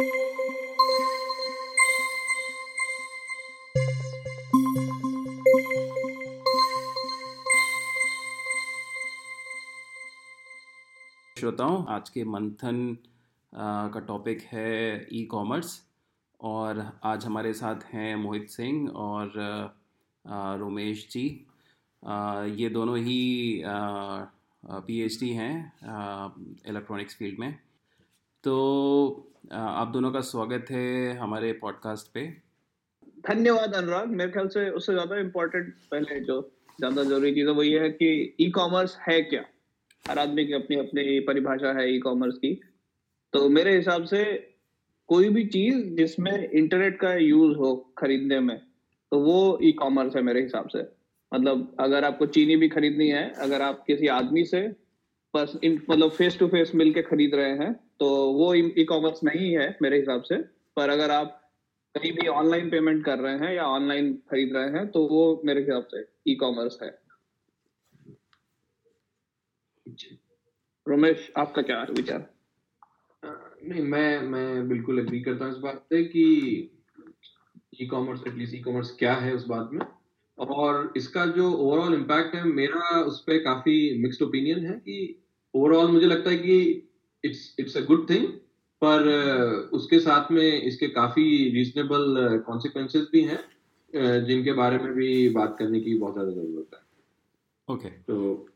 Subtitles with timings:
[0.00, 0.14] श्रोताओं
[11.88, 12.96] आज के मंथन
[13.54, 15.88] का टॉपिक है ई कॉमर्स
[16.40, 19.32] और आज हमारे साथ हैं मोहित सिंह और
[20.60, 21.46] रोमेश जी।
[22.62, 23.62] ये दोनों ही
[24.66, 25.72] पीएचडी हैं
[26.68, 27.58] इलेक्ट्रॉनिक्स फ़ील्ड में।
[28.44, 28.52] तो
[29.52, 32.22] आप दोनों का स्वागत है हमारे पॉडकास्ट पे।
[33.28, 36.40] धन्यवाद अनुराग। मेरे ख्याल से उससे ज़्यादा इम्पोर्टेंट पहले जो
[36.78, 39.44] ज़्यादा ज़रूरी चीज़ है वो ये है कि ई कॉमर्स है क्या?
[40.04, 42.54] हर आदमी की अपनी अपनी परिभाषा है ई कॉमर्स की।
[43.32, 44.24] तो मेरे हिसाब से
[45.08, 48.58] कोई भी चीज़ जिसमें इंटरनेट का यूज़ हो खरीदने में
[49.12, 50.88] तो वो ई कॉमर्स है मेरे हिसाब से।
[51.32, 54.68] मतलब अगर आपको चीनी भी खरीदनी है, अगर आप किसी आदमी से
[55.34, 59.98] मतलब फेस टू फेस मिलके खरीद रहे हैं तो वो ई कॉमर्स नहीं है मेरे
[59.98, 60.36] हिसाब से,
[60.76, 61.36] पर अगर आप
[61.94, 65.60] कहीं भी ऑनलाइन पेमेंट कर रहे हैं या ऑनलाइन खरीद रहे हैं तो वो मेरे
[65.60, 66.90] हिसाब से ई कॉमर्स है।
[70.86, 72.26] रमेश, आपका क्या विचार?
[73.22, 76.24] नहीं, मैं मैं बिल्कुल एग्री करता हूँ इस बात से कि
[77.80, 79.86] e commerce at least e commerce क्या है उस बात में।
[80.40, 84.98] और इसका जो ओवरऑल इम्पैक्ट है मेरा उस पर काफ़ी मिक्सड ओपिनियन है कि
[85.54, 86.58] ओवरऑल मुझे लगता है कि
[87.24, 88.26] it's it's a good thing
[88.82, 89.08] पर
[89.72, 95.80] उसके साथ में इसके काफ़ी रीजनेबल कॉन्सिक्वेंसेस भी हैं जिनके बारे में भी बात करने
[95.80, 98.06] की बहुत ज़्यादा ज़रूरत है ओके okay.
[98.06, 98.46] तो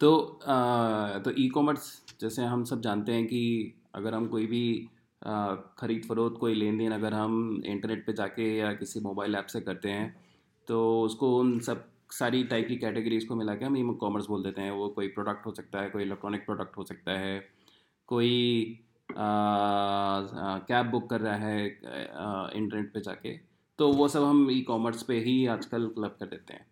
[0.00, 1.90] तो आ, तो ई कॉमर्स
[2.20, 4.88] जैसे हम सब जानते हैं कि अगर हम कोई भी
[5.22, 9.60] ख़रीद फरोख्त कोई लेन देन अगर हम इंटरनेट पे जाके या किसी मोबाइल ऐप से
[9.60, 10.16] करते हैं
[10.68, 14.42] तो उसको उन सब सारी टाइप की कैटेगरीज को मिला के हम ई कॉमर्स बोल
[14.42, 17.40] देते हैं। वो कोई प्रोडक्ट हो सकता है कोई इलेक्ट्रॉनिक प्रोडक्ट हो सकता है
[18.08, 18.78] कोई
[19.10, 23.36] कैब बुक कर रहा है इंटरनेट पे जाके
[23.78, 26.66] तो वो सब हम ई कॉमर्स पे ही आजकल क्लब कर देते हैं।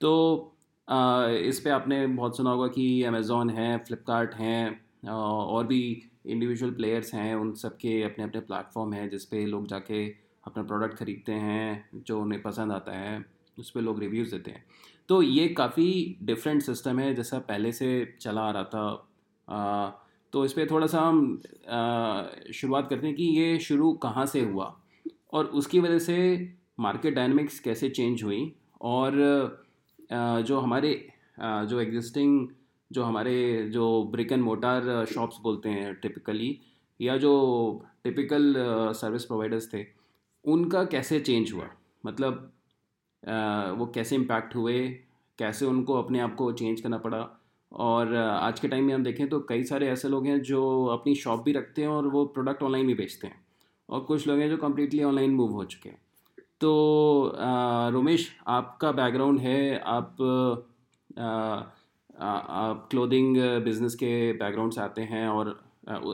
[0.00, 0.52] तो
[0.88, 6.72] आ, इस पे आपने बहुत सुना होगा कि अमेज़ोन है फ्लिपकार्ट हैं और भी इंडिविजुअल
[6.72, 10.06] प्लेयर्स हैं उन सब के अपने अपने प्लेटफॉर्म हैं जिस पे लोग जाके
[10.46, 13.24] अपना प्रोडक्ट ख़रीदते हैं जो उन्हें पसंद आता है
[13.58, 14.64] उस पर लोग रिव्यूज़ देते हैं।
[15.08, 19.08] तो ये काफ़ी डिफरेंट सिस्टम है जैसा पहले से चला आ रहा था।
[19.48, 19.90] आ,
[20.32, 21.42] तो इस पर थोड़ा सा हम
[22.52, 24.74] शुरुआत करते हैं कि ये शुरू कहाँ से हुआ?
[25.32, 26.16] और उसकी वजह से
[26.80, 28.52] मार्केट डायनमिक्स कैसे चेंज हुई?
[28.80, 29.20] और
[30.12, 31.08] आ, जो हमारे
[31.40, 32.48] आ, जो एग्जिस्टिंग
[32.92, 33.34] जो हमारे
[33.72, 36.58] जो ब्रिक एंड मोटार शॉप्स बोलते हैं टिपिकली
[37.00, 37.32] या जो
[38.04, 38.54] टिपिकल
[38.96, 39.84] सर्विस प्रोवाइडर्स थे,
[40.44, 41.68] उनका कैसे चेंज हुआ?
[42.04, 42.52] मतलब
[43.78, 44.88] वो कैसे इम्पैक्ट हुए?
[45.38, 47.28] कैसे उनको अपने आप को चेंज करना पड़ा?
[47.72, 51.14] और आज के टाइम में हम देखें तो कई सारे ऐसे लोग हैं जो अपनी
[51.14, 53.40] शॉप भी रखते हैं और वो प्रोडक्ट ऑनलाइन भी बेचते हैं।
[53.88, 56.00] और कुछ लोग हैं जो कम्प्लीटली ऑनलाइन मूव हो चुके हैं।
[56.60, 57.32] तो
[57.92, 60.16] रोमेश आपका बैकग्राउंड है, आप
[62.14, 65.48] आप क्लोथिंग बिज़नेस के बैकग्राउंड से आते हैं और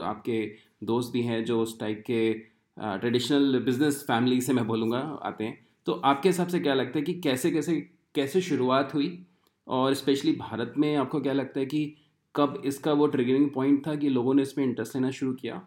[0.02, 0.42] आपके
[0.84, 2.32] दोस्त भी हैं जो उस टाइप के
[2.76, 7.04] ट्रेडिशनल बिज़नेस फैमिली से मैं बोलूँगा आते हैं। तो आपके हिसाब से क्या लगता है
[7.04, 7.76] कि कैसे कैसे
[8.14, 9.18] कैसे शुरुआत हुई?
[9.66, 11.94] और स्पेशली भारत में आपको क्या लगता है कि
[12.34, 15.60] कब इसका वो ट्रिगरिंग पॉइंट था कि लोगों ने इसमें इंटरेस्ट लेना शुरू किया?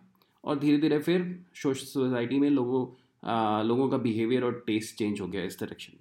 [0.44, 1.24] और धीरे धीरे फिर
[1.56, 2.86] सोशल सोसाइटी में लोगों
[3.24, 5.94] आ, लोगों का बिहेवियर और टेस्ट चेंज हो गया इस डायरेक्शन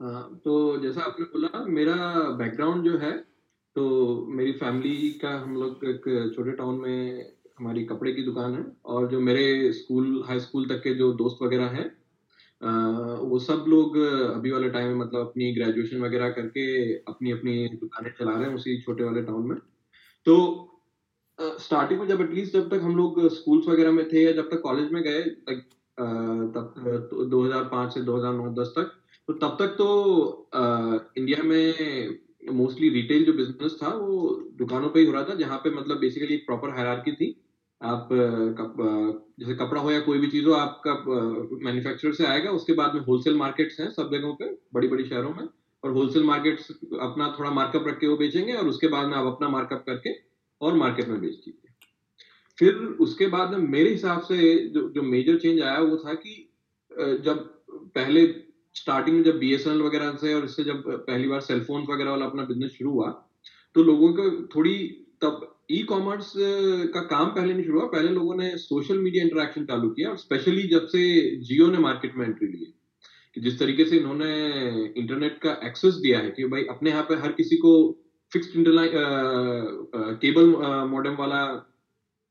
[0.00, 0.52] तो
[0.82, 1.94] जैसा आपने बोला, मेरा
[2.36, 3.12] बैकग्राउंड जो है
[3.76, 8.64] तो मेरी फैमिली का हम लोग एक छोटे टाउन में हमारी कपड़े की दुकान है
[8.84, 11.84] और जो मेरे स्कूल हाई स्कूल तक के जो दोस्त वगैरह हैं
[13.22, 18.10] वो सब लोग अभी वाले टाइम में मतलब अपनी ग्रेजुएशन वगैरह करके अपनी अपनी दुकानें
[18.18, 19.56] चला रहे हैं उसी छोटे वाले टाउन में।
[20.26, 20.36] तो
[21.60, 24.60] स्टार्टिंग में जब एटलीस्ट जब तक हम लोग स्कूल्स वगैरह में थे या जब तक
[24.62, 25.62] कॉलेज में गए, तक
[25.98, 28.96] तब तो 2005 से 2009-10 तक
[29.30, 30.62] तो तब तक तो आ,
[31.18, 32.18] इंडिया में
[32.52, 35.98] मोस्टली रिटेल जो बिज़नेस था वो दुकानों पे ही हो रहा था जहाँ पे मतलब
[35.98, 37.36] बेसिकली एक प्रॉपर हायरार्की थी।
[37.82, 38.08] आप
[38.60, 38.74] कप,
[39.40, 40.94] जैसे कपड़ा हो या कोई भी चीज़ हो आपका
[41.64, 45.34] मैन्युफैक्चरर से आएगा उसके बाद में होलसेल मार्केट्स हैं सब जगहों पे बड़ी बड़ी शहरों
[45.34, 45.48] में
[45.84, 49.26] और होलसेल मार्केट्स अपना थोड़ा मार्कअप रख के वो बेचेंगे और उसके बाद में आप
[49.26, 50.10] अपना मार्कअप करके
[50.60, 51.70] और मार्केट में बेच दीजिए।
[52.58, 56.52] फिर उसके बाद में मेरे हिसाब से जो जो मेजर चेंज आया वो था कि
[56.98, 57.48] जब
[57.94, 58.26] पहले
[58.74, 62.44] स्टार्टिंग में जब बी वगैरह से और इससे जब पहली बार सेलफोन वगैरह वाला अपना
[62.44, 63.08] बिज़नेस शुरू हुआ
[63.76, 64.76] तो लोगों को थोड़ी
[65.22, 66.32] तब ई कॉमर्स
[66.94, 70.62] का काम पहले नहीं शुरू हुआ, पहले लोगों ने सोशल मीडिया इंटरेक्शन चालू किया स्पेशली
[70.68, 71.02] जब से
[71.48, 72.72] जियो ने मार्केट में एंट्री ली
[73.34, 74.30] कि जिस तरीके से इन्होंने
[74.96, 77.72] इंटरनेट का एक्सेस दिया है कि भाई अपने यहाँ पे हर किसी को
[78.32, 78.90] फिक्स्ड इंटरलाइन
[80.22, 80.46] केबल
[80.90, 81.42] मॉडेम वाला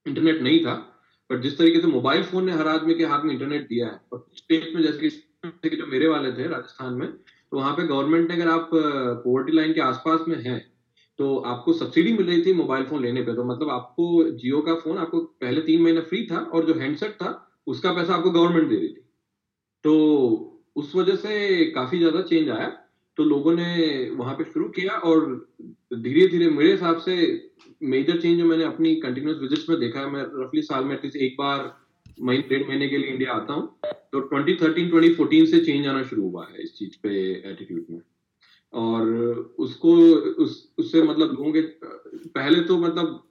[0.05, 0.73] इंटरनेट नहीं था,
[1.29, 3.99] पर जिस तरीके से मोबाइल फ़ोन ने हर आदमी के हाथ में इंटरनेट दिया है,
[4.13, 5.09] और स्टेट में जैसे
[5.43, 9.51] कि जो मेरे वाले थे राजस्थान में तो वहाँ पे गवर्नमेंट ने अगर आप पोवर्टी
[9.51, 10.59] लाइन के आसपास में हैं
[11.19, 14.75] तो आपको सब्सिडी मिल रही थी मोबाइल फ़ोन लेने पे। तो मतलब आपको जियो का
[14.75, 17.31] फ़ोन आपको पहले तीन महीने फ्री था और जो हैंडसेट था,
[17.67, 19.01] उसका पैसा आपको गवर्नमेंट दे रही थी।
[19.83, 22.67] तो उस वजह से काफ़ी ज़्यादा चेंज आया।
[23.17, 25.25] तो लोगों ने वहाँ पे शुरू किया और
[25.93, 27.15] धीरे धीरे मेरे हिसाब से
[27.83, 31.17] मेजर चेंज जो मैंने अपनी कंटिन्यूस विजिट्स में देखा है, मैं रफली साल में एटलीस्ट
[31.17, 31.59] एक बार
[32.21, 36.29] महीने डेढ़ महीने के लिए इंडिया आता हूँ तो 2013 2014 से चेंज आना शुरू
[36.29, 37.09] हुआ है इस चीज़ पे
[37.51, 38.01] एटीट्यूड में।
[38.73, 39.07] और
[39.59, 39.95] उसको,
[40.43, 43.23] उस, उससे मतलब लोगों के, पहले तो मतलब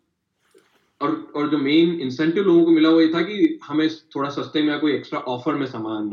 [1.00, 4.62] और और जो मेन इंसेंटिव लोगों को मिला वो ये था कि हमें थोड़ा सस्ते
[4.62, 6.06] में या कोई एक्स्ट्रा ऑफ़र में सामान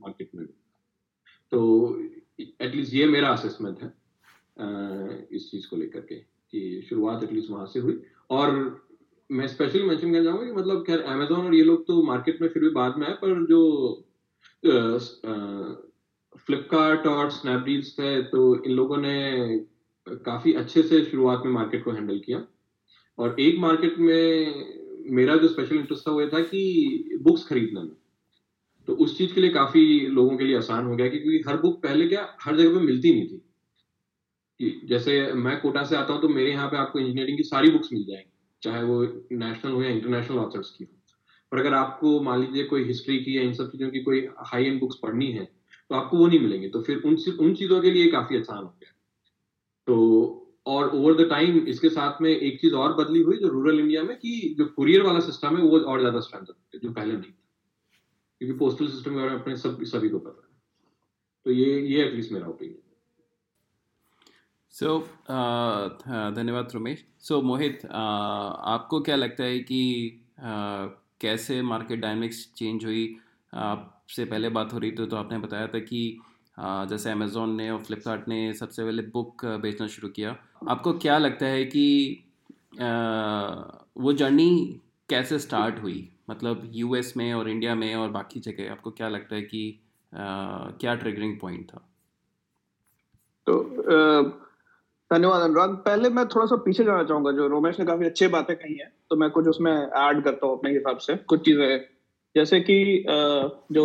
[0.00, 0.46] मार्केट में
[1.52, 1.60] तो
[2.40, 7.80] एटलीस्ट ये मेरा असेसमेंट है इस चीज़ को लेकर के कि शुरुआत एटलीस्ट वहाँ से
[7.80, 8.87] हुई। और
[9.30, 12.48] मैं स्पेशली मेंशन करना चाहूँगा कि मतलब खैर अमेजोन और ये लोग तो मार्केट में
[12.48, 14.04] फिर भी बाद में आए, पर जो
[16.38, 19.58] फ्लिपकार्ट और स्नैपडील्स थे तो इन लोगों ने
[20.06, 22.44] काफ़ी अच्छे से शुरुआत में मार्केट को हैंडल किया।
[23.18, 24.64] और एक मार्केट में
[25.10, 27.94] मेरा जो स्पेशल इंटरेस्ट था वो ये था कि बुक्स खरीदने में।
[28.88, 31.82] तो उस चीज़ के लिए काफ़ी लोगों के लिए आसान हो गया क्योंकि हर बुक
[31.82, 33.42] पहले क्या हर जगह पे मिलती नहीं थी।
[34.60, 37.70] कि जैसे मैं कोटा से आता हूँ तो मेरे यहाँ पे आपको इंजीनियरिंग की सारी
[37.70, 38.30] बुक्स मिल जाएँगी।
[38.62, 39.02] चाहे वो
[39.32, 40.90] नेशनल हो या इंटरनेशनल ऑथर्स की हो।
[41.52, 44.64] पर अगर आपको मान लीजिए कोई हिस्ट्री की या इन सब चीज़ों की कोई हाई
[44.64, 45.44] एंड बुक्स पढ़नी है
[45.90, 48.68] तो आपको वो नहीं मिलेंगे। तो फिर उन उन चीज़ों के लिए काफ़ी आसान हो
[48.70, 48.92] गया।
[49.86, 49.94] तो
[50.66, 54.02] और ओवर द टाइम इसके साथ में एक चीज़ और बदली हुई जो रूरल इंडिया
[54.02, 57.36] में कि जो कुरियर वाला सिस्टम है, वो और ज़्यादा स्ट्रेंथ जो पहले नहीं था।
[58.40, 60.56] क्योंकि पोस्टल सिस्टम के बारे में अपने सब, सभी को पता है।
[61.46, 62.80] तो ये ये एटलीस्ट मेरा ओपिनियन
[64.70, 69.80] सो uh, धन्यवाद रमेश। सो मोहित uh, आपको क्या लगता है कि
[70.38, 73.16] uh, कैसे मार्केट डायनेमिक्स चेंज हुई?
[73.54, 76.20] आपसे पहले बात हो रही थी तो आपने बताया था कि
[76.60, 80.36] uh, जैसे अमेज़ोन ने और फ्लिपकार्ट ने सबसे पहले बुक बेचना शुरू किया।
[80.68, 82.24] आपको क्या लगता है कि
[82.74, 86.12] uh, वो जर्नी कैसे स्टार्ट हुई?
[86.30, 89.80] मतलब यूएस में और इंडिया में और बाकी जगह आपको क्या लगता है कि
[90.12, 91.88] uh, क्या ट्रिगरिंग पॉइंट था?
[93.46, 93.62] तो
[94.22, 94.47] uh...
[95.10, 98.54] धन्यवाद अनुराग। पहले मैं थोड़ा सा पीछे जाना चाहूँगा जो रोमेश ने काफ़ी अच्छी बातें
[98.56, 101.80] कही हैं तो मैं कुछ उसमें ऐड करता हूँ अपने हिसाब से। कुछ चीज़ें
[102.34, 103.84] जैसे कि जो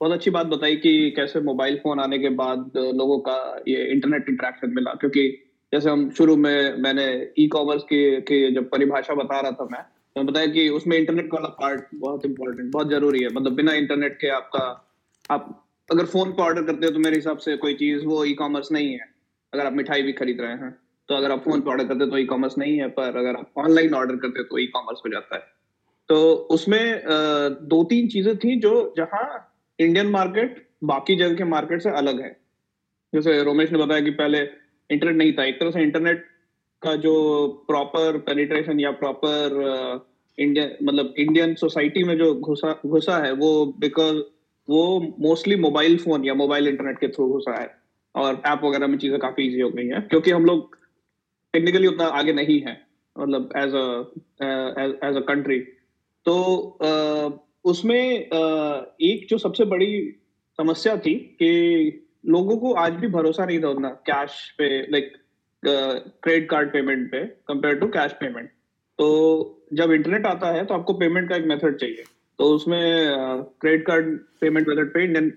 [0.00, 3.36] बहुत अच्छी बात बताई कि कैसे मोबाइल फ़ोन आने के बाद लोगों का
[3.68, 5.28] ये इंटरनेट इंटरेक्शन मिला क्योंकि
[5.72, 7.06] जैसे हम शुरू में मैंने
[7.38, 9.82] ई कॉमर्स की, की जब परिभाषा बता रहा था मैं
[10.16, 14.16] तो बताया कि उसमें इंटरनेट वाला पार्ट बहुत इंपॉर्टेंट बहुत ज़रूरी है। मतलब बिना इंटरनेट
[14.20, 14.64] के आपका
[15.30, 15.46] आप
[15.88, 18.72] अगर फ़ोन पर ऑर्डर करते हो तो मेरे हिसाब से कोई चीज़ वो ई कॉमर्स
[18.72, 19.09] नहीं है।
[19.52, 20.70] अगर आप मिठाई भी खरीद रहे हैं
[21.08, 23.36] तो अगर आप फ़ोन पे ऑर्डर करते हैं तो ई कॉमर्स नहीं है, पर अगर
[23.36, 25.42] आप ऑनलाइन ऑर्डर करते तो ई कॉमर्स हो जाता है।
[26.08, 27.02] तो उसमें
[27.68, 29.24] दो तीन चीज़ें थी जो जहाँ
[29.78, 32.30] इंडियन मार्केट बाकी जगह के मार्केट से अलग है।
[33.12, 34.38] जैसे रोमेश ने बताया कि पहले
[34.90, 36.24] इंटरनेट नहीं था, एक तरह से इंटरनेट
[36.82, 37.14] का जो
[37.66, 40.06] प्रॉपर पेनिट्रेशन या प्रॉपर
[40.38, 44.16] इंडियन मतलब इंडियन सोसाइटी में जो घुसा घुसा है, वो बिकॉज़
[44.68, 47.79] वो मोस्टली मोबाइल फ़ोन या मोबाइल इंटरनेट के थ्रू घुसा है।
[48.14, 50.76] और ऐप वगैरह में चीज़ें काफ़ी इजी हो गई हैं क्योंकि हम लोग
[51.52, 52.86] टेक्निकली उतना आगे नहीं है
[53.18, 55.58] मतलब as a as a country
[56.26, 56.34] तो
[56.82, 57.32] uh,
[57.64, 60.20] उसमें uh, एक जो सबसे बड़ी
[60.58, 65.16] समस्या थी कि लोगों को आज भी भरोसा नहीं था उतना कैश पे लाइक
[65.64, 68.48] क्रेडिट कार्ड पेमेंट पे कंपेयर टू कैश पेमेंट
[68.98, 72.04] तो जब इंटरनेट आता है तो आपको पेमेंट का एक मेथड चाहिए।
[72.38, 73.06] तो उसमें
[73.60, 75.32] क्रेडिट कार्ड पेमेंट मेथड पे इंडियन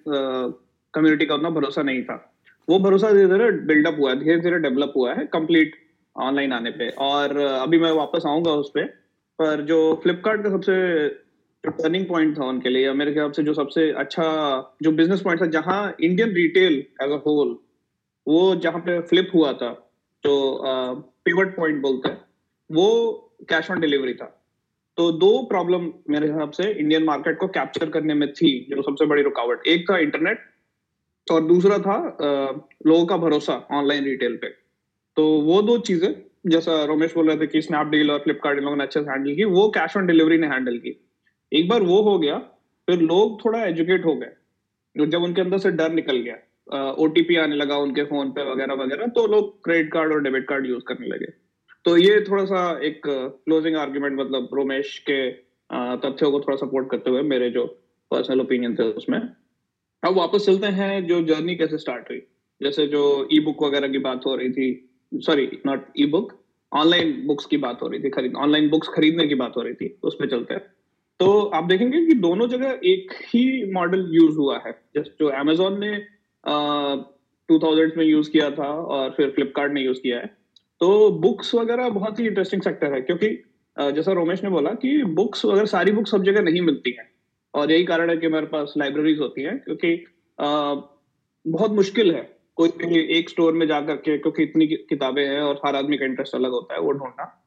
[0.94, 2.33] कम्युनिटी का उतना भरोसा नहीं था।
[2.68, 5.76] वो भरोसा धीरे धीरे बिल्डअप हुआ है, धीरे धीरे डेवलप हुआ है कंप्लीट
[6.16, 8.86] ऑनलाइन आने पे। और अभी मैं वापस आऊँगा उस पर
[9.40, 10.74] पर जो फ्लिपकार्ट का सबसे
[11.64, 14.26] टर्निंग पॉइंट था उनके लिए मेरे ख्याल से जो सबसे अच्छा
[14.84, 17.58] जो बिज़नेस पॉइंट था, जहाँ Indian retail as a whole
[18.28, 19.72] वो जहाँ पे फ्लिप हुआ था
[20.24, 20.34] जो
[21.26, 22.18] पिवट पॉइंट बोलते हैं,
[22.70, 23.12] वो
[23.50, 24.26] कैश ऑन डिलीवरी था।
[24.98, 29.06] तो दो प्रॉब्लम मेरे हिसाब से इंडियन मार्केट को कैप्चर करने में थी, जो सबसे
[29.06, 30.46] बड़ी रुकावट। एक था इंटरनेट
[31.28, 31.98] और दूसरा था
[32.88, 34.48] लोगों का भरोसा ऑनलाइन रिटेल पे।
[35.18, 36.14] तो वो दो चीज़ें,
[36.48, 39.36] जैसा रोमेश बोल रहे थे कि स्नैपडील और फ्लिपकार्ट इन लोगों ने अच्छे से हैंडल
[39.36, 41.00] की, वो कैश ऑन डिलीवरी ने हैंडल की।
[41.52, 42.38] एक बार वो हो गया,
[42.88, 46.36] फिर लोग थोड़ा एजुकेट हो गए जब उनके अंदर से डर निकल गया
[47.00, 50.66] ओटीपी आने लगा उनके फ़ोन पे वगैरह वगैरह तो लोग क्रेडिट कार्ड और डेबिट कार्ड
[50.66, 51.26] यूज़ करने लगे।
[51.86, 55.18] तो ये थोड़ा सा एक क्लोजिंग आर्ग्यूमेंट मतलब रोमेश के
[56.00, 57.66] तथ्यों को थोड़ा सपोर्ट करते हुए मेरे जो
[58.12, 59.20] पर्सनल ओपिनियन थे उसमें।
[60.04, 62.20] अब वापस चलते हैं, जो जर्नी कैसे स्टार्ट हुई?
[62.62, 66.34] जैसे जो ई बुक वगैरह की बात हो रही थी sorry not e book
[66.72, 69.74] online books की बात हो रही थी, खरीद ऑनलाइन बुक्स खरीदने की बात हो रही
[69.74, 70.62] थी, उस पर चलते हैं।
[71.20, 75.80] तो आप देखेंगे कि दोनों जगह एक ही मॉडल यूज़ हुआ है। जस्ट जो अमेजोन
[75.80, 75.96] ने
[77.50, 80.26] टू थाउज़ेंड में यूज़ किया था और फिर फ्लिपकार्ट ने यूज़ किया है।
[80.82, 83.28] तो बुक्स वगैरह बहुत ही इंटरेस्टिंग सेक्टर है, क्योंकि
[83.78, 87.10] जैसा रोमेश ने बोला कि बुक्स वगैरह सारी बुक्स सब जगह नहीं मिलती हैं।
[87.54, 90.06] और यही कारण है कि मेरे पास लाइब्रेरीज होती हैं, क्योंकि
[91.46, 95.60] बहुत मुश्किल है कोई भी एक स्टोर में जाकर के, क्योंकि इतनी किताबें हैं और
[95.66, 97.40] हर आदमी का इंटरेस्ट अलग होता है, वो ढूंढना।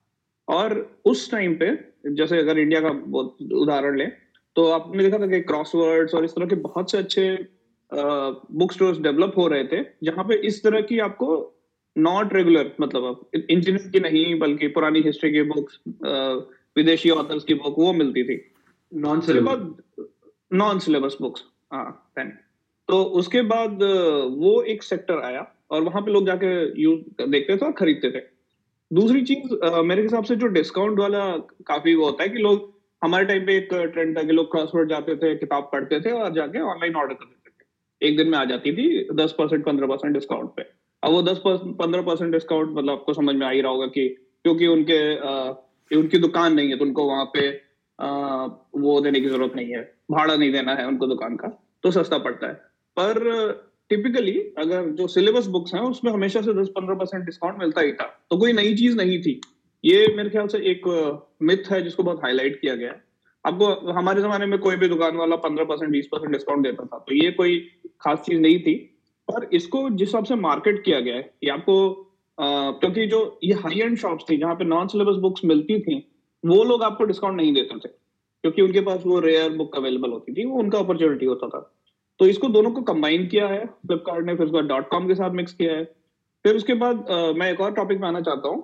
[0.48, 1.70] और उस टाइम पे,
[2.14, 2.90] जैसे अगर इंडिया का
[3.56, 4.10] उदाहरण लें
[4.56, 7.22] तो आपने देखा था कि क्रॉसवर्ड्स और इस तरह के बहुत से अच्छे
[7.92, 11.28] बुक स्टोर्स डेवलप हो रहे थे, जहाँ पे इस तरह की आपको
[11.96, 15.80] नॉट रेगुलर मतलब इंजीनियर की नहीं, बल्कि पुरानी हिस्ट्री की बुक्स
[16.76, 18.36] विदेशी ऑथर्स की बुक वो मिलती थी।
[20.52, 22.12] नॉन सिलेबस बुक्स हाँ
[22.88, 23.78] तो उसके बाद
[24.38, 28.20] वो एक सेक्टर आया और वहाँ पे लोग जाके यूज़ देखते थे और खरीदते थे।
[28.92, 32.74] दूसरी चीज़ मेरे हिसाब से जो डिस्काउंट वाला काफ़ी वो होता है कि लोग
[33.04, 36.32] हमारे टाइम पे एक ट्रेंड था कि लोग क्रॉसवर्ड जाते थे किताब पढ़ते थे और
[36.34, 39.86] जाके ऑनलाइन ऑर्डर कर देते थे। एक दिन में आ जाती थी दस परसेंट पंद्रह
[39.86, 40.62] परसेंट डिस्काउंट पे।
[41.02, 44.08] अब वो दस पंद्रह परसेंट डिस्काउंट मतलब आपको समझ में आ ही रहा होगा कि
[44.44, 45.50] क्योंकि उनके आ,
[45.90, 47.65] उनकी दुकान नहीं है तो उनको वहाँ पे
[47.98, 51.48] वो देने की ज़रूरत नहीं है। भाड़ा नहीं देना है उनको दुकान का
[51.84, 52.54] तो सस्ता पड़ता है।
[52.96, 53.18] पर
[53.90, 57.92] टिपिकली अगर जो सिलेबस बुक्स हैं, उसमें हमेशा से दस पंद्रह परसेंट डिस्काउंट मिलता ही
[57.92, 59.40] था। तो कोई नई चीज़ नहीं थी।
[59.84, 60.86] ये मेरे ख्याल से एक
[61.42, 63.04] मिथ है जिसको बहुत हाईलाइट किया गया। है
[63.44, 66.98] आपको हमारे जमाने में कोई भी दुकान वाला पंद्रह परसेंट, बीस परसेंट डिस्काउंट देता था
[66.98, 67.58] तो ये कोई
[68.00, 68.74] खास चीज़ नहीं थी।
[69.28, 71.76] पर इसको जिस हिसाब से मार्केट किया गया है, ये आपको
[72.38, 75.94] क्योंकि जो ये हाई एंड शॉप्स थी, जहाँ पे नॉन सिलेबस बुक्स मिलती थी
[76.46, 80.32] वो लोग आपको डिस्काउंट नहीं देते थे क्योंकि उनके पास वो रेयर बुक अवेलेबल होती
[80.32, 81.72] थी वो उनका अपॉर्चुनिटी होता था।
[82.20, 85.14] तो इसको दोनों को कंबाइन किया है फ्लिपकार्ट ने फिर उसके बाद डॉट कॉम के
[85.14, 85.84] साथ मिक्स किया है।
[86.44, 88.62] फिर उसके बाद आ, मैं एक और टॉपिक में आना चाहता हूँ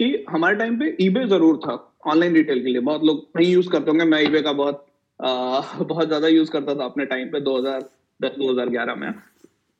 [0.00, 3.68] कि हमारे टाइम पे ईबे ज़रूर था ऑनलाइन रिटेल के लिए। बहुत लोग नहीं यूज़
[3.70, 4.86] करते होंगे मैं ईबे का बहुत
[5.20, 9.12] आ, बहुत ज़्यादा यूज़ करता था अपने टाइम पे 2010 2011 में।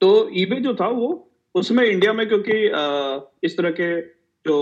[0.00, 4.00] तो ईबे जो था वो उसमें इंडिया में क्योंकि आ, इस तरह के
[4.46, 4.56] जो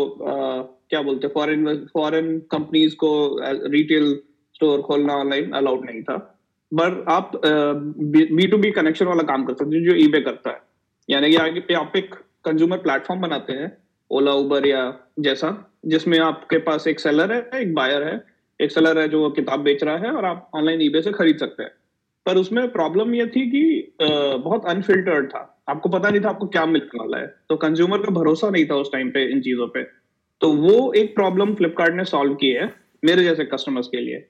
[0.91, 3.11] क्या बोलते फॉरेन फॉरेन कंपनीज़ को
[3.45, 4.15] रिटेल
[4.55, 6.17] स्टोर खोलना ऑनलाइन अलाउड नहीं था।
[6.73, 10.61] बट आप बी टू बी कनेक्शन वाला काम कर सकते हैं, जो ईबे करता है।
[11.09, 13.77] यानी कि आगे आप एक कंज्यूमर प्लेटफॉर्म बनाते हैं
[14.11, 14.83] ओला उबर या
[15.21, 15.51] जैसा,
[15.87, 18.21] जिसमें आपके पास एक सेलर है, एक बायर है।
[18.61, 21.63] एक सेलर है जो किताब बेच रहा है और आप ऑनलाइन ईबे से खरीद सकते
[21.63, 21.71] हैं।
[22.27, 23.63] पर उसमें प्रॉब्लम ये थी कि
[24.03, 28.13] बहुत अनफिल्टर्ड था। आपको पता नहीं था आपको क्या मिलने वाला है। तो कंज्यूमर का
[28.13, 29.83] भरोसा नहीं था उस टाइम पे इन चीज़ों पे।
[30.41, 34.27] तो वो एक प्रॉब्लम फ्लिपकार्ट ने सॉल्व की है, मेरे जैसे कस्टमर्स के लिए।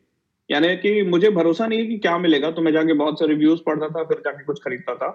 [0.51, 3.61] यानी कि मुझे भरोसा नहीं है कि क्या मिलेगा तो मैं जाके बहुत से रिव्यूज़
[3.67, 5.09] पढ़ता था, फिर जाके कुछ खरीदता था।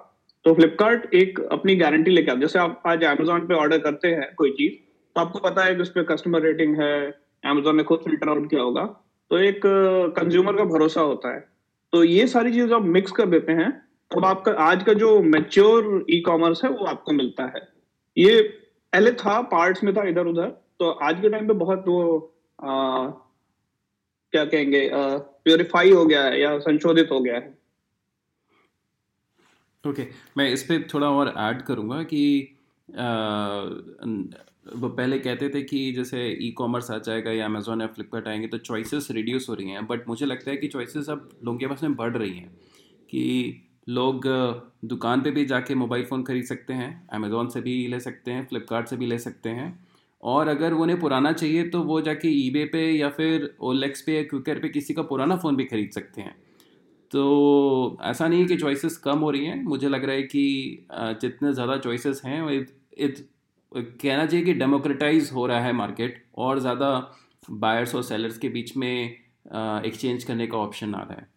[0.46, 4.34] तो फ्लिपकार्ट एक अपनी गारंटी लेके आता जैसे आप आज अमेजोन पे ऑर्डर करते हैं
[4.38, 4.74] कोई चीज़
[5.16, 6.96] तो आपको पता है कि उस पर कस्टमर रेटिंग है
[7.44, 8.84] अमेजोन ने खुद फ़िल्टर आउट किया होगा।
[9.32, 9.62] तो एक
[10.16, 11.40] कंज्यूमर का भरोसा होता है।
[11.94, 13.72] तो ये सारी चीज़ आप मिक्स कर देते हैं
[14.12, 17.62] तो आपका, आज का जो मेच्योर ई कॉमर्स है, वो आपको मिलता है।
[18.18, 22.18] ये, पहले था पार्ट्स में था इधर उधर तो आज के टाइम पे बहुत वो
[22.60, 23.08] आ,
[24.34, 27.54] क्या कहेंगे प्योरीफाई हो गया है या संशोधित हो गया है।
[29.84, 32.22] ओके okay, मैं इस पर थोड़ा और ऐड करूँगा कि
[32.90, 33.04] आ,
[34.76, 38.48] वो पहले कहते थे कि जैसे ई कॉमर्स आ जाएगा या अमेजोन या फ्लिपकार्ट आएँगे
[38.48, 41.68] तो चॉइसेस रिड्यूस हो रही हैं बट मुझे लगता है कि चॉइसेस अब लोगों के
[41.68, 42.50] पास में बढ़ रही हैं
[43.10, 44.28] कि लोग
[44.86, 48.46] दुकान पे भी जाके मोबाइल फ़ोन ख़रीद सकते हैं अमेज़ोन से भी ले सकते हैं
[48.48, 49.85] फ्लिपकार्ट से भी ले सकते हैं।
[50.26, 54.24] और अगर उन्हें पुराना चाहिए तो वो जाके ईबे पे या फिर ओलेक्स पे या
[54.24, 56.36] क्विकर पे किसी का पुराना फ़ोन भी ख़रीद सकते हैं।
[57.12, 60.88] तो ऐसा नहीं है कि चॉइसेस कम हो रही हैं। मुझे लग रहा है कि
[61.22, 63.28] जितने ज़्यादा चॉइसेस हैं इत इट
[63.72, 66.90] कहना चाहिए कि डेमोक्रेटाइज हो रहा है मार्केट और ज़्यादा
[67.52, 71.28] बायर्स और सेलर्स के बीच में एक्सचेंज करने का ऑप्शन आ रहा है।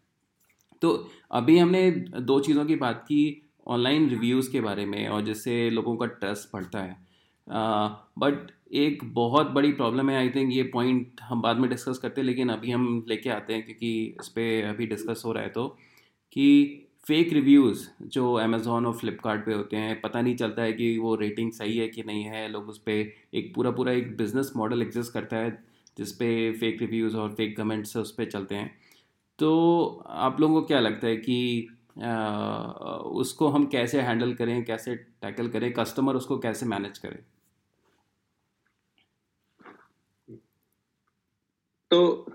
[0.82, 0.90] तो
[1.32, 3.20] अभी हमने दो चीज़ों की बात की
[3.66, 6.96] ऑनलाइन रिव्यूज़ के बारे में और जिससे लोगों का ट्रस्ट बढ़ता है।
[8.18, 12.20] बट एक बहुत बड़ी प्रॉब्लम है आई थिंक ये पॉइंट हम बाद में डिस्कस करते
[12.20, 15.48] हैं लेकिन अभी हम लेके आते हैं क्योंकि इस पर अभी डिस्कस हो रहा है
[15.48, 15.68] तो
[16.32, 21.14] कि फेक रिव्यूज़ जो अमेज़ोन और फ्लिपकार्ट होते हैं पता नहीं चलता है कि वो
[21.14, 24.82] रेटिंग सही है कि नहीं है लोग उस पर एक पूरा पूरा एक बिज़नेस मॉडल
[24.82, 25.50] एग्जिस्ट करता है
[25.98, 28.78] जिस पे फेक रिव्यूज़ और फेक कमेंट्स उस पर चलते हैं।
[29.38, 31.68] तो आप लोगों को क्या लगता है कि
[32.02, 32.12] आ,
[32.96, 37.18] उसको हम कैसे हैंडल करें कैसे टैकल करें कस्टमर उसको कैसे मैनेज करें?
[41.90, 42.26] तो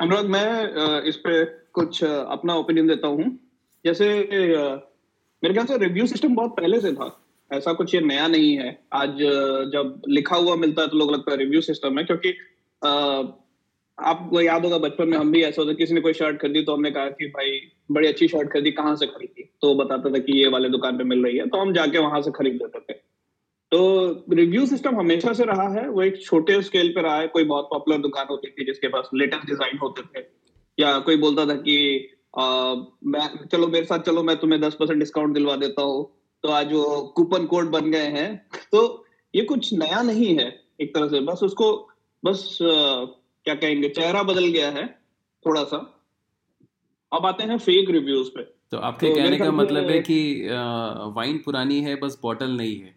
[0.00, 3.24] अनुराग मैं इस पे कुछ अपना ओपिनियन देता हूँ।
[3.84, 7.08] जैसे मेरे ख्याल से रिव्यू सिस्टम बहुत पहले से था।
[7.50, 9.18] ऐसा कुछ ये नया नहीं है। आज
[9.72, 12.34] जब लिखा हुआ मिलता है तो लोग लगता है रिव्यू सिस्टम है, क्योंकि
[13.98, 16.74] आपको याद होगा बचपन में हम भी ऐसा होता किसी ने कोई शर्ट खरीदी तो
[16.74, 17.60] हमने कहा कि भाई,
[17.92, 19.50] बड़ी अच्छी शर्ट खरीदी, कहाँ से खरीदी?
[19.62, 22.20] तो बताता था कि ये वाले दुकान पे मिल रही है तो हम जाके वहाँ
[22.22, 22.98] से खरीद लेते थे।
[23.72, 27.44] तो रिव्यू सिस्टम हमेशा से रहा है। वो एक छोटे स्केल पे रहा है। कोई
[27.44, 30.24] बहुत पॉपुलर दुकान होती थी जिसके पास लेटेस्ट डिज़ाइन होते थे।
[30.78, 31.78] या कोई बोलता था कि
[32.38, 36.04] आ, मैं चलो मेरे साथ चलो मैं तुम्हें दस परसेंट डिस्काउंट दिलवा देता हूँ।
[36.42, 39.04] तो आज वो कूपन कोड बन गए हैं। तो
[39.34, 40.48] ये कुछ नया नहीं है
[40.80, 41.68] एक तरह से। बस उसको
[42.22, 44.86] बस क्या कहेंगे चेहरा बदल गया है
[45.44, 45.78] थोड़ा सा
[47.12, 50.20] अब आते हैं फेक रिव्यूज़ पे। तो आपके तो कहने का मतलब है कि
[51.16, 52.95] वाइन पुरानी है बस बॉटल नहीं है।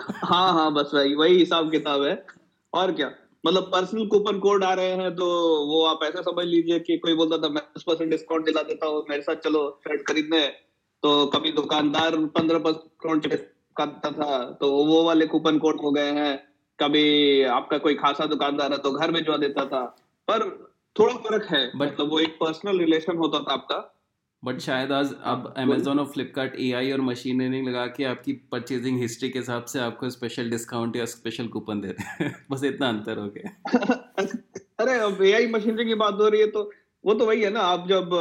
[0.00, 2.14] हाँ हाँ बस वही वही हिसाब किताब है।
[2.72, 3.10] और क्या?
[3.44, 5.26] मतलब पर्सनल कूपन कोड आ रहे हैं तो
[5.66, 8.86] वो आप ऐसा समझ लीजिए कि कोई बोलता था मैं दस परसेंट डिस्काउंट दिला देता
[8.86, 10.46] हूँ मेरे साथ चलो शर्ट खरीदने।
[11.02, 13.26] तो कभी दुकानदार पंद्रह परसेंट
[13.76, 16.36] करता था तो वो वाले कूपन कोड हो गए हैं।
[16.78, 19.84] कभी आपका कोई खासा दुकानदार है तो घर भिजवा देता था।
[20.28, 20.48] पर
[20.96, 23.78] थोड़ा फ़र्क है मतलब वो एक पर्सनल रिलेशन होता था आपका।
[24.44, 29.00] बट शायद आज अब अमेजोन और फ्लिपकार्ट ए और मशीन लर्निंग लगा के आपकी परचेजिंग
[29.00, 32.88] हिस्ट्री के हिसाब से आपको स्पेशल डिस्काउंट या स्पेशल कूपन दे रहे हैं। बस इतना
[32.88, 33.50] अंतर हो गया।
[34.80, 36.72] अरे अब ए आई मशीनरी की बात हो रही है तो
[37.04, 38.14] वो तो वही है ना आप जब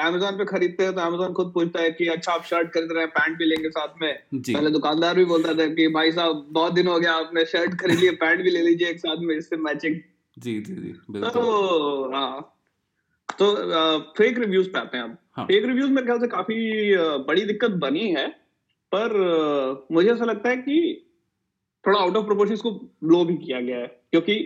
[0.00, 3.00] अमेजोन पे खरीदते हैं तो अमेजोन खुद पूछता है कि अच्छा आप शर्ट खरीद रहे
[3.00, 6.72] हैं पैंट भी लेंगे साथ में। पहले दुकानदार भी बोलता था कि भाई साहब बहुत
[6.72, 9.56] दिन हो गया आपने शर्ट खरीद लिया पैंट भी ले लीजिए एक साथ में इससे
[9.56, 9.96] मैचिंग
[10.38, 12.55] जी जी जी तो हाँ।
[13.28, 13.54] तो
[14.18, 15.44] फेक रिव्यूज़ पे आते हैं हाँ.
[15.46, 18.28] फेक रिव्यूज़ मेरे ख्याल से काफ़ी बड़ी दिक्कत बनी है
[18.92, 19.14] पर
[19.92, 21.02] मुझे ऐसा लगता है कि
[21.84, 22.70] थोड़ा आउट ऑफ़ प्रोपोर्शन को
[23.04, 24.36] ब्लो भी किया गया है क्योंकि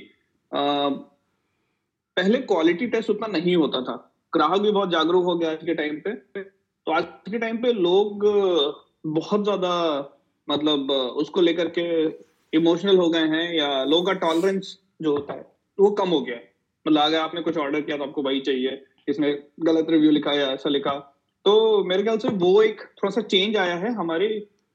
[2.17, 3.95] पहले क्वालिटी टेस्ट उतना नहीं होता था।
[4.33, 7.73] ग्राहक भी बहुत जागरूक हो गया आज के टाइम पे। तो आज के टाइम पे
[7.73, 8.25] लोग
[9.07, 9.73] बहुत ज़्यादा
[10.49, 11.85] मतलब उसको लेकर के
[12.53, 15.47] इमोशनल हो गए हैं या लोगों का टॉलरेंस जो होता है
[15.79, 16.50] वो कम हो गया है।
[16.87, 20.47] मतलब अगर आपने कुछ ऑर्डर किया तो आपको वही चाहिए। इसमें गलत रिव्यू लिखा या
[20.49, 20.93] ऐसा लिखा।
[21.45, 24.27] तो मेरे ख्याल से वो एक थोड़ा सा चेंज आया है हमारी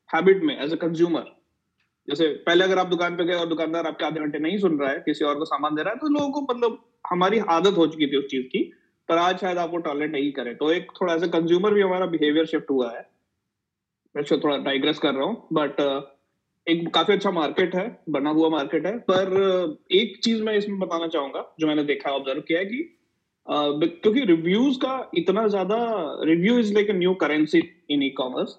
[0.09, 1.33] हैबिट में एज अ कंज्यूमर
[2.07, 4.89] जैसे पहले अगर आप दुकान पे गए और दुकानदार आपके आधे घंटे नहीं सुन रहा
[4.89, 6.77] है, किसी और को सामान दे रहा है तो लोगों को मतलब
[7.09, 8.59] हमारी आदत हो चुकी थी उस चीज़ की,
[9.09, 12.05] पर आज शायद आप वो टॉयलेट नहीं करे। तो एक थोड़ा ऐसा कंज्यूमर भी हमारा
[12.07, 13.03] बिहेवियर शिफ्ट हुआ है।
[14.15, 15.81] थोड़ा डाइग्रेस कर रहा हूँ बट
[16.67, 21.07] एक काफ़ी अच्छा मार्केट है, बना हुआ मार्केट है, पर एक चीज़ मैं इसमें बताना
[21.07, 22.91] चाहूँगा, जो मैंने देखा ऑब्ज़र्व किया है कि
[23.47, 25.75] क्योंकि रिव्यूज़ का इतना ज़्यादा
[26.23, 27.59] review is like new currency
[27.91, 28.51] in e commerce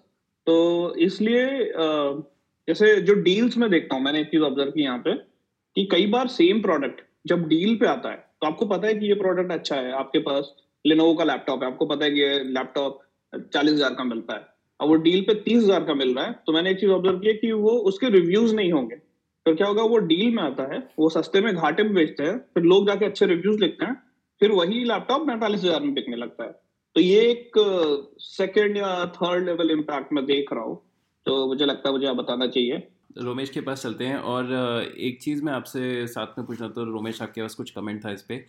[0.47, 0.55] तो
[1.07, 1.47] इसलिए
[2.69, 6.07] जैसे जो डील्स में देखता हूँ, मैंने एक चीज़ ऑब्ज़र्व की यहाँ पे, कि कई
[6.07, 9.53] बार सेम प्रोडक्ट जब डील पे आता है तो आपको पता है कि ये प्रोडक्ट
[9.53, 13.01] अच्छा है, आपके पास लिनोवो का लैपटॉप है, आपको पता है कि ये लैपटॉप
[13.53, 16.33] चालीस हज़ार का मिलता है। और वो डील पे तीस हज़ार का मिल रहा है
[16.47, 18.97] तो मैंने एक चीज़ ऑब्ज़र्व किया कि वो उसके रिव्यूज़ नहीं होंगे।
[19.47, 22.39] तो क्या होगा, वो डील में आता है, वो सस्ते में घाटे में बेचते हैं,
[22.55, 23.95] फिर लोग जाके अच्छे रिव्यूज़ लिखते हैं,
[24.41, 26.51] फिर वही लैपटॉप पैंतालीस हज़ार में बिकने लगता है।
[26.97, 27.53] तो ये एक
[28.21, 30.77] सेकेंड या थर्ड लेवल इम्पैक्ट में देख रहा हूँ।
[31.27, 32.87] तो मुझे लगता है मुझे आप बताना चाहिए।
[33.19, 34.53] रोमेश के पास चलते हैं और
[34.99, 38.23] एक चीज़ मैं आपसे साथ में पूछना तो रोमेश आपके पास कुछ कमेंट था इस
[38.23, 38.45] पर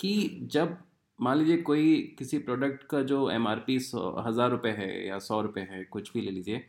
[0.00, 0.14] कि
[0.52, 0.76] जब
[1.18, 5.18] मान लीजिए कोई किसी प्रोडक्ट का जो एम आर पी सौ, हज़ार रुपये है या
[5.20, 6.64] सौ रुपये है, कुछ भी ले लीजिए,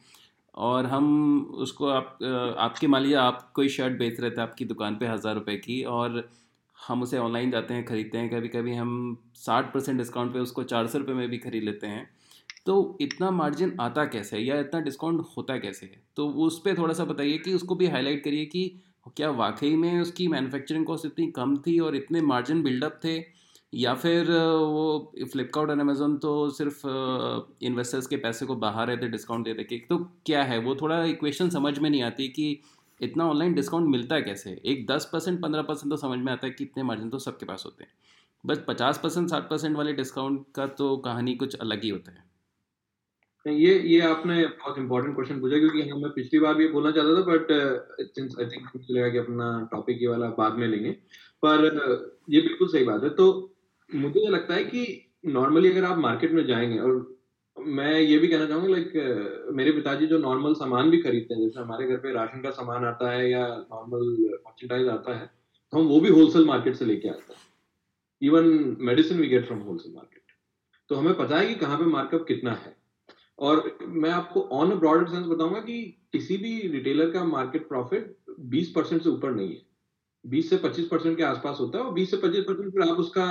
[0.55, 4.95] और हम उसको आप आपके, मान लीजिए आप कोई शर्ट बेच रहे थे आपकी दुकान
[4.97, 6.29] पे हज़ार रुपये की, और
[6.77, 10.63] हम उसे ऑनलाइन जाते हैं, ख़रीदते हैं कभी कभी हम साठ परसेंट डिस्काउंट पे उसको
[10.65, 12.09] चार सौ रुपये में भी ख़रीद लेते हैं
[12.65, 16.01] तो इतना मार्जिन आता कैसे या इतना डिस्काउंट होता कैसे है?
[16.15, 18.81] तो उस पर थोड़ा सा बताइए कि उसको भी हाईलाइट करिए कि
[19.17, 23.17] क्या वाकई में उसकी मैन्युफैक्चरिंग कॉस्ट इतनी कम थी और इतने मार्जिन बिल्डअप थे
[23.73, 26.86] या फिर वो फ्लिपकार्ट और अमेज़ोन तो सिर्फ़
[27.62, 30.58] इन्वेस्टर्स के पैसे को बाहर रहते डिस्काउंट दे देते तो क्या है?
[30.60, 32.60] वो थोड़ा इक्वेशन समझ में नहीं आती कि
[33.01, 34.51] इतना ऑनलाइन डिस्काउंट मिलता है कैसे?
[34.65, 37.45] एक दस परसेंट, पंद्रह परसेंट तो समझ में आता है कि इतने मार्जिन तो सबके
[37.45, 37.91] पास होते हैं।
[38.43, 42.27] बस पचास परसेंट, साठ परसेंट वाले डिस्काउंट का तो कहानी कुछ अलग ही होता है।
[43.45, 47.15] ये ये आपने बहुत इंपॉर्टेंट क्वेश्चन पूछा, क्योंकि हम मैं पिछली बार भी बोलना चाहता
[47.15, 50.91] था बट आई थिंक लगा कि अपना टॉपिक ये वाला बाद में लेंगे।
[51.43, 51.63] पर
[52.29, 53.55] ये बिल्कुल सही बात है। तो
[53.89, 54.82] मुझे ये लगता है कि
[55.28, 57.17] नॉर्मली अगर आप मार्केट में जाएँगे, और
[57.58, 61.60] मैं ये भी कहना चाहूँगा लाइक मेरे पिताजी जो नॉर्मल सामान भी खरीदते हैं, जैसे
[61.60, 64.06] हमारे घर पे राशन का सामान आता है या नॉर्मल
[64.45, 65.25] मर्चेंडाइज आता है
[65.73, 67.39] तो हम वो भी होलसेल मार्केट से लेके आते हैं।
[68.21, 70.17] Even medicine we get from wholesale market
[70.89, 72.75] तो हमें पता है कि कहाँ पे मार्कअप कितना है।
[73.39, 75.82] और मैं आपको ऑन ब्रॉडर सेंस बताऊँगा कि
[76.13, 78.15] किसी भी रिटेलर का मार्केट प्रॉफिट
[78.52, 79.62] 20 परसेंट से ऊपर नहीं है।
[80.25, 82.97] 20 से 25 परसेंट के आसपास होता है, और 20 से 25 परसेंट फिर आप
[82.97, 83.25] उसका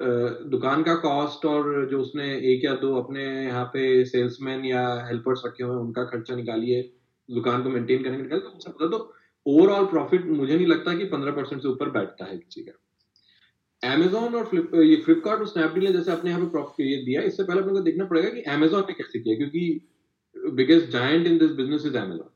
[0.00, 5.42] दुकान का कॉस्ट और जो उसने एक या दो अपने यहाँ पे सेल्समैन या हेल्पर्स
[5.46, 6.82] रखे हुए हैं, उनका खर्चा निकालिए,
[7.28, 8.98] दुकान को मेंटेन करने का तो तो
[9.46, 14.34] ओवरऑल प्रॉफिट मुझे नहीं लगता कि पंद्रह परसेंट से ऊपर बैठता है किसी का। अमेजोन
[14.34, 17.44] और फ्लिप ये फ्लिपकार्ट और स्नैपडील ने जैसे अपने यहाँ पे प्रॉफिट ये दिया, इससे
[17.44, 21.50] पहले अपने को देखना पड़ेगा कि अमेजोन ने कैसे किया, क्योंकि biggest giant in this
[21.52, 22.30] business is Amazon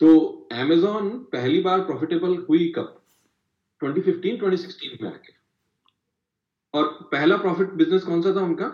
[0.00, 2.96] तो अमेजोन पहली बार प्रॉफिटेबल हुई कब?
[3.82, 5.32] 2015 2016 में आके।
[6.74, 8.70] और पहला प्रॉफिट बिज़नेस कौन सा था उनका?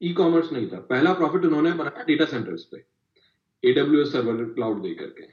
[0.00, 2.84] ई कॉमर्स नहीं था। पहला प्रॉफिट उन्होंने बनाया डेटा सेंटर्स पे।
[3.62, 5.26] एडब्ल्यू सर्वर क्लाउड दे करके।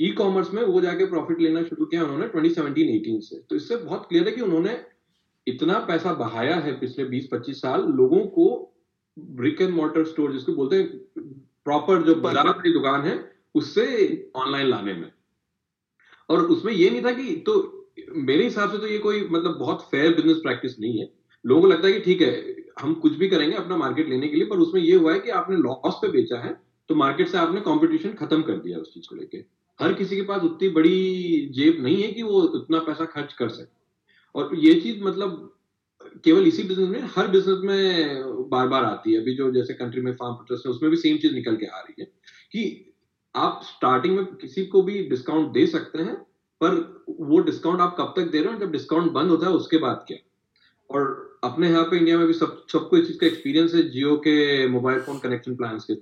[0.00, 4.06] ई कॉमर्स में वो जाके प्रॉफिट लेना शुरू किया उन्होंने 2017-18 से। तो इससे बहुत
[4.08, 4.78] क्लियर है कि उन्होंने
[5.46, 8.46] इतना पैसा बहाया है पिछले 20-25 साल लोगों को
[9.16, 10.86] ब्रिक एंड मोटर स्टोर जिसको बोलते हैं
[11.66, 13.14] प्रॉपर जो बाज़ार की दुकान है,
[13.54, 13.84] उससे
[14.36, 15.10] ऑनलाइन लाने में।
[16.28, 17.54] और उसमें ये नहीं था कि तो
[17.98, 21.06] मेरे हिसाब से तो ये कोई मतलब बहुत फेयर बिज़नेस प्रैक्टिस नहीं है।
[21.44, 24.36] लोगों को लगता है कि ठीक है, हम कुछ भी करेंगे अपना मार्केट लेने के
[24.36, 27.38] लिए, पर उसमें ये हुआ है कि आपने लॉस पे बेचा है तो मार्केट से
[27.38, 29.38] आपने कंपटीशन खत्म कर दिया उस चीज़ को लेके।
[29.80, 33.48] हर किसी के पास उतनी बड़ी जेब नहीं है कि वो उतना पैसा खर्च कर
[33.48, 33.76] सके।
[34.34, 35.54] और ये चीज़ मतलब
[36.24, 40.00] केवल इसी बिज़नेस में, हर बिज़नेस में बार बार आती है। अभी जो जैसे कंट्री
[40.00, 42.04] में फार्म प्रोटेस्ट है, उसमें भी सेम चीज़ निकल के आ रही है
[42.52, 42.94] कि
[43.36, 46.14] आप स्टार्टिंग में किसी को भी डिस्काउंट दे सकते हैं,
[46.60, 49.78] पर वो डिस्काउंट आप कब तक दे रहे हो, जब डिस्काउंट बंद होता है, उसके
[49.78, 50.18] बाद क्या?
[50.90, 54.16] और अपने यहाँ पे इंडिया में भी सब सबको इस चीज़ का एक्सपीरियंस है जियो
[54.26, 55.94] के मोबाइल फ़ोन कनेक्शन प्लान के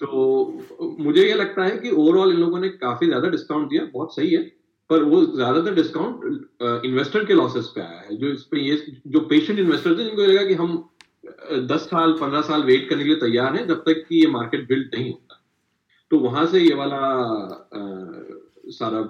[0.00, 4.14] तो मुझे ये लगता है कि ओवरऑल इन लोगों ने काफ़ी ज़्यादा डिस्काउंट दिया बहुत
[4.14, 4.42] सही है
[4.90, 8.76] पर वो ज़्यादातर डिस्काउंट इन्वेस्टर के लॉसेस पे आया है। जो इस पे ये
[9.06, 10.76] जो पेशेंट इन्वेस्टर थे जिनको लगा कि हम
[11.70, 14.68] दस साल पंद्रह साल वेट करने के लिए तैयार हैं जब तक कि ये मार्केट
[14.68, 15.42] बिल्ड नहीं होता।
[16.10, 17.80] तो वहाँ से ये वाला आ,
[18.70, 19.00] सारा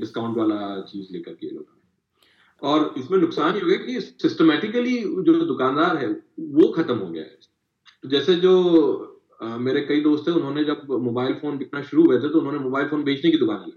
[0.00, 1.77] डिस्काउंट वाला चीज़ लेकर के लोग
[2.62, 7.22] और इसमें नुकसान ये हो गया कि सिस्टमेटिकली जो दुकानदार है वो खत्म हो गया
[7.22, 7.38] है।
[8.04, 8.54] तो जैसे जो
[9.42, 12.58] आ, मेरे कई दोस्त थे उन्होंने जब मोबाइल फ़ोन बिकना शुरू हुए थे तो उन्होंने
[12.58, 13.72] मोबाइल फ़ोन बेचने की दुकान ली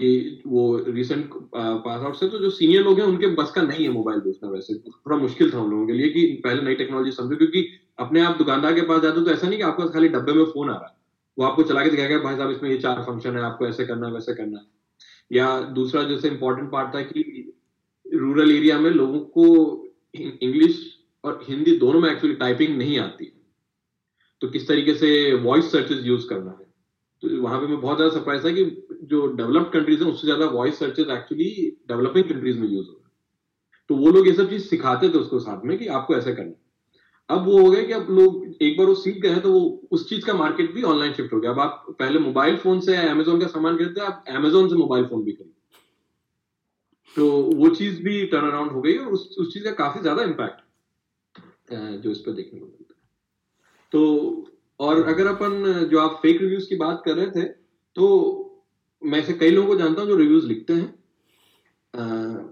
[0.00, 3.84] कि वो रिसेंट पास आउट से तो जो सीनियर लोग हैं उनके बस का नहीं
[3.84, 7.10] है मोबाइल बेचना वैसे। थोड़ा मुश्किल था उन लोगों के लिए कि पहले नई टेक्नोलॉजी
[7.10, 7.66] समझो क्योंकि
[7.98, 10.44] अपने आप दुकानदार के पास जाते हो तो ऐसा नहीं कि आपके खाली डब्बे में
[10.44, 10.96] फ़ोन आ रहा है।
[11.38, 14.06] वो आपको चला के दिखाएगा भाई साहब इसमें ये चार फ़ंक्शन है आपको ऐसे करना
[14.06, 14.64] है वैसे करना है।
[15.32, 17.54] या दूसरा जैसे इम्पोर्टेंट पार्ट था कि
[18.14, 19.44] रूरल एरिया में लोगों को
[20.16, 23.32] इंग्लिश और हिंदी दोनों में एक्चुअली टाइपिंग नहीं आती।
[24.40, 26.66] तो किस तरीके से वॉइस सर्चेज यूज़ करना है?
[27.22, 28.64] तो वहाँ पे मैं बहुत ज़्यादा सरप्राइज़ था कि
[29.02, 33.06] जो डेवलप्ड कंट्रीज़ है, उससे ज़्यादा voice searches actually developing countries में यूज़ हो रहा
[33.06, 33.12] है।
[33.88, 36.52] तो वो लोग ये सब चीज़ सिखाते थे उसको साथ में कि आपको ऐसा करना
[37.30, 39.60] अब वो हो गया कि अब लोग एक बार वो सीख गए हैं तो वो
[39.92, 42.96] उस चीज़ का मार्केट भी ऑनलाइन शिफ्ट हो गया। अब आप पहले मोबाइल फ़ोन से
[42.98, 45.56] अमेजोन का सामान खरीदते आप अमेजोन से मोबाइल फ़ोन भी खरीदते
[47.16, 50.22] तो वो चीज़ भी टर्न अराउंड हो गई और उस उस चीज़ का काफ़ी ज़्यादा
[50.22, 50.60] इम्पैक्ट
[52.02, 53.00] जो इस पर देखने को मिलता है।
[53.92, 54.46] तो
[54.80, 57.44] और अगर अपन, जो आप फेक रिव्यूज़ की बात कर रहे थे
[57.96, 58.04] तो
[59.02, 60.94] मैं ऐसे कई लोगों को जानता हूँ जो रिव्यूज़ लिखते हैं।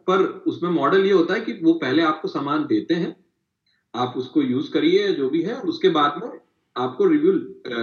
[0.09, 3.15] पर उसमें मॉडल ये होता है कि वो पहले आपको सामान देते हैं
[3.97, 6.31] आप उसको यूज़ करिए जो भी है उसके बाद में
[6.77, 7.33] आपको रिव्यू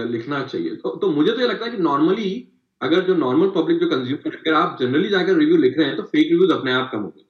[0.06, 2.32] लिखना चाहिए। तो, तो मुझे तो ये लगता है कि नॉर्मली
[2.80, 6.02] अगर जो नॉर्मल पब्लिक जो कंज्यूमर अगर आप जनरली जाकर रिव्यू लिख रहे हैं तो
[6.04, 7.24] फेक रिव्यूज़ अपने आप कम हो गए।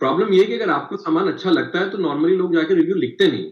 [0.00, 3.26] प्रॉब्लम ये कि अगर आपको सामान अच्छा लगता है तो नॉर्मली लोग जाकर रिव्यू लिखते
[3.26, 3.50] नहीं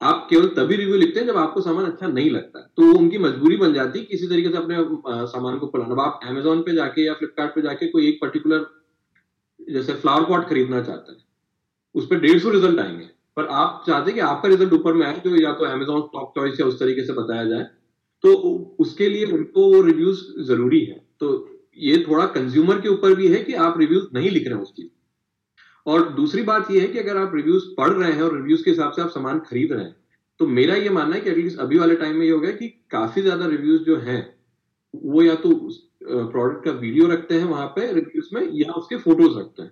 [0.00, 3.56] आप केवल तभी रिव्यू लिखते हैं जब आपको सामान अच्छा नहीं लगता तो उनकी मजबूरी
[3.56, 4.76] बन जाती है किसी तरीके से अपने
[5.28, 8.66] सामान को पुराना आप अमेजोन पे जाके या फ्लिपकार्ट पे जाके कोई एक पर्टिकुलर
[9.60, 11.22] जैसे फ्लावर पॉट खरीदना चाहते हैं
[11.94, 15.06] उस पर डेढ़ सौ रिज़ल्ट आएँगे। पर आप चाहते हैं कि आपका रिज़ल्ट ऊपर में
[15.06, 17.64] आए जो या तो अमेजोन टॉप चॉइस या उस तरीके से बताया जाए
[18.24, 18.34] तो
[18.80, 21.30] उसके लिए उनको रिव्यूज़ ज़रूरी है। तो
[21.78, 24.90] ये थोड़ा कंज्यूमर के ऊपर भी है कि आप रिव्यूज़ नहीं लिख रहे हैं उसकी
[25.86, 28.70] और दूसरी बात यह है कि अगर आप रिव्यूज़ पढ़ रहे हैं और रिव्यूज़ के
[28.70, 29.96] हिसाब से आप सामान खरीद रहे हैं
[30.40, 32.68] तो मेरा ये मानना है कि एटलीस्ट अभी वाले टाइम में ये हो गया कि
[32.90, 34.22] काफ़ी ज़्यादा रिव्यूज़ जो हैं,
[34.94, 35.50] वो या तो
[36.04, 39.70] प्रोडक्ट का वीडियो रखते हैं वहाँ पे रिव्यूज़ में, या उसके फ़ोटोज़ रखते हैं।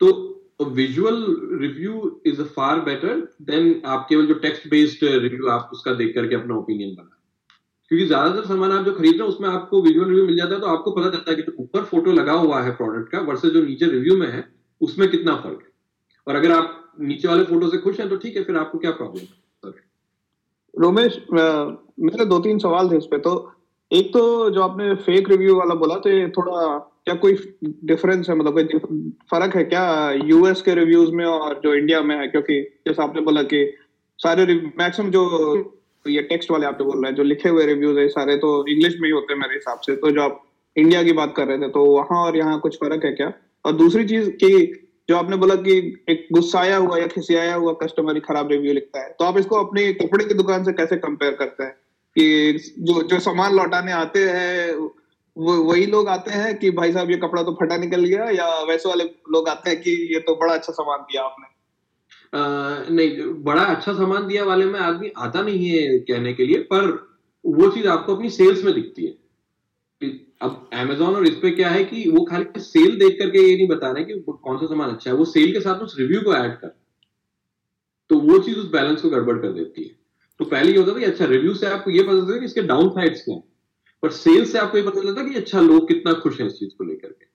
[0.00, 1.24] तो visual
[1.60, 6.34] review is far better than आप केवल जो टेक्स्ट बेस्ड रिव्यू आप उसका देख करके
[6.34, 7.14] अपना ओपिनियन बना
[7.90, 10.60] क्योंकि ज़्यादातर सामान आप जो खरीद रहे हैं उसमें आपको विजुअल रिव्यू मिल जाता है
[10.60, 13.62] तो आपको पता चलता है कि ऊपर फ़ोटो लगा हुआ है प्रोडक्ट का वर्सेज जो
[13.62, 14.44] नीचे रिव्यू में है,
[14.80, 15.68] उसमें कितना फ़र्क है।
[16.26, 18.90] और अगर आप नीचे वाले फ़ोटो से खुश हैं तो ठीक है, फिर आपको क्या
[18.92, 19.72] प्रॉब्लम है?
[20.74, 23.32] रोमेश मेरे दो तीन सवाल थे इस पे तो
[23.90, 27.36] एक तो जो आपने फेक रिव्यू वाला बोला तो ये थोड़ा क्या कोई
[27.84, 28.34] डिफरेंस है?
[28.36, 29.84] मतलब कोई फ़र्क है क्या
[30.24, 32.26] यूएस के रिव्यूज़ में और जो इंडिया में है?
[32.28, 33.60] क्योंकि जैसे आपने बोला कि
[34.18, 34.44] सारे
[34.78, 35.22] मैक्सिमम जो
[36.04, 38.96] ये टेक्स्ट वाले आपने बोल रहे हैं, जो लिखे हुए रिव्यूज़ है सारे तो इंग्लिश
[39.00, 40.44] में ही होते हैं मेरे हिसाब से। तो जो आप
[40.76, 43.32] इंडिया की बात कर रहे थे तो वहाँ और यहाँ कुछ फ़र्क है क्या?
[43.64, 44.52] और दूसरी चीज़ की
[45.08, 49.02] जो आपने बोला कि एक गुस्साया हुआ या खिसियाया हुआ कस्टमर ही खराब रिव्यू लिखता
[49.02, 51.72] है तो आप इसको अपने कपड़े की दुकान से कैसे कंपेयर करते हैं?
[52.16, 54.88] कि जो जो सामान लौटाने आते हैं
[55.38, 58.88] वही लोग आते हैं कि भाई साहब ये कपड़ा तो फटा निकल गया या वैसे
[58.88, 61.46] वाले लोग आते हैं कि ये तो बड़ा अच्छा सामान दिया आपने?
[62.38, 62.40] आ,
[62.90, 67.08] नहीं बड़ा अच्छा सामान दिया वाले में आदमी आता नहीं है कहने के लिए पर
[67.46, 69.14] वो चीज़ आपको अपनी सेल्स में दिखती है।
[70.42, 73.68] अब Amazon और इस पे क्या है कि वो खाली सेल देख करके ये नहीं
[73.68, 76.34] बता रहे कि कौन सा सामान अच्छा है। वो सेल के साथ उस रिव्यू को
[76.34, 76.68] ऐड कर।
[78.10, 79.90] तो वो चीज़ उस बैलेंस को गड़बड़ कर देती है।
[80.38, 82.44] तो पहले ये होता था कि अच्छा रिव्यू से आपको ये पता चलता है कि
[82.44, 83.47] इसके डाउन साइड्स क्या है।
[84.02, 86.70] पर सेल से आपको ये पता चलता कि अच्छा लोग कितना खुश है इस चीज़
[86.78, 87.26] को लेकर के।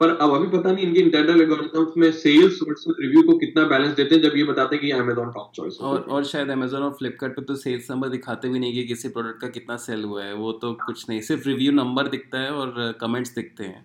[0.00, 3.94] पर अब अभी पता नहीं इनके इंटरनल एल्गोरिथम्स में सेल्स वर्सेस रिव्यू को कितना बैलेंस
[3.96, 6.92] देते हैं जब ये बताते हैं कि अमेजोन टॉप चॉइस और और शायद अमेजोन और
[6.92, 10.24] फ्लिपकार्ट पे तो सेल्स नंबर दिखाते भी नहीं कि किसी प्रोडक्ट का कितना सेल हुआ
[10.24, 13.84] है। वो तो कुछ नहीं सिर्फ़ रिव्यू नंबर दिखता है और कमेंट्स दिखते हैं।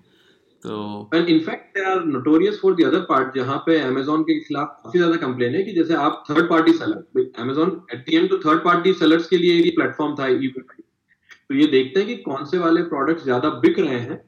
[0.64, 4.76] तो and in fact they are notorious for the other part जहाँ पे अमेजोन के खिलाफ
[4.84, 8.38] काफ़ी ज़्यादा कंप्लेन है कि जैसे आप third party seller Amazon at the end तो
[8.40, 10.28] थर्ड पार्टी सेलर्स के लिए एक प्लेटफॉर्म था
[11.50, 14.22] तो ये देखते हैं कि कौन से वाले प्रोडक्ट्स ज़्यादा बिक रहे हैं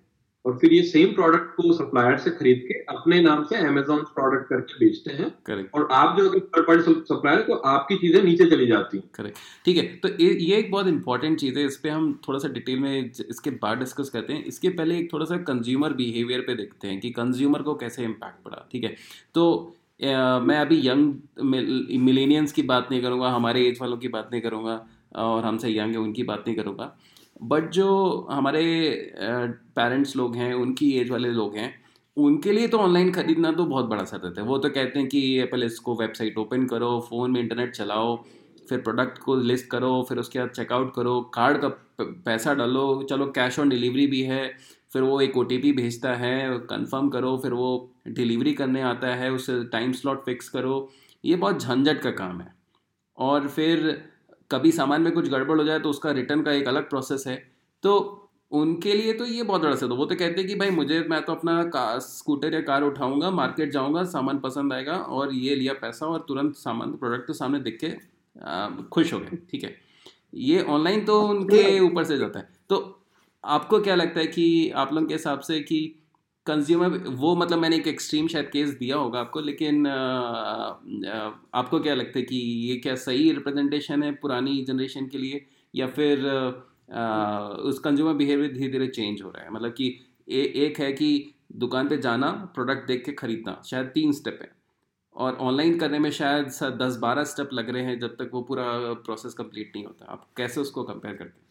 [0.45, 4.47] और फिर ये सेम प्रोडक्ट को सप्लायर से खरीद के अपने नाम से अमेजोन प्रोडक्ट
[4.49, 8.67] करके बेचते हैं करेक्ट और आप जो थर्ड पार्टी सप्लायर तो आपकी चीज़ें नीचे चली
[8.67, 12.11] जाती हैं। करेक्ट ठीक है तो ये एक बहुत इंपॉर्टेंट चीज़ है इस पर हम
[12.27, 15.93] थोड़ा सा डिटेल में इसके बाद डिस्कस करते हैं। इसके पहले एक थोड़ा सा कंज्यूमर
[15.93, 18.95] बिहेवियर पे देखते हैं कि कंज्यूमर को कैसे इम्पैक्ट पड़ा ठीक है?
[19.35, 21.13] तो मैं अभी यंग
[21.99, 24.75] मिलेनियंस की बात नहीं करूँगा हमारे एज वालों की बात नहीं करूँगा
[25.15, 26.95] और हमसे यंग है उनकी बात नहीं करूँगा।
[27.43, 28.63] बट जो हमारे
[29.19, 31.73] पेरेंट्स लोग हैं, उनकी एज वाले लोग हैं,
[32.17, 35.43] उनके लिए तो ऑनलाइन खरीदना तो बहुत बड़ा सतत है। वो तो कहते हैं कि
[35.43, 38.15] पहले इसको वेबसाइट ओपन करो फ़ोन में इंटरनेट चलाओ,
[38.69, 41.67] फिर प्रोडक्ट को लिस्ट करो, फिर उसके बाद चेकआउट करो कार्ड का
[41.99, 44.51] पैसा डालो, चलो कैश ऑन डिलीवरी भी है,
[44.93, 49.63] फिर वो एक ओटीपी भेजता है कंफर्म करो, फिर वो डिलीवरी करने आता है, उसे
[49.63, 50.89] टाइम स्लॉट फिक्स करो।
[51.23, 52.53] ये बहुत झंझट का काम है।
[53.17, 54.01] और फिर
[54.51, 57.35] कभी सामान में कुछ गड़बड़ हो जाए तो उसका रिटर्न का एक अलग प्रोसेस है।
[57.83, 60.99] तो उनके लिए तो ये बहुत बड़ा से वो तो कहते हैं कि भाई मुझे
[61.09, 65.55] मैं तो अपना कार स्कूटर या कार उठाऊँगा मार्केट जाऊँगा सामान पसंद आएगा और ये
[65.55, 67.89] लिया पैसा और तुरंत सामान प्रोडक्ट तो सामने दिख के
[68.89, 69.75] खुश हो गए ठीक है।
[70.35, 72.99] ये ऑनलाइन तो उनके ऊपर से जाता है। तो
[73.43, 75.79] आपको क्या लगता है कि आप लोग के हिसाब से कि
[76.45, 81.79] कंज्यूमर वो मतलब मैंने एक एक्सट्रीम शायद केस दिया होगा आपको लेकिन आ, आ, आपको
[81.79, 82.35] क्या लगता है कि
[82.69, 85.45] ये क्या सही रिप्रेजेंटेशन है पुरानी जनरेशन के लिए?
[85.75, 86.27] या फिर
[86.93, 89.51] आ, उस कंज्यूमर बिहेवियर धीरे धीरे चेंज हो रहा है?
[89.51, 89.99] मतलब कि
[90.29, 94.51] ए, एक है कि दुकान पे जाना प्रोडक्ट देख के ख़रीदना शायद तीन स्टेप है।
[95.15, 96.45] और ऑनलाइन करने में शायद
[96.81, 98.65] दस बारह स्टेप लग रहे हैं जब तक वो पूरा
[99.05, 101.48] प्रोसेस कंप्लीट नहीं होता। आप कैसे उसको कंपेयर करते हैं?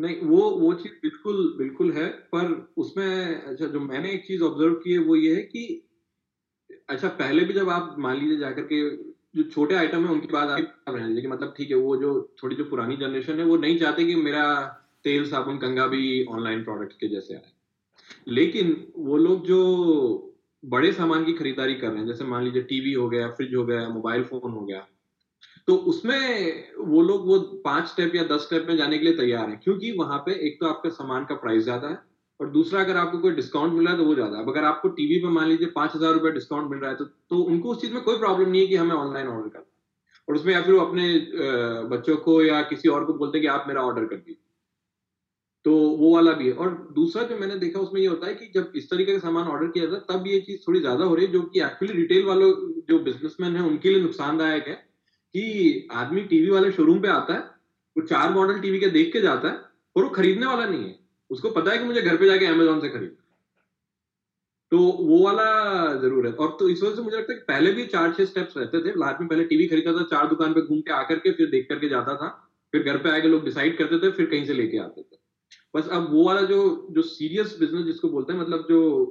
[0.00, 4.74] नहीं, वो वो चीज़ बिल्कुल बिल्कुल है, पर उसमें अच्छा जो मैंने एक चीज़ ऑब्ज़र्व
[4.74, 5.64] की है, वो ये है कि
[6.88, 8.80] अच्छा पहले भी जब आप मान लीजिए जाकर के
[9.36, 12.56] जो छोटे आइटम है, उनकी बात आप रहने लेकिन मतलब ठीक है, वो जो थोड़ी
[12.56, 14.44] जो पुरानी जनरेशन है, वो नहीं चाहते कि मेरा
[15.04, 17.52] तेल साबुन कंगा भी ऑनलाइन प्रोडक्ट के जैसे आए।
[18.28, 19.60] लेकिन वो लोग जो
[20.62, 23.64] बड़े सामान की खरीदारी कर रहे हैं, जैसे मान लीजिए टीवी हो गया फ्रिज हो
[23.64, 24.86] गया मोबाइल फ़ोन हो गया
[25.68, 29.48] तो उसमें वो लोग वो पाँच स्टेप या दस स्टेप में जाने के लिए तैयार
[29.50, 31.98] है क्योंकि वहाँ पे एक तो आपका सामान का प्राइस ज़्यादा है
[32.40, 35.18] और दूसरा अगर आपको कोई डिस्काउंट मिल है तो वो ज़्यादा है। अगर आपको टीवी
[35.20, 37.92] पे मान लीजिए पाँच हज़ार रुपया डिस्काउंट मिल रहा है तो, तो उनको उस चीज़
[37.92, 39.64] में कोई प्रॉब्लम नहीं है कि हमें ऑनलाइन ऑर्डर करना
[40.28, 41.08] और उसमें या फिर वो अपने
[41.90, 44.36] बच्चों को या किसी और को बोलते हैं कि आप मेरा ऑर्डर कर दीजिए।
[45.64, 48.50] तो वो वाला भी है। और दूसरा जो मैंने देखा उसमें ये होता है कि
[48.54, 51.14] जब इस तरीके का सामान ऑर्डर किया जाता है तब ये चीज़ थोड़ी ज़्यादा हो
[51.14, 52.50] रही है जो कि एक्चुअली रिटेल वालों
[52.88, 54.74] जो बिजनेसमैन है उनके लिए नुकसानदायक है।
[55.34, 57.40] कि आदमी टीवी वाले शोरूम पे आता है,
[57.96, 59.54] वो चार मॉडल टीवी के देख के जाता है,
[59.96, 60.98] और वो खरीदने वाला नहीं है।
[61.30, 63.16] उसको पता है कि मुझे घर पे जाके अमेजोन से खरीद।
[64.72, 65.44] तो वो वाला
[65.94, 68.24] ज़रूर है। और तो इस वजह से मुझे लगता है कि पहले भी चार, छह
[68.24, 71.32] स्टेप्स रहते थे। आदमी पहले टीवी खरीदता था, चार दुकान पे घूम के आकर के,
[71.32, 72.28] फिर देख करके जाता था।
[72.72, 75.16] फिर घर पे आके लोग डिसाइड करते थे, फिर कहीं से लेके आते थे।
[75.76, 79.04] बस अब वो वाला जो जो सीरियस बिज़नेस जिसको बोलते हैं मतलब जो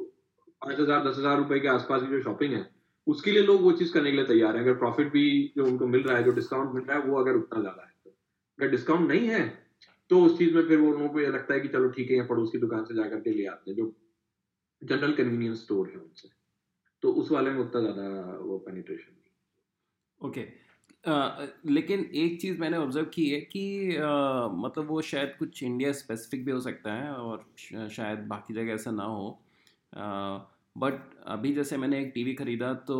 [0.61, 2.69] पाँच हज़ार, दस हज़ार रुपए के आसपास की जो शॉपिंग है
[3.07, 5.87] उसके लिए लोग वो चीज़ करने के लिए तैयार है। अगर प्रॉफिट भी जो उनको
[5.87, 8.15] मिल रहा है जो डिस्काउंट मिल रहा है वो अगर उतना ज़्यादा है तो।
[8.59, 9.67] अगर डिस्काउंट नहीं है
[10.09, 12.27] तो उस चीज़ में फिर वो लोगों को ये लगता है कि चलो ठीक है
[12.27, 13.93] पड़ोस की दुकान से जाकर के ले आते हैं जो
[14.81, 16.29] जनरल कन्वीनियंस स्टोर है उनसे।
[17.01, 19.15] तो उस वाले में उतना ज़्यादा वो पेनिट्रेशन
[20.21, 20.51] ओके okay.
[21.07, 25.91] Uh, लेकिन एक चीज़ मैंने ऑब्ज़र्व की है कि uh, मतलब वो शायद कुछ इंडिया
[25.91, 27.45] स्पेसिफिक भी हो सकता है और
[27.89, 29.39] शायद बाकी जगह ऐसा ना हो।
[29.93, 32.97] uh, बट अभी जैसे मैंने एक टीवी ख़रीदा तो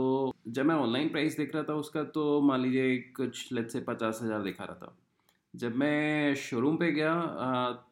[0.48, 4.20] जब मैं ऑनलाइन प्राइस देख रहा था उसका तो मान लीजिए कुछ लेट से पचास
[4.24, 4.96] हज़ार दिखा रहा था।
[5.54, 7.14] जब मैं शोरूम पे गया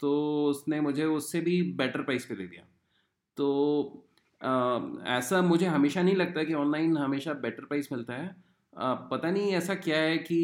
[0.01, 0.11] तो
[0.45, 2.63] उसने मुझे उससे भी बेटर प्राइस पे दे दिया।
[3.37, 4.03] तो
[5.09, 8.35] ऐसा मुझे हमेशा नहीं लगता कि ऑनलाइन हमेशा बेटर प्राइस मिलता है।
[8.73, 10.39] पता नहीं ऐसा क्या है कि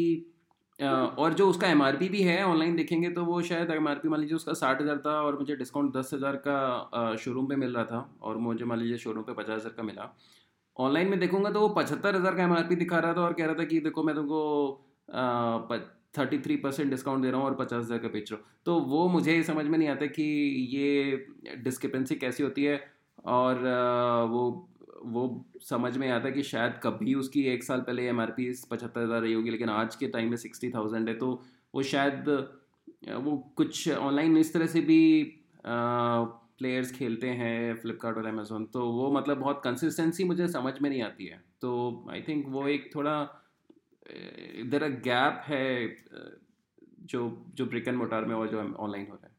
[0.80, 4.36] और जो उसका एमआरपी भी है ऑनलाइन देखेंगे तो वो शायद एम आर मान लीजिए
[4.36, 8.08] उसका साठ हज़ार था और मुझे डिस्काउंट दस हज़ार का शोरूम पे मिल रहा था
[8.22, 10.10] और मुझे मान लीजिए शोरूम पे पचास हज़ार का मिला।
[10.76, 13.54] ऑनलाइन में देखूँगा तो वो पचहत्तर हज़ार का एमआरपी दिखा रहा था और कह रहा
[13.54, 14.40] था कि देखो मैं तुमको
[16.18, 18.78] थर्टी थ्री परसेंट डिस्काउंट दे रहा हूँ और पचास हज़ार का बेच रहा हूँ। तो
[18.80, 20.22] वो मुझे समझ में नहीं आता कि
[20.72, 22.82] ये डिस्क्रिपेंसी कैसी होती है
[23.26, 23.58] और
[24.30, 24.44] वो
[25.06, 28.50] वो समझ में आता है कि शायद कभी उसकी एक साल पहले एम आर पी
[28.70, 31.30] पचहत्तर हज़ार रही होगी लेकिन आज के टाइम में सिक्सटी थाउज़ेंड है तो
[31.74, 32.28] वो शायद
[33.08, 35.00] वो कुछ ऑनलाइन इस तरह से भी
[35.66, 41.02] प्लेयर्स खेलते हैं फ्लिपकार्ट और अमेजोन तो वो मतलब बहुत कंसिस्टेंसी मुझे समझ में नहीं
[41.02, 43.16] आती है। तो आई थिंक वो एक थोड़ा
[44.56, 45.96] इधर गैप है
[47.04, 47.20] जो
[47.54, 49.32] जो ब्रिक एंड मोटार में और जो ऑनलाइन हो रहा है।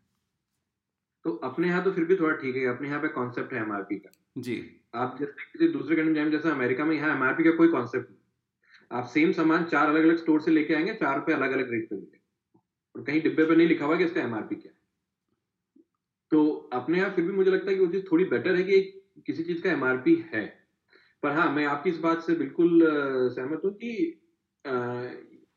[1.26, 3.96] तो अपने यहाँ तो फिर भी थोड़ा ठीक है अपने यहाँ पे कॉन्सेप्ट है एमआरपी
[3.96, 4.56] का। जी।
[4.96, 8.20] आप जैसे दूसरे कंट्री में जैसे अमेरिका में, यहाँ एमआरपी का कोई कॉन्सेप्ट नहीं
[8.92, 11.90] आप सेम सामान चार अलग अलग स्टोर से लेके आएँगे, चार पे अलग अलग रेट
[11.90, 12.20] पे मिलेंगे।
[12.96, 14.78] और कहीं डिब्बे पे नहीं लिखा हुआ कि इसका एमआरपी क्या है।
[16.32, 18.82] तो अपने यहाँ फिर भी मुझे लगता है कि वो चीज़ थोड़ी बेटर है कि
[19.28, 20.46] किसी चीज़ का एमआरपी है।
[21.24, 22.80] पर हाँ मैं आपकी इस बात से बिल्कुल
[23.36, 23.92] सहमत हूँ कि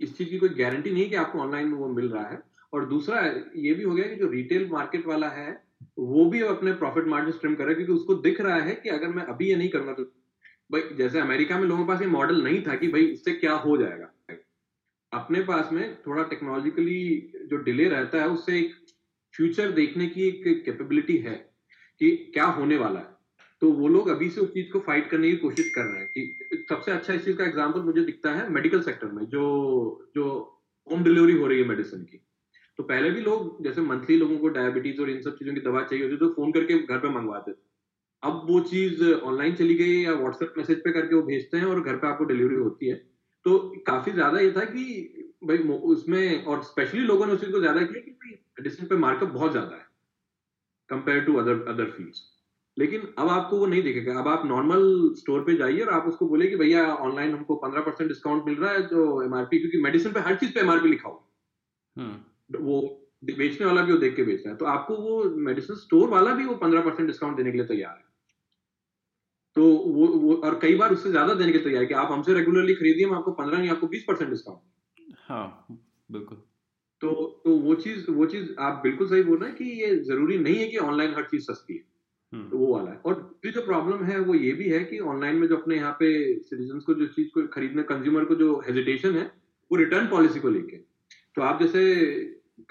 [0.00, 3.20] इस चीज़ की कोई गारंटी नहीं कि आपको ऑनलाइन वो मिल रहा है। और दूसरा
[3.56, 5.50] ये भी हो गया कि जो रिटेल मार्केट वाला है
[5.98, 8.88] वो भी अपने प्रॉफिट मार्जिन स्ट्रिम कर रहा है क्योंकि उसको दिख रहा है कि
[8.88, 10.04] अगर मैं अभी ये नहीं करूँगा तो
[10.72, 13.52] भाई, जैसे अमेरिका में लोगों के पास ये मॉडल नहीं था कि भाई इससे क्या
[13.56, 14.12] हो जाएगा।
[15.12, 18.74] अपने पास में थोड़ा टेक्नोलॉजिकली जो डिले रहता है, उससे एक
[19.34, 21.34] फ्यूचर देखने की एक कैपेबिलिटी है
[22.00, 23.16] कि क्या होने वाला है।
[23.62, 26.08] तो वो लोग अभी से उस चीज़ को फाइट करने की कोशिश कर रहे हैं
[26.08, 30.28] कि सबसे अच्छा इस चीज़ का एग्ज़ाम्पल मुझे दिखता है मेडिकल सेक्टर में, जो जो
[30.86, 32.20] होम डिलीवरी हो रही है मेडिसिन की।
[32.78, 35.82] तो पहले भी लोग, जैसे मंथली लोगों को डायबिटीज़ और इन सब चीज़ों की दवा
[35.82, 37.66] चाहिए होती तो फ़ोन करके घर पे मंगवाते थे।
[38.22, 41.80] अब वो चीज़ ऑनलाइन चली गई या व्हाट्सएप मैसेज पे करके वो भेजते हैं और
[41.82, 42.94] घर पे आपको डिलीवरी होती है।
[43.44, 44.84] तो काफ़ी ज़्यादा ये था कि
[45.44, 49.28] भाई उसमें और स्पेशली लोगों ने उस चीज़ को ज़्यादा किया कि मेडिसिन पे मार्कअप
[49.30, 49.86] बहुत ज़्यादा है
[50.90, 52.22] compare to other other fields
[52.76, 54.82] लेकिन अब आपको वो नहीं दिखेगा। अब आप नॉर्मल
[55.16, 58.56] स्टोर पे जाइए और आप उसको बोले कि भैया ऑनलाइन हमको पंद्रह परसेंट डिस्काउंट मिल
[58.56, 62.10] रहा है जो एमआरपी क्योंकि मेडिसिन पे हर चीज़ पे एमआरपी लिखा हुआ।
[62.50, 62.80] वो
[63.24, 66.34] बेचने वाला भी वो देख के बेच रहा है। तो आपको वो मेडिसिन स्टोर वाला
[66.34, 68.04] भी वो पंद्रह परसेंट डिस्काउंट देने के लिए तैयार है।
[69.56, 72.12] तो वो वो और कई बार उससे ज़्यादा देने के लिए तैयार है कि आप
[72.12, 75.66] हमसे रेगुलरली खरीदिए हम आपको पंद्रह नहीं आपको बीस परसेंट डिस्काउंट हाँ
[76.10, 76.42] बिल्कुल।
[77.00, 77.10] तो
[77.44, 80.56] तो वो चीज़ वो चीज़ आप बिल्कुल सही बोल रहे हैं कि ये ज़रूरी नहीं
[80.56, 81.84] है कि ऑनलाइन हर चीज़ सस्ती है।
[82.32, 84.98] हम्म। तो वो वाला है। और फिर जो प्रॉब्लम है वो ये भी है कि
[85.12, 88.56] ऑनलाइन में जो अपने यहाँ पे सिटीजन को जो चीज़ को खरीदने कंज्यूमर को जो
[88.68, 89.24] हेजिटेशन है
[89.70, 90.76] वो रिटर्न पॉलिसी को लेके।
[91.36, 91.84] तो आप जैसे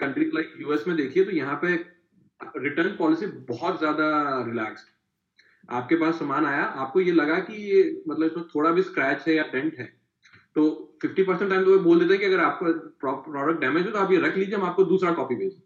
[0.00, 1.74] कंट्री लाइक यूएस में देखिए तो यहाँ पे
[2.58, 4.08] रिटर्न पॉलिसी बहुत ज़्यादा
[4.46, 4.86] रिलैक्स
[5.68, 9.34] आपके पास सामान आया आपको ये लगा कि ये मतलब इसमें थोड़ा भी स्क्रैच है
[9.34, 9.84] या डेंट है।
[10.56, 10.62] तो
[11.04, 13.98] 50 परसेंट टाइम तो वो बोल देते हैं कि अगर आपका प्रोडक्ट डैमेज हो तो
[13.98, 15.60] आप ये रख लीजिए हम आपको दूसरा कॉपी भेज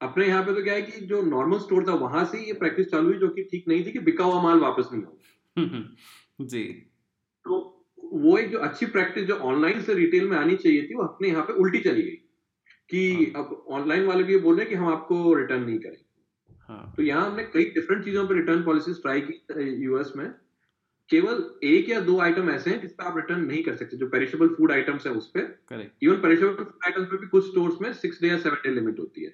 [0.00, 2.90] अपने यहाँ पे तो क्या है कि जो नॉर्मल स्टोर था वहाँ से ये प्रैक्टिस
[2.90, 5.18] चालू हुई जो कि ठीक नहीं थी कि बिका हुआ माल वापस नहीं हो
[6.44, 6.62] जी।
[7.46, 7.58] तो
[8.12, 11.28] वो एक जो अच्छी प्रैक्टिस जो ऑनलाइन से रिटेल में आनी चाहिए थी वो अपने
[11.28, 12.19] यहाँ पे उल्टी चली गई।
[12.90, 15.78] कि हाँ। अब ऑनलाइन वाले भी ये बोल रहे हैं कि हम आपको रिटर्न नहीं
[15.78, 16.04] करेंगे।
[16.60, 16.96] हाँ.
[16.96, 20.28] तो यहाँ हमने कई डिफरेंट चीज़ों पर रिटर्न पॉलिसी ट्राई की यूएस में।
[21.10, 24.08] केवल एक या दो आइटम ऐसे हैं जिस पर आप रिटर्न नहीं कर सकते जो
[24.08, 25.56] पेरिशेबल फ़ूड आइटम्स है उस पर
[26.02, 28.98] इवन पेरिशेबल फ़ूड आइटम्स पे भी कुछ स्टोर्स में सिक्स डे या सेवन डे लिमिट
[29.00, 29.32] होती है।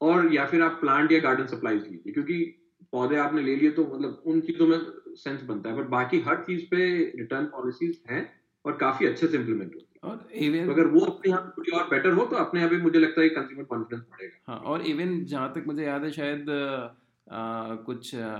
[0.00, 2.42] और या फिर आप प्लांट या गार्डन सप्लाईज लीजिए क्योंकि
[2.92, 4.78] पौधे आपने ले लिए तो मतलब उन चीज़ों में
[5.16, 6.82] सेंस बनता है। पर बाकी हर चीज़ पे
[7.18, 8.22] रिटर्न पॉलिसीज़ हैं
[8.64, 11.88] और काफ़ी अच्छे से इम्प्लीमेंट होती है। और इवन अगर वो अपने यहाँ थोड़ी और
[11.88, 15.24] बेटर हो तो अपने यहाँ भी मुझे लगता है कंज्यूमर कॉन्फिडेंस बढ़ेगा। हाँ और इवन
[15.24, 18.36] जहाँ तक मुझे याद है शायद आ, कुछ आ,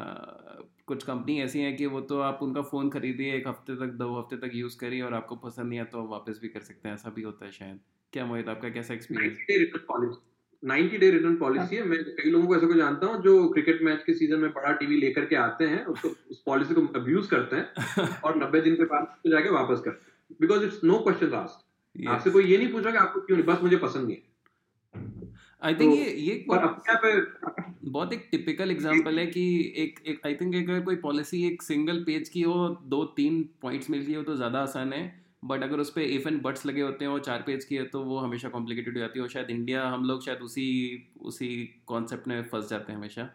[0.87, 4.13] कुछ कंपनी ऐसी हैं कि वो तो आप उनका फ़ोन खरीदिए एक हफ़्ते तक दो
[4.19, 6.95] हफ़्ते तक यूज़ करिए और आपको पसंद नहीं आया तो वापस भी कर सकते हैं।
[6.95, 7.81] ऐसा भी होता है शायद।
[8.13, 10.19] क्या मोहित आपका कैसा experience
[10.63, 13.83] ninety day return policy है। मैं कई लोगों को ऐसे को जानता हूँ जो क्रिकेट
[13.83, 17.27] मैच के सीज़न में बड़ा टीवी लेकर के आते हैं उसको उस पॉलिसी को अब्यूज
[17.27, 20.99] करते हैं और नब्बे दिन के बाद उसको जाके वापस करते हैं। Because it's no
[20.99, 23.47] question asked आपसे कोई ये नहीं पूछा कि आपको क्यों नहीं?
[23.47, 24.23] बस मुझे पसंद नहीं है।
[25.63, 26.45] आई थिंक तो, ये ये
[27.87, 29.45] बहुत एक टिपिकल एग्जांपल है कि
[29.77, 33.91] एक एक आई थिंक अगर कोई पॉलिसी एक सिंगल पेज की हो दो तीन पॉइंट्स
[33.91, 35.03] मिल गई हो तो ज़्यादा आसान है।
[35.45, 37.85] बट अगर उस पर इफ़ एंड बट्स लगे होते हैं और चार पेज की है
[37.87, 40.67] तो वो हमेशा कॉम्प्लिकेटेड हो जाती है और शायद इंडिया हम लोग शायद उसी
[41.23, 41.49] उसी
[41.87, 43.29] कॉन्सेप्ट में फंस जाते हैं हमेशा।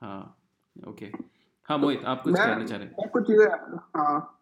[0.00, 0.36] हाँ
[0.76, 1.06] ओके
[1.68, 3.08] हाँ मोहित आप कुछ कहना चाह रहे हैं?
[3.10, 3.46] कुछ चीज़ें
[3.96, 4.37] हाँ।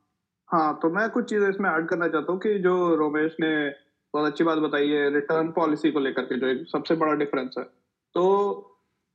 [0.50, 3.68] हाँ तो मैं कुछ चीज़ें इसमें ऐड करना चाहता हूँ कि जो रोमेश ने
[4.14, 7.54] बहुत अच्छी बात बताई है रिटर्न पॉलिसी को लेकर के जो एक सबसे बड़ा डिफरेंस
[7.58, 7.64] है।
[8.14, 8.22] तो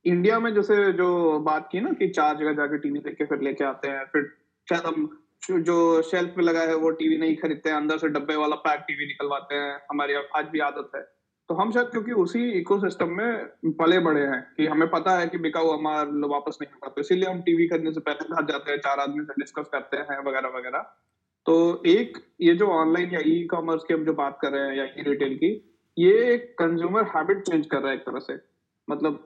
[0.04, 3.40] इंडिया में जैसे जो बात की ना कि चार जगह जाके टीवी देख के फिर
[3.40, 4.28] लेके आते हैं, फिर
[4.68, 5.08] शायद हम
[5.62, 8.80] जो शेल्फ पे लगा है वो टीवी नहीं खरीदते हैं, अंदर से डब्बे वाला पैक
[8.80, 11.02] टीवी निकलवाते हैं, हमारी आज भी आदत है।
[11.48, 13.46] तो हम शायद क्योंकि उसी इकोसिस्टम में
[13.80, 17.00] पले बड़े हैं कि हमें पता है कि बिका हुआ माल वापस नहीं होगा तो
[17.00, 20.18] इसीलिए हम टीवी खरीदने से पहले घर जाते हैं, चार आदमी से डिस्कस करते हैं,
[20.28, 20.92] वगैरह वगैरह।
[21.46, 24.76] तो एक, ये जो ऑनलाइन या ई कॉमर्स की हम जो बात कर रहे हैं
[24.76, 25.50] या ई रिटेल की,
[25.96, 28.34] ये एक कंज्यूमर हैबिट चेंज कर रहा है एक तरह से।
[28.88, 29.18] मतलब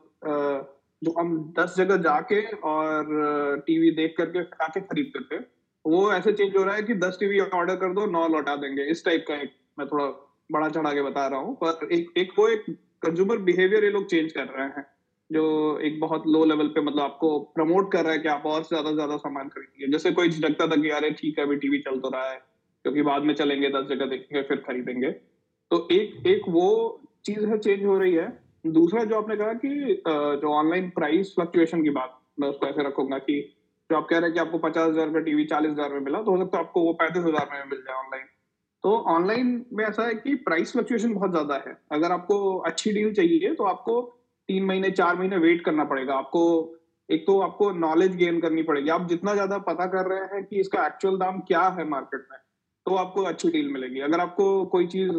[1.03, 5.45] जो हम दस जगह जाके और टीवी देख करके आके खरीदते थे
[5.85, 8.91] वो ऐसे चेंज हो रहा है कि दस टीवी ऑर्डर कर दो, नौ लौटा देंगे।
[8.91, 10.07] इस टाइप का एक मैं थोड़ा
[10.51, 12.65] बड़ा चढ़ा के बता रहा हूँ। पर एक एक वो एक
[13.03, 14.87] कंज्यूमर बिहेवियर ये लोग चेंज कर रहे हैं।
[15.31, 15.45] जो
[15.81, 18.89] एक बहुत लो लेवल पे मतलब आपको प्रमोट कर रहा है कि आप और ज़्यादा
[18.89, 21.99] से ज़्यादा सामान खरीदिए। जैसे कोई झिझकता था कि अरे ठीक है, अभी टीवी चल
[22.01, 22.37] तो रहा है,
[22.85, 25.11] क्योंकि बाद में चलेंगे, दस जगह देखेंगे, फिर खरीदेंगे।
[25.71, 26.69] तो एक एक वो
[27.25, 28.27] चीज़ है चेंज हो रही है।
[28.65, 33.19] दूसरा जो आपने कहा कि जो ऑनलाइन प्राइस फ्लक्चुएशन की बात, मैं उसको ऐसे रखूँगा
[33.21, 33.41] कि
[33.91, 36.21] जो आप कह रहे हैं कि आपको पचास हज़ार का टीवी चालीस हज़ार में मिला
[36.23, 38.25] तो हो सकता है आपको वो पैंतीस हज़ार में मिल जाए ऑनलाइन
[38.85, 43.13] तो ऑनलाइन में ऐसा है कि प्राइस फ्लक्चुएशन बहुत ज़्यादा है। अगर आपको अच्छी डील
[43.15, 44.01] चाहिए तो आपको
[44.49, 46.43] तीन महीने, चार महीने वेट करना पड़ेगा। आपको,
[47.09, 50.61] एक तो आपको नॉलेज गेन करनी पड़ेगी। आप जितना ज़्यादा पता कर रहे हैं कि
[50.61, 52.39] इसका एक्चुअल दाम क्या है मार्केट में
[52.87, 55.11] तो आपको अच्छी डील मिलेगी। अगर आपको कोई चीज़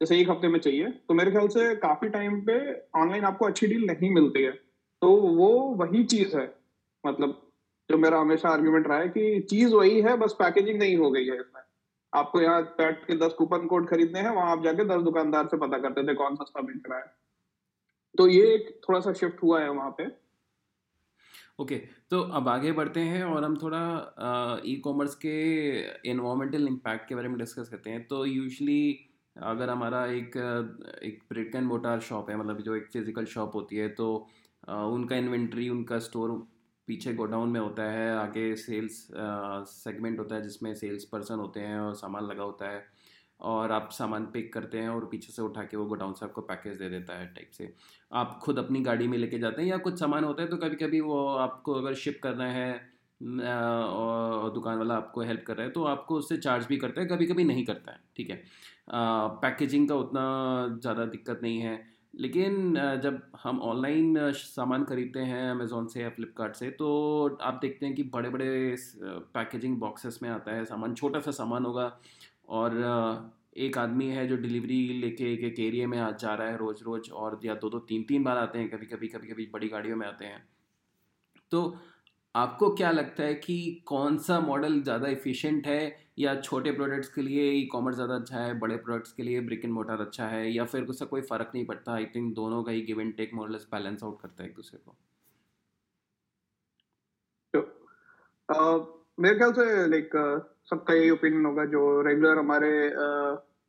[0.00, 2.58] जैसे एक हफ़्ते में चाहिए तो मेरे ख्याल से काफ़ी टाइम पे
[3.00, 4.50] ऑनलाइन आपको अच्छी डील नहीं मिलती है।
[5.02, 6.44] तो वो वही चीज़ है।
[7.04, 7.40] मतलब
[7.90, 11.24] जो मेरा हमेशा आर्ग्यूमेंट रहा है कि चीज़ वही है, बस पैकेजिंग नहीं हो गई
[11.24, 11.62] है इसमें।
[12.12, 15.56] आपको यहाँ पैट के दस कूपन कोड खरीदने हैं, वहाँ आप जाके दस दुकानदार से
[15.56, 17.04] पता करते थे कौन सस्ता बेच रहा है।
[18.18, 18.58] तो ये
[18.88, 20.06] थोड़ा सा शिफ्ट हुआ है वहाँ पे।
[21.58, 25.30] ओके okay, तो अब आगे बढ़ते हैं और हम थोड़ा ई कॉमर्स के
[26.10, 28.98] इन्वामेंटल इम्पैक्ट के बारे में डिस्कस करते हैं। तो यूजली
[29.36, 30.36] अगर हमारा एक
[31.04, 34.14] एक ब्रिक एंड मोटार शॉप है मतलब जो एक फ़िज़िकल शॉप होती है तो
[34.68, 36.30] उनका इन्वेंट्री उनका स्टोर
[36.88, 39.06] पीछे गोडाउन में होता है आगे सेल्स
[39.68, 42.86] सेगमेंट होता है जिसमें सेल्स पर्सन होते हैं और सामान लगा होता है।
[43.40, 46.40] और आप सामान पिक करते हैं और पीछे से उठा के वो गोडाउन से आपको
[46.42, 47.72] पैकेज दे देता है टाइप से।
[48.12, 50.76] आप खुद अपनी गाड़ी में लेके जाते हैं या कुछ सामान होता है तो कभी
[50.76, 52.72] कभी वो आपको अगर शिप करना है
[53.20, 57.06] और दुकान वाला आपको हेल्प कर रहा है तो आपको उससे चार्ज भी करता है
[57.06, 58.42] कभी कभी नहीं करता है, ठीक है?
[59.40, 60.22] पैकेजिंग का उतना
[60.80, 61.80] ज़्यादा दिक्कत नहीं है।
[62.14, 66.86] लेकिन जब हम ऑनलाइन सामान खरीदते हैं अमेज़ोन से या फ्लिपकार्ट से तो
[67.42, 68.76] आप देखते हैं कि बड़े बड़े
[69.34, 71.86] पैकेजिंग बॉक्सेस में आता है, सामान छोटा सा सामान होगा।
[72.48, 72.76] और
[73.56, 76.82] एक आदमी है जो डिलीवरी लेके एक एक एरिए में आज जा रहा है रोज़
[76.84, 79.68] रोज़ और या दो दो तीन तीन बार आते हैं कभी कभी कभी कभी बड़ी
[79.68, 80.42] गाड़ियों में आते हैं।
[81.52, 81.78] तो
[82.34, 85.80] आपको क्या लगता है कि कौन सा मॉडल ज़्यादा इफ़िशियंट है
[86.18, 89.64] या छोटे प्रोडक्ट्स के लिए ई कॉमर्स ज़्यादा अच्छा है बड़े प्रोडक्ट्स के लिए ब्रिक
[89.64, 91.92] एंड मोटर अच्छा है या फिर उसका कोई फ़र्क नहीं पड़ता?
[91.94, 94.78] आई थिंक दोनों का ही give and take model balance out करता है एक दूसरे
[94.78, 94.96] को।
[98.48, 100.10] uh, मेरे ख्याल से लाइक
[100.70, 102.70] सबका यही ओपिनियन होगा जो रेगुलर हमारे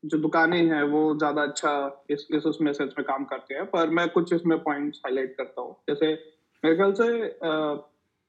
[0.03, 1.71] जो दुकानें हैं, वो ज़्यादा अच्छा
[2.11, 5.61] इस इस उसमें से इसमें काम करते हैं। पर मैं कुछ इसमें पॉइंट्स हाईलाइट करता
[5.61, 6.13] हूँ। जैसे
[6.63, 7.07] मेरे ख्याल से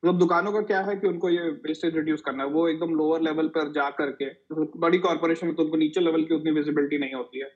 [0.02, 3.20] मतलब दुकानों का क्या है कि उनको ये वेस्टेज रिड्यूस करना है। वो एकदम लोअर
[3.20, 6.98] लेवल पर जा करके तो बड़ी कॉर्पोरेशन में तो उनको नीचे लेवल की उतनी विजिबिलिटी
[6.98, 7.48] नहीं होती है।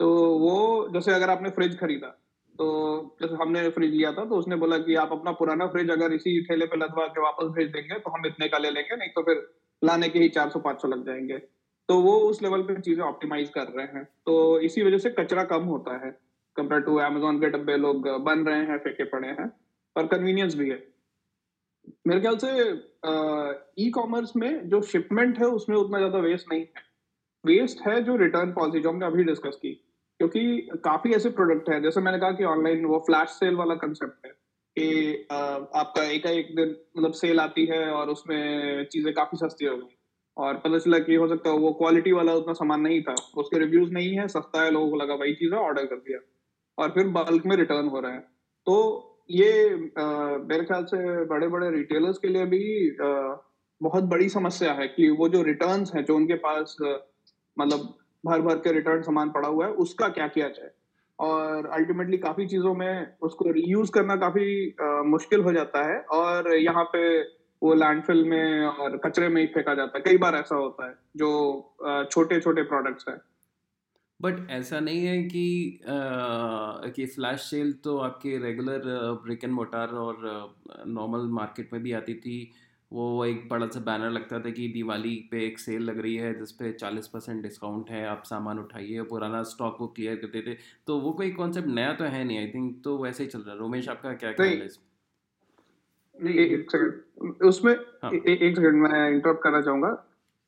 [0.00, 0.08] तो
[0.38, 2.06] वो, जैसे अगर आपने फ्रिज खरीदा
[2.54, 6.12] तो जैसे हमने फ्रिज लिया था तो उसने बोला कि आप अपना पुराना फ्रिज अगर
[6.12, 9.08] इसी ठेले पे लदवा के वापस भेज देंगे तो हम इतने का ले लेंगे, नहीं
[9.08, 9.42] तो फिर
[9.82, 11.38] लाने के ही चार सौ, पाँच सौ लग जाएँगे।
[11.88, 15.44] तो वो उस लेवल पे चीज़ें ऑप्टिमाइज कर रहे हैं। तो इसी वजह से कचरा
[15.44, 16.10] कम होता है
[16.56, 19.50] कंपेयर टू अमेजोन के डब्बे लोग बन रहे हैं, फेंके पड़े हैं,
[19.96, 20.82] और कन्वीनियंस भी है।
[22.06, 22.50] मेरे ख्याल से
[23.78, 26.82] ई कॉमर्स में जो शिपमेंट है, उसमें उतना ज़्यादा वेस्ट नहीं है।
[27.44, 29.80] वेस्ट है जो रिटर्न पॉलिसी जो हमने अभी डिस्कस की।
[30.24, 34.26] क्योंकि काफ़ी ऐसे प्रोडक्ट हैं। जैसे मैंने कहा कि ऑनलाइन वो फ्लैश सेल वाला कंसेप्ट
[34.26, 34.30] है
[34.76, 39.76] कि आपका एक एक दिन मतलब सेल आती है और उसमें चीज़ें काफ़ी सस्ती हो
[39.76, 39.96] गई।
[40.36, 43.58] और पता चला कि हो सकता है वो क्वालिटी वाला उतना सामान नहीं था। उसके
[43.58, 46.18] रिव्यूज़ नहीं है सस्ता है लोगों को लगा वही चीज़ है ऑर्डर कर दिया।
[46.78, 48.20] और फिर बल्क में रिटर्न हो रहा है।
[48.66, 48.76] तो
[49.30, 49.50] ये
[50.48, 52.62] मेरे ख्याल से बड़े बड़े रिटेलर्स के लिए भी
[53.02, 53.36] आ,
[53.82, 56.76] बहुत बड़ी समस्या है कि वो जो रिटर्न्स हैं जो उनके पास
[57.58, 57.94] मतलब
[58.24, 60.70] भर भर के रिटर्न सामान पड़ा हुआ है उसका क्या किया जाए?
[61.18, 66.54] और अल्टीमेटली काफ़ी चीज़ों में उसको रीयूज करना काफ़ी आ, मुश्किल हो जाता है और
[66.54, 67.20] यहाँ पे
[67.62, 70.94] वो लैंडफिल में और कचरे में ही फेंका जाता है। कई बार ऐसा होता है
[71.16, 73.20] जो छोटे छोटे प्रोडक्ट्स हैं।
[74.20, 75.92] बट ऐसा नहीं है कि आ,
[76.88, 78.82] कि फ्लैश सेल तो आपके रेगुलर
[79.24, 80.16] ब्रिक एंड मोटार और
[80.88, 82.36] नॉर्मल मार्केट में भी आती थी।
[82.94, 86.32] वो एक बड़ा सा बैनर लगता था कि दिवाली पे एक सेल लग रही है
[86.38, 90.54] जिस पे चालीस परसेंट डिस्काउंट है आप सामान उठाइए पुराना स्टॉक वो क्लियर करते थे
[90.86, 93.52] तो वो कोई कॉन्सेप्ट नया तो है नहीं आई थिंक तो वैसे ही चल रहा
[93.52, 94.92] है। रोमेश आपका क्या ख्याल है इसमें
[96.16, 98.10] नहीं एक सेकंड उसमें हाँ.
[98.12, 99.90] ए, एक सेकंड मैं इंटरप्ट करना चाहूँगा।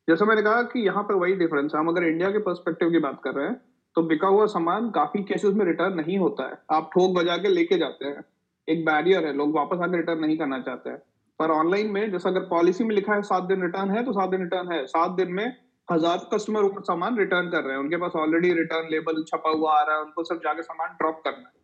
[0.09, 2.99] जैसा मैंने कहा कि यहाँ पर वही डिफरेंस है। हम अगर इंडिया के पर्सपेक्टिव की
[3.01, 3.61] बात कर रहे हैं
[3.97, 7.49] तो बिका हुआ सामान काफ़ी केसेस में रिटर्न नहीं होता है। आप ठोक बजा के
[7.49, 8.25] लेके जाते हैं।
[8.69, 11.03] एक बैरियर है लोग वापस आके रिटर्न नहीं करना चाहते हैं।
[11.41, 14.31] पर ऑनलाइन में जैसा अगर पॉलिसी में लिखा है सात दिन रिटर्न है तो सात
[14.31, 15.47] दिन रिटर्न है। सात दिन में
[15.89, 19.83] हज़ार कस्टमर सामान रिटर्न कर रहे हैं। उनके पास ऑलरेडी रिटर्न लेबल छपा हुआ आ
[19.83, 21.55] रहा है उनको सब जाके सामान ड्रॉप करना है।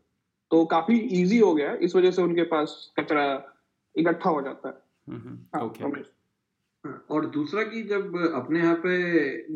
[0.51, 3.25] तो काफ़ी इजी हो गया इस वजह से उनके पास कचरा
[3.95, 4.75] इकट्ठा हो जाता है।
[5.55, 5.61] हाँ,
[6.85, 8.97] हाँ, और दूसरा की जब अपने यहाँ पे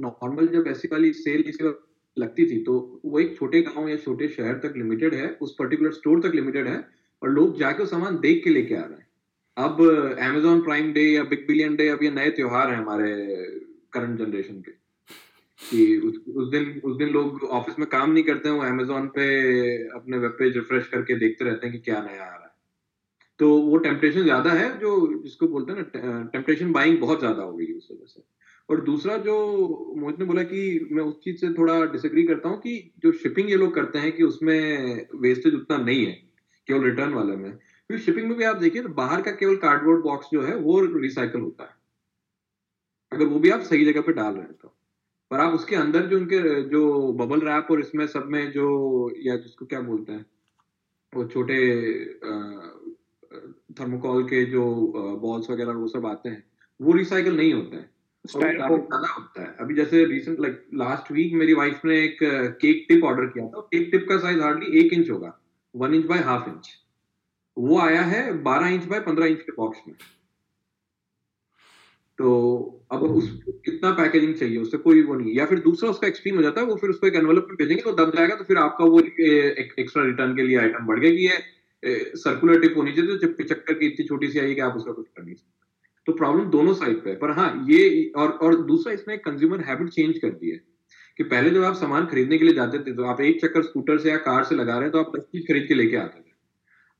[0.01, 1.65] नॉर्मल जब ऐसी वाली सेल इसी
[2.17, 5.93] लगती थी तो वो एक छोटे गाँव या छोटे शहर तक लिमिटेड है उस पर्टिकुलर
[5.93, 6.77] स्टोर तक लिमिटेड है
[7.23, 9.06] और लोग जाके सामान देख के लेके आ रहे हैं।
[9.57, 9.81] अब
[10.21, 13.15] अमेजोन प्राइम डे या बिग बिलियन डे अब ये नए त्योहार हैं हमारे
[13.93, 14.71] करंट जनरेशन के।
[15.61, 19.07] कि उस, उस दिन उस दिन लोग ऑफ़िस में काम नहीं करते हैं वो अमेजोन
[19.09, 19.27] पे
[19.89, 22.55] अपने वेब पेज रिफ्रेश करके देखते रहते हैं कि क्या नया आ रहा है।
[23.41, 27.53] तो वो टेम्पटेशन ज़्यादा है जो जिसको बोलते हैं ना टेम्पटेशन बाइंग बहुत ज़्यादा हो
[27.53, 28.23] गई उस वजह से।
[28.69, 29.35] और दूसरा जो
[29.97, 33.51] मोहित ने बोला कि मैं उस चीज़ से थोड़ा डिसएग्री करता हूँ कि जो शिपिंग
[33.51, 36.13] ये लोग करते हैं कि उसमें वेस्टेज उतना नहीं है
[36.69, 37.51] केवल रिटर्न वाले में।
[37.91, 40.81] क्योंकि शिपिंग में भी आप देखिए तो बाहर का केवल कार्डबोर्ड बॉक्स जो है वो
[40.97, 41.75] रिसाइकल होता है।
[43.13, 44.73] अगर वो भी आप सही जगह पे डाल रहे हैं तो।
[45.31, 48.67] पर आप उसके अंदर जो उनके जो बबल रैप और इसमें सब में जो
[49.23, 50.25] या जिसको क्या बोलते हैं
[51.13, 51.59] वो छोटे
[53.73, 54.65] थर्मोकॉल के जो
[55.23, 56.43] बॉल्स वगैरह वो सब आते हैं
[56.81, 57.91] वो रिसाइकल नहीं होते हैं।
[58.25, 58.67] ज़्यादा
[59.09, 62.19] होता है। अभी जैसे रिसेंट लाइक लास्ट वीक मेरी वाइफ ने एक
[62.61, 65.39] केक टिप ऑर्डर किया था। केक टिप का साइज़ हार्डली एक इंच होगा।
[65.75, 66.69] One inch by half inch
[67.57, 69.95] वो आया है बारह इंच बाय पंद्रह इंच के बॉक्स में।
[72.19, 72.29] तो
[72.93, 73.29] अब उस
[73.65, 76.67] कितना पैकेजिंग चाहिए उससे कोई वो नहीं या फिर दूसरा उसका एक्सट्रीम हो जाता है
[76.67, 79.75] वो फिर उसको एक एनवलप में भेजेंगे तो दब जाएगा तो फिर आपका वो एक
[79.79, 83.75] एक्स्ट्रा रिटर्न के लिए आइटम बढ़ गया कि ये सर्कुलर टिप होनी चाहिए तो चक्कर
[83.75, 85.55] की इतनी छोटी सी आई कि आप उसका कुछ कर नहीं सकते।
[86.07, 89.89] तो प्रॉब्लम दोनों साइड पे है। पर हाँ ये और और दूसरा इसने कंज्यूमर हैबिट
[89.89, 90.61] चेंज कर दी है
[91.19, 93.99] कि पहले जब आप सामान खरीदने के लिए जाते थे तो आप एक चक्कर स्कूटर
[93.99, 96.21] से या कार से लगा रहे हैं तो आप दस चीज़ खरीद के लेके आते
[96.21, 96.26] थे।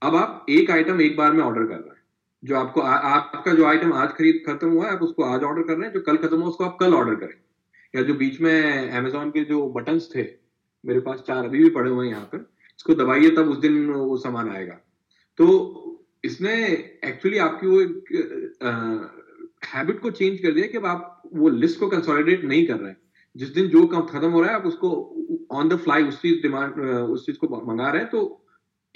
[0.07, 2.03] अब आप एक आइटम एक बार में ऑर्डर कर रहे हैं।
[2.43, 5.63] जो आपको आ, आपका जो आइटम आज खरीद खत्म हुआ है आप उसको आज ऑर्डर
[5.63, 7.35] कर रहे हैं जो कल खत्म हुआ उसको आप कल ऑर्डर करें।
[7.95, 10.25] या जो बीच में अमेजोन के जो बटन्स थे
[10.85, 12.39] मेरे पास चार अभी भी पड़े हुए हैं यहाँ पर
[12.79, 14.79] इसको दबाइए तब उस दिन वो सामान आएगा।
[15.39, 15.47] तो
[16.25, 16.55] इसने
[17.05, 18.15] एक्चुअली आपकी वो एक
[19.65, 23.01] हैबिट को चेंज कर दिया कि आप वो लिस्ट को कंसोलिडेट नहीं कर रहे हैं।
[23.37, 24.91] जिस दिन जो काम खत्म हो रहा है आप उसको
[25.51, 26.81] ऑन द फ्लाई उस चीज़ डिमांड
[27.11, 28.46] उस चीज़ को मंगा रहे हैं तो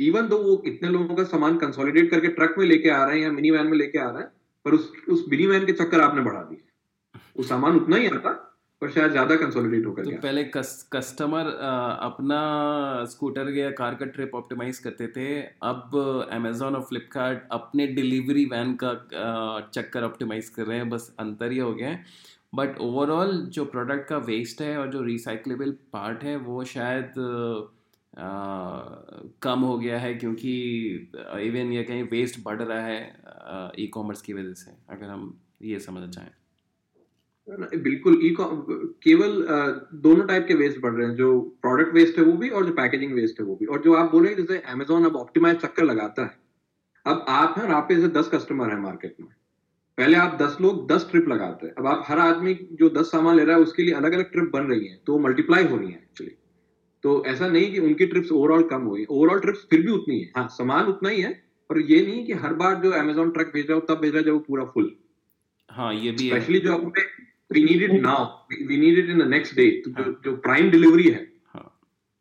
[0.01, 3.23] इवन दो वो इतने लोगों का सामान कंसोलिडेट करके ट्रक में लेके आ रहे हैं
[3.23, 4.31] या मिनी वैन में लेके आ रहे हैं
[4.67, 6.63] पर उस उस मिनी वैन के चक्कर आपने बढ़ा दिए।
[7.37, 8.31] वो सामान उतना ही आता
[8.83, 11.47] पर शायद ज़्यादा कंसोलिडेट होकर तो पहले कस, कस्टमर
[12.03, 15.97] अपना स्कूटर या कार का ट्रिप ऑप्टिमाइज करते थे अब
[16.33, 18.93] अमेजोन और फ्लिपकार्ट अपने डिलीवरी वैन का
[19.75, 22.05] चक्कर ऑप्टिमाइज कर रहे हैं बस अंतर ही हो गया है।
[22.55, 27.13] बट ओवरऑल जो प्रोडक्ट का वेस्ट है और जो रिसाइकलेबल पार्ट है वो शायद
[28.15, 30.53] कम हो गया है क्योंकि
[31.41, 35.79] इवन ये कहीं वेस्ट बढ़ रहा है ई कॉमर्स की वजह से, अगर हम ये
[35.81, 36.31] समझना चाहें।
[37.83, 39.43] बिल्कुल ई केवल
[40.01, 42.73] दोनों टाइप के वेस्ट बढ़ रहे हैं, जो प्रोडक्ट वेस्ट है वो भी और जो
[42.75, 45.57] पैकेजिंग वेस्ट है वो भी। और जो आप बोल रहे हैं जैसे अमेजोन अब ऑप्टिमाइज
[45.59, 46.39] चक्कर लगाता है,
[47.07, 49.29] अब आप हैं और आपके जैसे दस कस्टमर है मार्केट में।
[49.99, 53.37] पहले आप दस लोग दस ट्रिप लगाते हैं, अब आप हर आदमी जो दस सामान
[53.37, 55.91] ले रहा है, उसके लिए अलग अलग ट्रिप बन रही है तो मल्टीप्लाई हो रही
[55.91, 56.33] है एक्चुअली
[57.05, 60.33] तो ऐसा नहीं कि उनकी ट्रिप्स ओवरऑल कम हुई ओवरऑल ट्रिप्स फिर भी उतनी है।
[60.37, 61.33] हाँ सामान उतना ही है
[61.71, 64.19] और ये नहीं कि हर बार जो अमेजोन ट्रक भेज रहा हो तब भेज रहा
[64.19, 64.95] है जब वो पूरा फुल
[65.71, 67.03] हाँ ये भी स्पेशली जो अपने
[67.51, 68.25] we need it now
[68.67, 71.65] we need it in the next day जो जो प्राइम डिलीवरी है हाँ.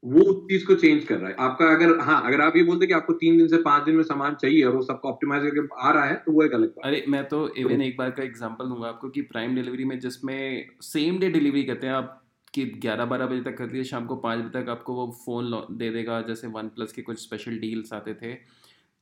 [0.03, 2.87] वो उस चीज़ को चेंज कर रहा है। आपका अगर हाँ अगर आप ये बोलते
[2.87, 5.67] कि आपको तीन दिन से पाँच दिन में सामान चाहिए और वो सबको ऑप्टिमाइज करके
[5.79, 8.11] आ रहा है तो वो एक अलग बात। अरे मैं तो इवन तो, एक बार
[8.11, 12.15] का एग्जांपल दूँगा आपको कि प्राइम डिलीवरी में जिसमें सेम डे डिलीवरी करते हैं आप
[12.53, 15.51] कि ग्यारह बारह बजे तक कर दिए शाम को पाँच बजे तक आपको वो फ़ोन
[15.77, 18.33] दे देगा जैसे वन प्लस के कुछ स्पेशल डील्स आते थे।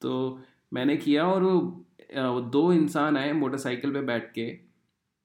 [0.02, 0.40] तो
[0.74, 4.52] मैंने किया और वो दो इंसान आए मोटरसाइकिल पे बैठ के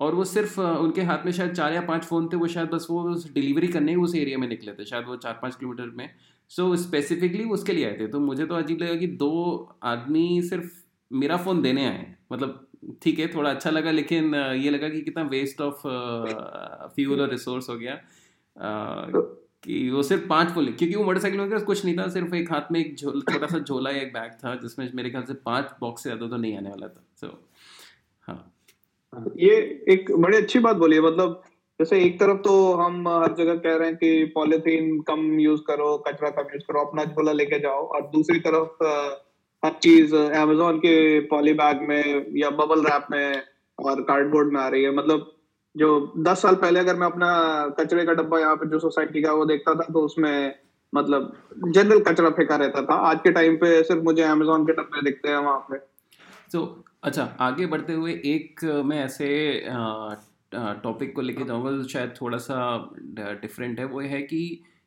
[0.01, 2.87] और वो सिर्फ़ उनके हाथ में शायद चार या पाँच फ़ोन थे वो शायद बस
[2.91, 6.09] वो डिलीवरी करने उस एरिया में निकले थे शायद वो चार पाँच किलोमीटर में।
[6.51, 9.31] सो so, स्पेसिफिकली उसके लिए आए थे। तो मुझे तो अजीब लगा कि दो
[9.83, 10.73] आदमी सिर्फ़
[11.11, 12.66] मेरा फ़ोन देने आए मतलब
[13.03, 15.83] ठीक है थोड़ा अच्छा लगा लेकिन ये लगा कि कितना वेस्ट ऑफ़
[16.95, 17.95] फ्यूल और रिसोर्स हो गया
[19.11, 19.20] तो
[19.64, 22.72] कि वो सिर्फ़ पाँच फुल क्योंकि वो मोटरसाइकिल में कुछ नहीं था सिर्फ़ एक हाथ
[22.72, 26.03] में एक छोटा सा झोला या एक बैग था जिसमें मेरे ख्याल से पाँच बॉक्स
[26.03, 27.26] से ज़्यादा तो नहीं आने वाला था सो
[28.22, 28.37] हाँ
[29.12, 29.55] हाँ। ये
[29.89, 31.43] एक बड़ी अच्छी बात बोली है मतलब
[31.80, 35.97] जैसे एक तरफ़ तो हम हर जगह कह रहे हैं कि पॉलिथीन कम यूज़ करो
[36.09, 38.85] कचरा कम यूज़ करो अपना झोला लेके जाओ और दूसरी तरफ़
[39.63, 40.95] हर चीज़ अमेजोन के
[41.27, 43.43] पॉली बैग में या बबल रैप में
[43.79, 45.31] और कार्डबोर्ड में आ रही है। मतलब
[45.75, 47.29] जो दस साल पहले अगर मैं अपना
[47.79, 50.55] कचरे का डब्बा यहाँ पे जो सोसाइटी का वो देखता था तो उसमें
[50.93, 51.33] मतलब
[51.67, 55.29] जनरल कचरा फेंका रहता था। आज के टाइम पे सिर्फ़ मुझे अमेजोन के डब्बे दिखते
[55.29, 55.79] हैं वहाँ पे।
[56.53, 59.29] तो अच्छा आगे बढ़ते हुए एक मैं ऐसे
[60.55, 62.59] टॉपिक को लेके जाऊँगा जो शायद थोड़ा सा
[63.43, 64.43] डिफरेंट है। वो है कि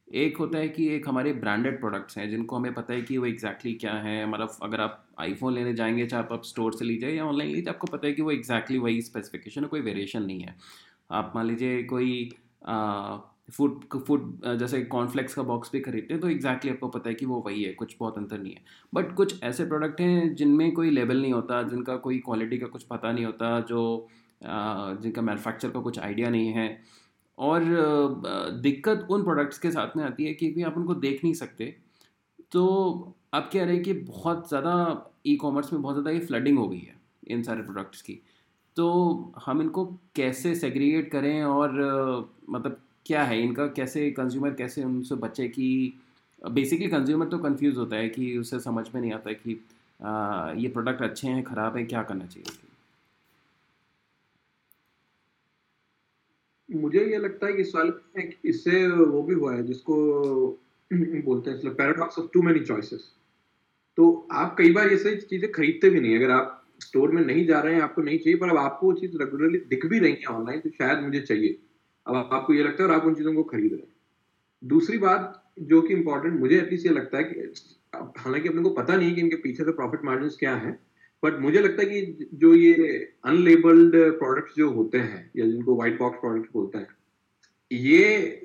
[0.08, 3.26] एक होता है कि एक हमारे ब्रांडेड प्रोडक्ट्स हैं, जिनको हमें पता है कि वो
[3.26, 7.26] एग्जैक्टली क्या है। मतलब अगर आप आईफोन लेने जाएँगे, चाहे आप स्टोर से लीजिए या
[7.26, 10.56] ऑनलाइन लीजिए, आपको पता है कि वो एग्जैक्टली वही स्पेसिफिकेशन है, कोई वेरिएशन नहीं है।
[11.12, 12.30] आप मान लीजिए कोई
[13.52, 17.16] फ़ूड फ़ूड जैसे कॉर्नफ्लेक्स का बॉक्स भी खरीदते हैं तो एग्जैक्टली exactly आपको पता है
[17.16, 18.62] कि वो वही है, कुछ बहुत अंतर नहीं है।
[18.94, 22.84] बट कुछ ऐसे प्रोडक्ट हैं, जिनमें कोई लेबल नहीं होता, जिनका कोई क्वालिटी का कुछ
[22.84, 24.08] पता नहीं होता, जो
[24.42, 26.68] जिनका मैनुफैक्चर का कुछ आइडिया नहीं है।
[27.38, 27.64] और
[28.64, 31.74] दिक्कत उन प्रोडक्ट्स के साथ में आती है कि आप उनको देख नहीं सकते।
[32.52, 36.58] तो आप कह रहे हैं कि बहुत ज़्यादा ई कॉमर्स में बहुत ज़्यादा ये फ्लडिंग
[36.58, 36.96] हो गई है
[37.28, 38.20] इन सारे प्रोडक्ट्स की।
[38.78, 41.72] तो हम इनको कैसे सेग्रीगेट करें और
[42.50, 45.68] मतलब क्या है इनका कैसे कंज्यूमर कैसे उनसे बचे कि
[46.42, 49.60] बेसिकली कंज्यूमर तो कंफ्यूज होता है कि उसे समझ में नहीं आता कि
[50.00, 52.58] आ, ये प्रोडक्ट अच्छे हैं ख़राब हैं क्या करना चाहिए
[56.76, 57.94] मुझे ये लगता है कि सवाल
[58.46, 59.96] इससे वो भी हुआ है, जिसको
[60.92, 63.12] बोलते हैं paradox of too many choices
[63.98, 67.60] तो आप कई बार सही चीज़ें खरीदते भी नहीं अगर आप स्टोर में नहीं जा
[67.60, 70.26] रहे हैं, आपको नहीं चाहिए, पर अब आपको वो चीज़ रेगुलरली दिख भी रही है
[70.30, 71.58] ऑनलाइन तो शायद मुझे चाहिए।
[72.06, 73.94] अब आपको ये लगता है और आप उन चीज़ों को खरीद रहे हैं।
[74.64, 77.54] दूसरी बात जो कि इंपॉर्टेंट मुझे एटलीस्ट ये लगता है कि
[78.18, 80.78] हालाँकि अपने को पता नहीं कि इनके पीछे से प्रॉफिट मार्जिन क्या है
[81.24, 82.74] बट मुझे लगता है कि जो ये
[83.26, 86.88] अनलेबल्ड प्रोडक्ट्स जो होते हैं, या जिनको व्हाइट बॉक्स प्रोडक्ट्स बोलते हैं,
[87.72, 88.42] ये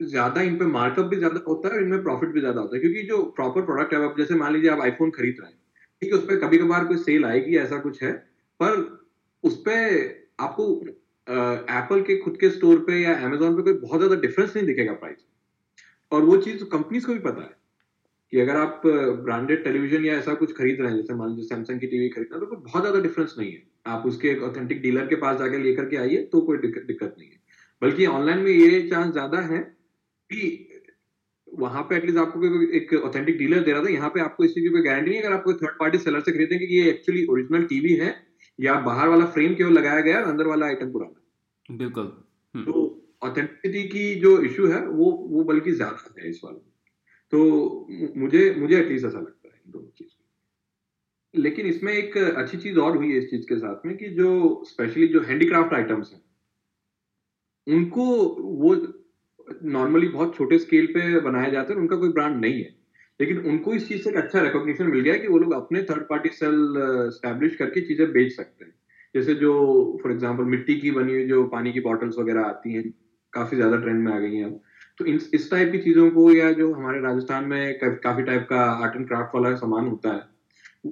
[0.00, 2.80] ज़्यादा इन पे मार्कअप भी ज़्यादा होता है और इनमें प्रॉफिट भी ज़्यादा होता है।
[2.80, 5.58] क्योंकि जो प्रॉपर प्रोडक्ट है आप जैसे मान लीजिए आप आईफोन खरीद रहे हैं,
[6.02, 8.12] ठीक है, उस पर कभी कभार कोई सेल आएगी, ऐसा कुछ है,
[8.60, 8.76] पर
[9.44, 10.64] उस पर आपको
[11.26, 14.92] एप्पल के खुद के स्टोर पे या अमेजोन पे कोई बहुत ज़्यादा डिफरेंस नहीं दिखेगा
[14.94, 15.24] प्राइस
[16.12, 17.50] और वो चीज़ कंपनीज़ को भी पता है।
[18.34, 18.80] कि अगर आप
[19.24, 22.38] ब्रांडेड टेलीविज़न या ऐसा कुछ खरीद रहे हैं जैसे मान लीजिए सैमसंग की टीवी खरीदना
[22.38, 25.84] तो बहुत ज़्यादा डिफरेंस नहीं है। आप उसके एक ऑथेंटिक डीलर के पास जाकर लेकर
[25.90, 27.38] के आइए तो कोई दिक्कत नहीं है।
[27.82, 29.58] बल्कि ऑनलाइन में ये चांस ज़्यादा है
[30.30, 30.50] कि
[31.48, 34.64] वहाँ पे एटलीस्ट आपको एक ऑथेंटिक डीलर दे रहा था यहाँ पे आपको इस चीज़
[34.64, 37.64] की कोई गारंटी नहीं अगर आपको थर्ड पार्टी सेलर से खरीदेंगे कि ये एक्चुअली ओरिजिनल
[37.66, 38.14] टीवी है
[38.58, 42.12] या बाहर वाला फ्रेम केवल लगाया गया है अंदर वाला आइटम पुराना बिल्कुल।
[42.54, 42.86] हम्म। तो
[43.22, 46.72] ऑथेंटिसिटी की जो इशू है वो वो बल्कि ज़्यादा है इस वाले
[47.34, 47.40] तो
[48.16, 50.12] मुझे मुझे एटलीस्ट ऐसा लगता है दोनों चीज़
[51.34, 54.28] लेकिन इसमें एक अच्छी चीज़ और हुई है इस चीज़ के साथ में कि जो
[54.66, 56.20] स्पेशली जो हैंडीक्राफ्ट आइटम्स हैं,
[57.66, 58.04] उनको
[58.60, 58.74] वो
[59.62, 62.70] नॉर्मली बहुत छोटे स्केल पे बनाए जाते हैं उनका कोई ब्रांड नहीं है।
[63.20, 66.02] लेकिन उनको इस चीज़ से एक अच्छा रिकॉग्निशन मिल गया कि वो लोग अपने थर्ड
[66.02, 66.56] पार्टी सेल
[67.10, 68.74] स्टैब्लिश करके चीज़ें बेच सकते हैं।
[69.14, 69.52] जैसे जो
[70.02, 72.84] फॉर एग्ज़ाम्पल मिट्टी की बनी हुई, जो पानी की बॉटल्स वगैरह आती हैं,
[73.32, 74.46] काफ़ी ज़्यादा ट्रेंड में आ गई हैं
[74.98, 78.96] तो इस टाइप की चीज़ों को या जो हमारे राजस्थान में काफ़ी टाइप का आर्ट
[78.96, 80.22] एंड क्राफ्ट वाला सामान होता है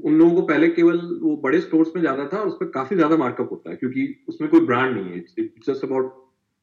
[0.04, 2.96] उन लोगों को पहले केवल वो बड़े स्टोर्स में जाता था और उस पर काफ़ी
[2.96, 6.14] ज़्यादा मार्कअप होता है क्योंकि उसमें कोई ब्रांड नहीं है। इट्स जस्ट अबाउट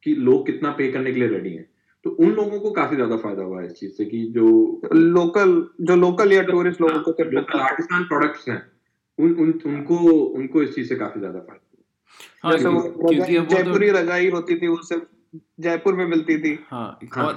[0.05, 1.65] कि लोग कितना पे करने के लिए रेडी हैं।
[2.05, 4.47] तो उन लोगों को काफ़ी ज़्यादा फ़ायदा हुआ है इस चीज़ से कि जो
[4.93, 8.61] लोकल जो लोकल या टूरिस्ट लोगों को लोकल आर्टिसान प्रोडक्ट्स हैं
[9.17, 13.13] उन उन उनको उनको इस चीज़ से काफ़ी ज़्यादा फ़ायदा हुआ। हाँ, जैसे वो तो
[13.45, 15.03] जयपुरी रजाई होती थी वो सिर्फ़
[15.35, 17.33] जयपुर में मिलती थी। हाँ, हाँ और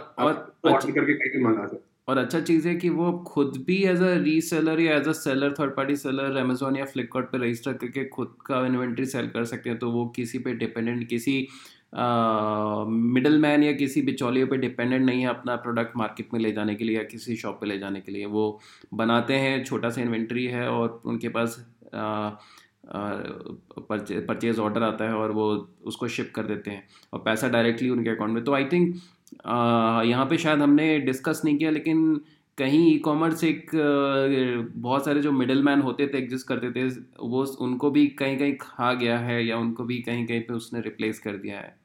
[0.65, 4.03] और अच्छा, करके कहीं मंगा सकते। और अच्छा चीज़ है कि वो खुद भी एज
[4.03, 8.05] अ रीसेलर या as a seller third party seller Amazon या फ्लिपकार्ट पे रजिस्टर करके
[8.05, 11.47] खुद का इन्वेंट्री सेल कर सकते हैं तो वो किसी पे डिपेंडेंट किसी
[11.95, 16.75] मिडल मैन या किसी बिचौलियों पे डिपेंडेंट नहीं है अपना प्रोडक्ट मार्केट में ले जाने
[16.75, 18.61] के लिए या किसी शॉप पे ले जाने के लिए। वो
[18.95, 21.59] बनाते हैं छोटा सा इन्वेंट्री है और उनके पास
[21.95, 22.31] आ,
[22.85, 25.49] परचेज ऑर्डर आता है और वो
[25.85, 28.95] उसको शिप कर देते हैं और पैसा डायरेक्टली उनके अकाउंट में। तो आई थिंक
[30.07, 32.21] यहाँ पे शायद हमने डिस्कस नहीं किया, लेकिन
[32.59, 36.89] कहीं ई कॉमर्स एक बहुत सारे जो मिडल मैन होते थे एग्जिस्ट करते थे,
[37.21, 40.81] वो उनको भी कहीं कहीं खा गया है या उनको भी कहीं कहीं पे उसने
[40.81, 41.77] रिप्लेस कर दिया है।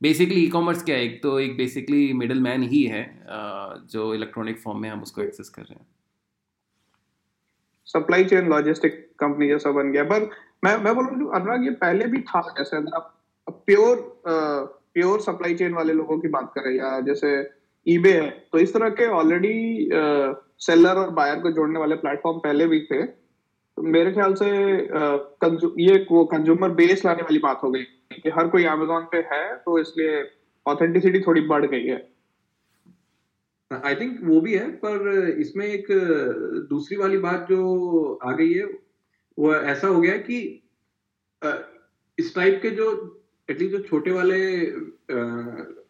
[0.00, 1.04] बेसिकली ई कॉमर्स क्या है?
[1.04, 3.04] एक तो एक बेसिकली मिडल मैन ही है
[3.90, 5.86] जो इलेक्ट्रॉनिक फॉर्म में हम उसको एक्सेस कर रहे हैं।
[7.88, 10.28] सप्लाई चेन लॉजिस्टिक कंपनी जैसा बन गया। पर
[10.64, 12.80] मैं मैं बोल रहा अनुराग, ये पहले भी था जैसे
[13.46, 17.30] प्योर प्योर सप्लाई चेन वाले लोगों की बात करें या जैसे
[17.86, 19.88] ईबे है तो इस तरह के ऑलरेडी
[20.66, 23.02] सेलर और बायर को जोड़ने वाले प्लेटफॉर्म पहले भी थे।
[23.76, 24.48] मेरे ख्याल से
[25.82, 27.82] ये वो कंज्यूमर बेस लाने वाली बात हो गई
[28.14, 30.22] कि हर कोई अमेजोन पे है तो इसलिए
[30.66, 31.96] ऑथेंटिसिटी थोड़ी बढ़ गई है।
[33.84, 35.86] आई थिंक वो भी है, पर इसमें एक
[36.70, 38.64] दूसरी वाली बात जो आ गई है,
[39.38, 40.38] वो ऐसा हो गया कि
[42.18, 42.86] इस टाइप के जो
[43.48, 44.38] एटलीस्ट जो छोटे वाले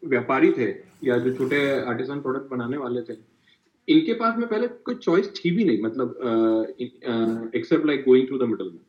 [0.09, 0.69] व्यापारी थे,
[1.03, 3.17] या जो छोटे आर्टिसन प्रोडक्ट बनाने वाले थे,
[3.87, 8.49] इनके पास में पहले कोई चॉइस थी भी नहीं मतलब except like going through the
[8.49, 8.79] middle में।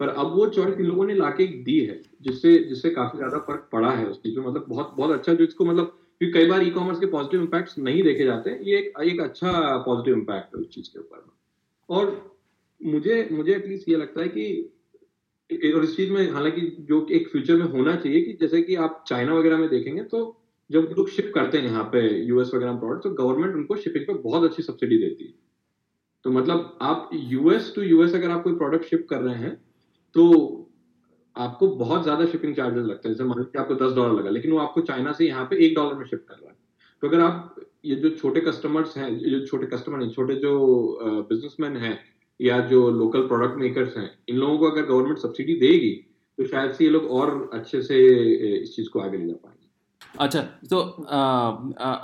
[0.00, 3.68] पर अब वो चॉइस इन लोगों ने लाके दी है, जिससे जिससे काफ़ी ज़्यादा फ़र्क
[3.72, 6.62] पड़ा है उस चीज़ में मतलब बहुत बहुत अच्छा जो इसको मतलब क्योंकि कई बार
[6.62, 10.60] ई कॉमर्स के पॉजिटिव इम्पैक्ट नहीं देखे जाते, ये एक एक अच्छा पॉजिटिव इम्पैक्ट है
[10.60, 11.26] उस चीज़ के ऊपर।
[11.88, 12.34] और
[12.80, 17.56] मुझे मुझे एटलीस्ट ये लगता है कि और इस चीज़ में हालाँकि जो एक फ्यूचर
[17.56, 20.20] में होना चाहिए कि जैसे कि आप चाइना वगैरह में देखेंगे तो
[20.70, 24.14] जब लोग शिप करते हैं यहाँ पे यूएस वगैरह प्रोडक्ट तो गवर्नमेंट उनको शिपिंग पे
[24.22, 25.34] बहुत अच्छी सब्सिडी देती है।
[26.24, 29.54] तो मतलब आप यूएस टू यूएस अगर आप कोई प्रोडक्ट शिप कर रहे हैं
[30.14, 30.63] तो
[31.36, 34.52] आपको बहुत ज़्यादा शिपिंग चार्जेस लगते हैं। जैसे मान लीजिए आपको दस डॉलर लगा लेकिन
[34.52, 36.56] वो आपको चाइना से यहाँ पे एक डॉलर में शिप कर रहा है।
[37.02, 37.54] तो अगर आप
[37.84, 40.52] ये जो छोटे कस्टमर्स हैं जो छोटे कस्टमर हैं छोटे जो
[41.30, 41.98] बिजनेसमैन हैं
[42.40, 45.90] या जो लोकल प्रोडक्ट मेकर्स हैं इन लोगों को अगर गवर्नमेंट सब्सिडी देगी
[46.38, 47.98] तो शायद से ये लोग और अच्छे से
[48.54, 49.62] इस चीज़ को आगे ले जा पाएँगे।
[50.18, 51.50] अच्छा तो आ,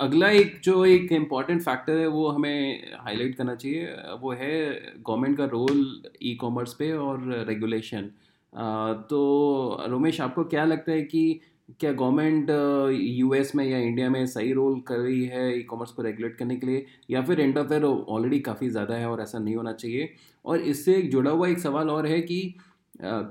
[0.07, 4.59] अगला एक जो एक इंपॉर्टेंट फैक्टर है वो हमें हाईलाइट करना चाहिए वो है
[4.99, 5.85] गवर्नमेंट का रोल
[6.23, 8.11] ई कॉमर्स पे और रेगुलेशन
[8.53, 11.41] तो रोमेश, आपको क्या लगता है कि
[11.81, 12.51] क्या गवर्नमेंट
[12.93, 16.57] यूएस में या इंडिया में सही रोल कर रही है ई कॉमर्स को रेगुलेट करने
[16.57, 16.85] के लिए?
[17.11, 20.11] या फिर इंटरफेयर ऑलरेडी काफ़ी ज़्यादा है और ऐसा नहीं होना चाहिए?
[20.45, 22.43] और इससे जुड़ा हुआ एक सवाल और है कि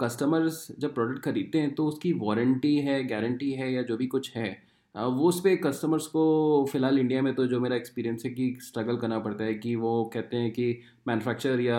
[0.01, 4.35] कस्टमर्स जब प्रोडक्ट खरीदते हैं तो उसकी वारंटी है गारंटी है या जो भी कुछ
[4.35, 4.49] है
[4.95, 6.21] वो उस पर कस्टमर्स को
[6.71, 10.03] फ़िलहाल इंडिया में तो जो मेरा एक्सपीरियंस है कि स्ट्रगल करना पड़ता है कि वो
[10.13, 10.65] कहते हैं कि
[11.07, 11.77] मैन्युफैक्चर या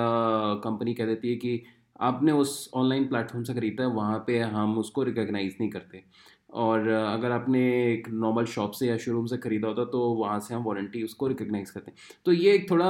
[0.64, 1.62] कंपनी कह देती है कि
[2.00, 6.02] आपने उस ऑनलाइन प्लेटफॉर्म से ख़रीदा है वहाँ पे हम उसको रिकॉग्नाइज़ नहीं करते।
[6.52, 7.60] और अगर आपने
[7.92, 11.26] एक नॉर्मल शॉप से या शोरूम से ख़रीदा होता तो वहाँ से हम वारंटी उसको
[11.28, 12.88] रिकॉग्नाइज़ करते हैं। तो ये एक थोड़ा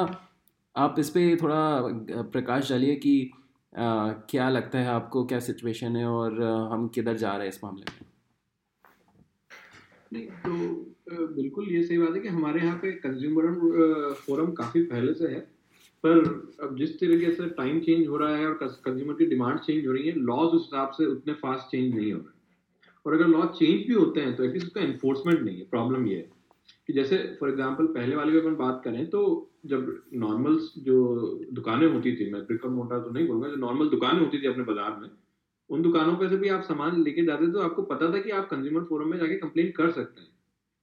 [0.76, 3.30] आप इस पर थोड़ा प्रकाश डालिए कि
[3.72, 6.42] आ, क्या लगता है आपको क्या सिचुएशन है और
[6.72, 8.06] हम किधर जा रहे हैं इस मामले में?
[10.12, 15.14] नहीं तो बिल्कुल ये सही बात है कि हमारे यहाँ पे कंज्यूमर फोरम काफ़ी पहले
[15.14, 15.40] से है।
[16.04, 16.18] पर
[16.62, 19.92] अब जिस तरीके से टाइम चेंज हो रहा है और कंज्यूमर की डिमांड चेंज हो
[19.92, 22.38] रही है लॉज उस हिसाब से उतने फास्ट चेंज नहीं हो रहे।
[23.06, 26.16] और अगर लॉ चेंज भी होते हैं तो एटलीस्ट उसका इन्फोर्समेंट नहीं है। प्रॉब्लम ये
[26.16, 26.28] है
[26.88, 29.22] कि जैसे फॉर एग्ज़ाम्पल पहले वाली अगर बात करें तो
[29.66, 30.96] जब नॉर्मल जो
[31.52, 34.64] दुकानें होती थी, मैं ब्रिक मोटा तो नहीं बोलूँगा, जो नॉर्मल दुकानें होती थी अपने
[34.64, 35.08] बाज़ार में,
[35.70, 38.48] उन दुकानों पर से भी आप सामान लेके जाते तो आपको पता था कि आप
[38.50, 40.28] कंज्यूमर फोरम में जाके कंप्लेन कर सकते हैं।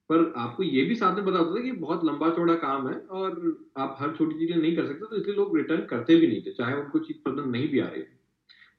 [0.10, 2.96] पर आपको ये भी साथ में पता होता था कि बहुत लंबा चौड़ा काम है
[3.12, 6.42] और आप हर छोटी चीज़ें नहीं कर सकते तो इसलिए लोग रिटर्न करते भी नहीं
[6.42, 8.04] थे, चाहे उनको चीज़ पसंद नहीं भी आ रही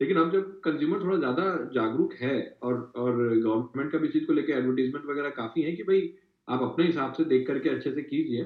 [0.00, 4.32] लेकिन अब जब कंज्यूमर थोड़ा ज़्यादा जागरूक है और और गवर्नमेंट का भी चीज़ को
[4.32, 6.02] लेकर एडवर्टीजमेंट वगैरह काफ़ी है कि भाई
[6.48, 8.42] आप अपने हिसाब से देख करके अच्छे से कीजिए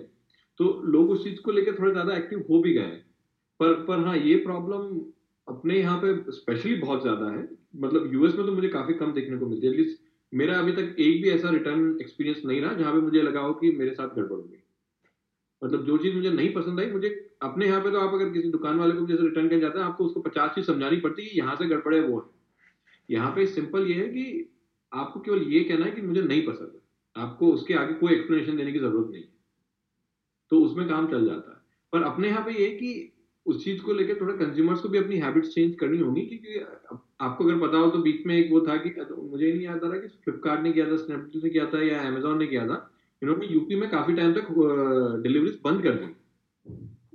[0.60, 2.96] तो लोग उस चीज़ को लेकर थोड़ा ज़्यादा एक्टिव हो भी गए
[3.60, 4.88] पर पर हाँ ये प्रॉब्लम
[5.48, 9.36] अपने यहाँ पे स्पेशली बहुत ज़्यादा है। मतलब यूएस में तो मुझे काफ़ी कम देखने
[9.38, 10.01] को मिलती है एटलीस्ट
[10.32, 13.54] मेरा अभी तक एक भी ऐसा रिटर्न एक्सपीरियंस नहीं रहा जहाँ पे मुझे लगा हो
[13.54, 14.48] कि मेरे साथ गड़बड़ हो
[15.62, 17.08] मतलब जो चीज़ मुझे नहीं पसंद आई, मुझे
[17.42, 19.84] अपने यहाँ पे तो आप अगर किसी दुकान वाले को जैसे रिटर्न कर जाते हैं,
[19.86, 22.24] आपको उसको पचास चीज़ समझानी पड़ती है यहाँ से गड़बड़े वो है।
[23.08, 24.48] यहाँ पे सिंपल ये है कि
[24.92, 28.56] आपको केवल ये कहना है कि मुझे नहीं पसंद है। आपको उसके आगे कोई एक्सप्लेनेशन
[28.56, 29.22] देने की ज़रूरत नहीं
[30.52, 31.60] तो उसमें काम चल जाता है।
[31.92, 33.11] पर अपने यहाँ पे ये कि
[33.46, 36.58] उस चीज़ को लेकर थोड़ा कंज्यूमर्स को भी अपनी हैबिट्स चेंज करनी होगी क्योंकि
[37.20, 39.84] आपको अगर पता हो तो बीच में एक वो था कि तो मुझे नहीं याद
[39.84, 42.66] आ रहा कि फ्लिपकार्ट ने किया था स्नैपडील ने किया था या अमेजोन ने किया
[42.66, 42.76] था।
[43.22, 44.46] इन्होंने यूपी में काफ़ी टाइम तक
[45.22, 46.14] डिलीवरीज बंद कर दी।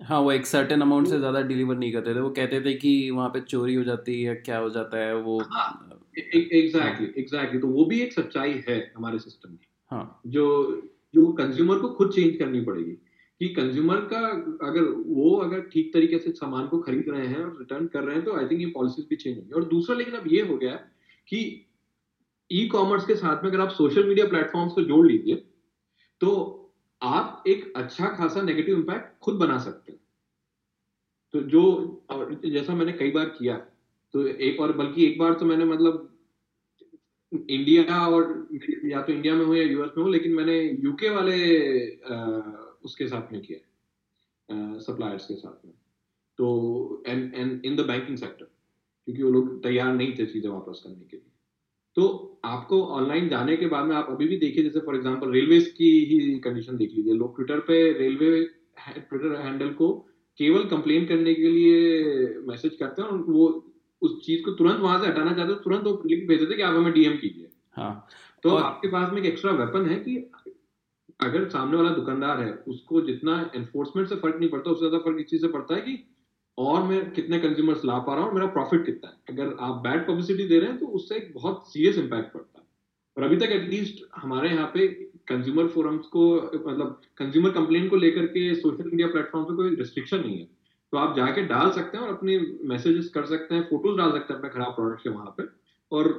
[0.03, 3.09] हाँ वो एक सर्टेन अमाउंट से ज़्यादा डिलीवर नहीं करते थे। वो कहते थे कि
[3.11, 5.39] वहाँ पे चोरी हो जाती है क्या हो जाता है वो
[6.19, 9.57] एग्जैक्टली एग्जैक्टली तो वो भी एक सच्चाई है हमारे सिस्टम में।
[9.91, 10.45] हाँ। जो
[11.13, 12.97] जो कंज्यूमर को खुद चेंज करनी पड़ेगी।
[13.41, 14.19] कि कंज्यूमर का
[14.67, 18.15] अगर वो अगर ठीक तरीके से सामान को खरीद रहे हैं और रिटर्न कर रहे
[18.15, 20.57] हैं तो आई थिंक ये पॉलिसीज़ भी चेंज होंगी। और दूसरा लेकिन अब ये हो
[20.57, 20.75] गया
[21.27, 21.39] कि
[22.51, 25.35] ई कॉमर्स के साथ में अगर आप सोशल मीडिया प्लेटफॉर्म्स को जोड़ लीजिए
[26.21, 26.33] तो
[27.01, 29.99] आप एक अच्छा खासा नेगेटिव इम्पैक्ट खुद बना सकते हैं।
[31.33, 31.63] तो जो
[32.45, 33.55] जैसा मैंने कई बार किया
[34.13, 36.13] तो एक और बल्कि एक बार तो मैंने मतलब
[37.49, 38.47] इंडिया और
[38.85, 41.37] या तो इंडिया में हो या यूएस में हो लेकिन मैंने यूके वाले
[42.05, 42.17] आ,
[42.83, 45.73] उसके साथ में किया सप्लायर्स के साथ में।
[46.37, 48.45] तो and and in the banking sector
[49.05, 51.31] क्योंकि वो लोग तैयार नहीं थे चीज़ें वापस करने के लिए।
[51.95, 55.61] तो आपको ऑनलाइन जाने के बाद में आप अभी भी देखिए जैसे फॉर एग्जांपल रेलवे
[55.61, 58.43] की ही कंडीशन देख लीजिए। लोग ट्विटर पे रेलवे
[58.97, 59.93] ट्विटर हैंडल को
[60.37, 62.03] केवल कंप्लेन करने के लिए
[62.39, 65.83] मैसेज करते हैं और वो उस चीज़ को तुरंत वहाँ से हटाना चाहते हैं तुरंत
[65.83, 68.07] वो लिंक भेज देते कि आप हमें डीएम कीजिए। हाँ।
[68.43, 70.31] तो और- आपके पास में एक एक्स्ट्रा वेपन है कि
[71.19, 75.17] अगर सामने वाला दुकानदार है, उसको जितना एनफोर्समेंट से फ़र्क नहीं पड़ता, उससे ज़्यादा फ़र्क
[75.19, 76.03] इस चीज़ से पड़ता है कि
[76.57, 80.07] और मैं कितने कंज्यूमर्स ला पा रहा हूँ मेरा प्रॉफिट कितना है। अगर आप बैड
[80.07, 82.65] पब्लिसिटी दे रहे हैं तो उससे एक बहुत सीरियस इम्पैक्ट पड़ता है।
[83.17, 84.87] और अभी तक एटलीस्ट हमारे यहाँ पे
[85.27, 86.23] कंज्यूमर फोरम्स को
[86.67, 90.47] मतलब कंज्यूमर कंप्लेन को लेकर के सोशल मीडिया प्लेटफॉर्म पे कोई रिस्ट्रिक्शन नहीं है।
[90.93, 94.33] तो आप जाके डाल सकते हैं और अपने मैसेजेस कर सकते हैं फ़ोटोज़ डाल सकते
[94.33, 95.43] हैं अपने खराब प्रोडक्ट के वहाँ पे।
[95.91, 96.09] और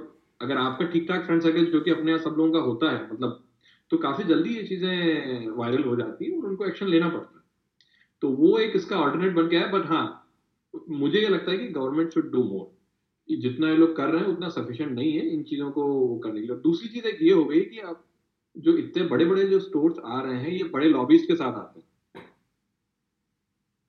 [0.41, 3.03] अगर आपका ठीक ठाक फ्रेंड सर्कल जो कि अपने यहाँ सब लोगों का होता है
[3.13, 3.45] मतलब
[3.91, 7.45] तो काफ़ी जल्दी ये चीज़ें वायरल हो जाती है और उनको एक्शन लेना पड़ता है।
[8.23, 10.05] तो वो एक इसका ऑल्टरनेट बन गया है बट हाँ
[10.91, 14.29] मुझे ये लगता है कि गवर्नमेंट शुड डू मोर जितना ये लोग कर रहे हैं,
[14.29, 17.45] उतना सफिशिएंट नहीं है इन चीज़ों को करने के लिए। दूसरी चीज़ एक ये हो
[17.45, 18.05] गई कि आप
[18.57, 21.81] जो इतने बड़े बड़े जो स्टोर्स आ रहे हैं, ये बड़े लॉबीज के साथ आते
[21.81, 21.87] हैं।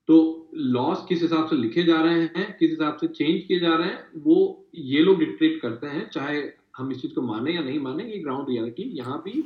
[0.10, 3.76] तो लॉस किस हिसाब से लिखे जा रहे हैं, किस हिसाब से चेंज किए जा
[3.76, 6.42] रहे हैं, वो ये लोग डिक्टेट करते हैं, चाहे
[6.78, 9.44] हम इस चीज़ को माने या नहीं माने, ये ग्राउंड रियलिटी यहाँ भी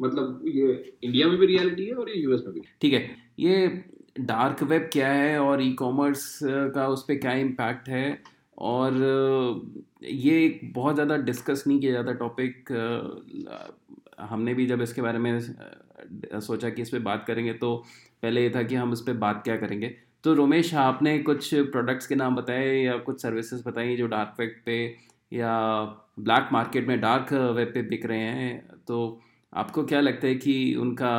[0.00, 0.72] मतलब ये
[1.04, 3.84] इंडिया में भी रियलिटी है और ये यूएस में भी ठीक है, ये
[4.20, 6.38] डार्क वेब क्या है और ई कॉमर्स
[6.74, 8.18] का उस पर क्या इम्पैक्ट है?
[8.58, 8.94] और
[10.04, 12.72] ये एक बहुत ज़्यादा डिस्कस नहीं किया जाता टॉपिक
[14.20, 17.74] हमने भी जब इसके बारे में सोचा कि इस पर बात करेंगे तो
[18.22, 19.94] पहले ये था कि हम इस पर बात क्या करेंगे।
[20.24, 24.54] तो रोमेश, आपने कुछ प्रोडक्ट्स के नाम बताए या कुछ सर्विसेज़ बताई जो डार्क वेब
[24.66, 24.84] पे
[25.32, 25.52] या
[26.20, 28.68] ब्लैक मार्केट में डार्क वेब पे बिक रहे हैं?
[28.88, 29.20] तो
[29.58, 31.12] आपको क्या लगता है कि उनका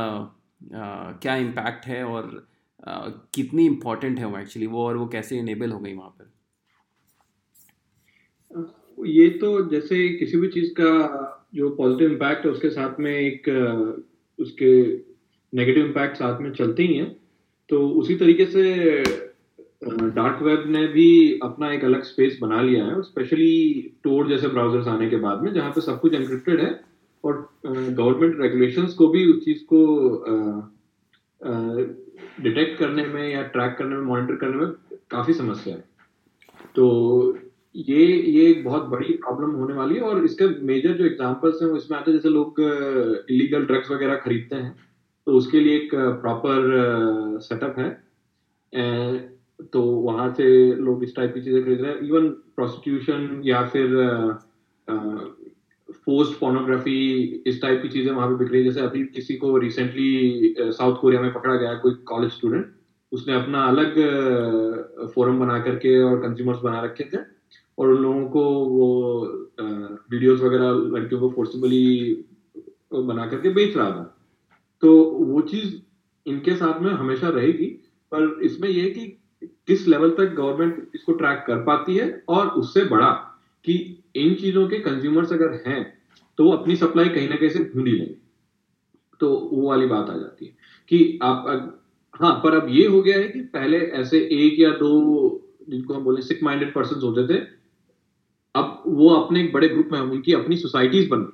[0.74, 2.48] अ, क्या इम्पैक्ट है और
[2.84, 6.32] अ, कितनी इम्पोर्टेंट है वो एक्चुअली वो और वो कैसे इनेबल हो गई वहाँ पर?
[8.98, 13.50] ये तो जैसे किसी भी चीज़ का जो पॉजिटिव इम्पैक्ट है उसके साथ में एक
[14.40, 14.72] उसके
[15.54, 17.16] नेगेटिव इम्पैक्ट साथ में चलते ही हैं।
[17.70, 18.64] तो उसी तरीके से
[19.86, 24.88] डार्क वेब ने भी अपना एक अलग स्पेस बना लिया है स्पेशली टोर जैसे ब्राउजर्स
[24.88, 26.89] आने के बाद में जहाँ पे सब कुछ एनक्रिप्टेड है।
[27.24, 29.80] और गवर्नमेंट रेगुलेशंस को भी उस चीज़ को
[32.44, 34.72] डिटेक्ट करने में या ट्रैक करने में मॉनिटर करने में
[35.12, 35.84] काफ़ी समस्या है।
[36.76, 37.38] तो
[37.76, 41.70] ये ये एक बहुत बड़ी प्रॉब्लम होने वाली है और इसके मेजर जो एग्जांपल्स हैं,
[41.70, 42.60] वो इसमें आते हैं, जैसे लोग
[43.32, 44.76] इलीगल ड्रग्स वगैरह खरीदते हैं
[45.28, 47.90] तो उसके लिए एक प्रॉपर सेटअप है।
[49.74, 50.46] तो वहाँ से
[50.76, 53.96] लोग इस टाइप की चीज़ें खरीद रहे हैं। इवन प्रोस्टिट्यूशन या फिर
[56.06, 56.98] फोर्स्ड पोर्नोग्राफी
[57.48, 61.22] इस टाइप की चीज़ें वहाँ पे बिक रही जैसे अभी किसी को रिसेंटली साउथ कोरिया
[61.22, 62.72] में पकड़ा गया कोई कॉलेज स्टूडेंट
[63.12, 63.96] उसने अपना अलग
[65.16, 67.18] फोरम बना करके और कंज्यूमर्स बना रखे थे
[67.78, 68.88] और उन लोगों को वो
[70.12, 72.26] वीडियोस वगैरह लड़कियों को फोर्सिबली
[72.94, 74.16] बना करके बेच रहा था।
[74.82, 75.76] तो वो चीज़
[76.26, 77.66] इनके साथ में हमेशा रहेगी,
[78.12, 79.06] पर इसमें यह कि
[79.68, 83.12] किस लेवल तक गवर्नमेंट इसको ट्रैक कर पाती है और उससे बड़ा
[83.66, 85.98] कि इन चीज़ों के कंज्यूमर्स अगर हैं
[86.38, 88.16] तो वो अपनी सप्लाई कहीं ना कहीं से ढूंढी लेंगे।
[89.20, 90.52] तो वो वाली बात आ जाती है
[90.90, 91.80] कि आप अग-
[92.14, 96.04] हाँ पर अब ये हो गया है कि पहले ऐसे एक या दो जिनको हम
[96.04, 97.48] बोले सिक माइंडेड पर्सन होते थे,
[98.56, 101.34] अब वो अपने एक बड़े ग्रुप में, उनकी अपनी सोसाइटीज बन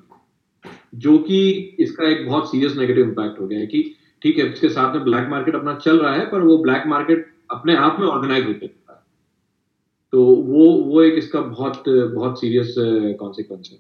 [0.95, 4.69] जो कि इसका एक बहुत सीरियस नेगेटिव इम्पैक्ट हो गया है कि ठीक है, इसके
[4.69, 8.07] साथ में ब्लैक मार्केट अपना चल रहा है, पर वो ब्लैक मार्केट अपने आप में
[8.07, 8.75] ऑर्गेनाइज होते है।
[10.15, 12.75] तो वो वो एक इसका बहुत बहुत सीरियस
[13.19, 13.77] कॉन्सिक्वेंस है।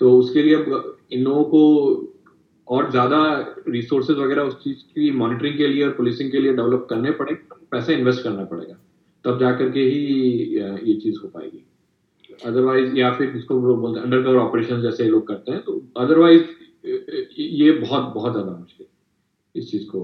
[0.00, 1.62] तो उसके लिए अब इन लोगों को
[2.68, 3.18] और ज़्यादा
[3.68, 7.34] रिसोर्सेज वगैरह उस चीज़ की मॉनिटरिंग के लिए और पुलिसिंग के लिए डेवलप करने पड़े,
[7.70, 8.78] पैसा इन्वेस्ट करना पड़ेगा।
[9.24, 10.00] तब जा करके ही
[10.88, 11.64] ये चीज़ हो पाएगी।
[12.44, 16.44] अदरवाइज़ या फिर जिसको वो बोलते हैं अंडरकवर ऑपरेशन जैसे लोग करते हैं तो अदरवाइज़
[17.38, 18.86] ये बहुत बहुत ज़्यादा मुश्किल
[19.54, 20.00] इस चीज़ को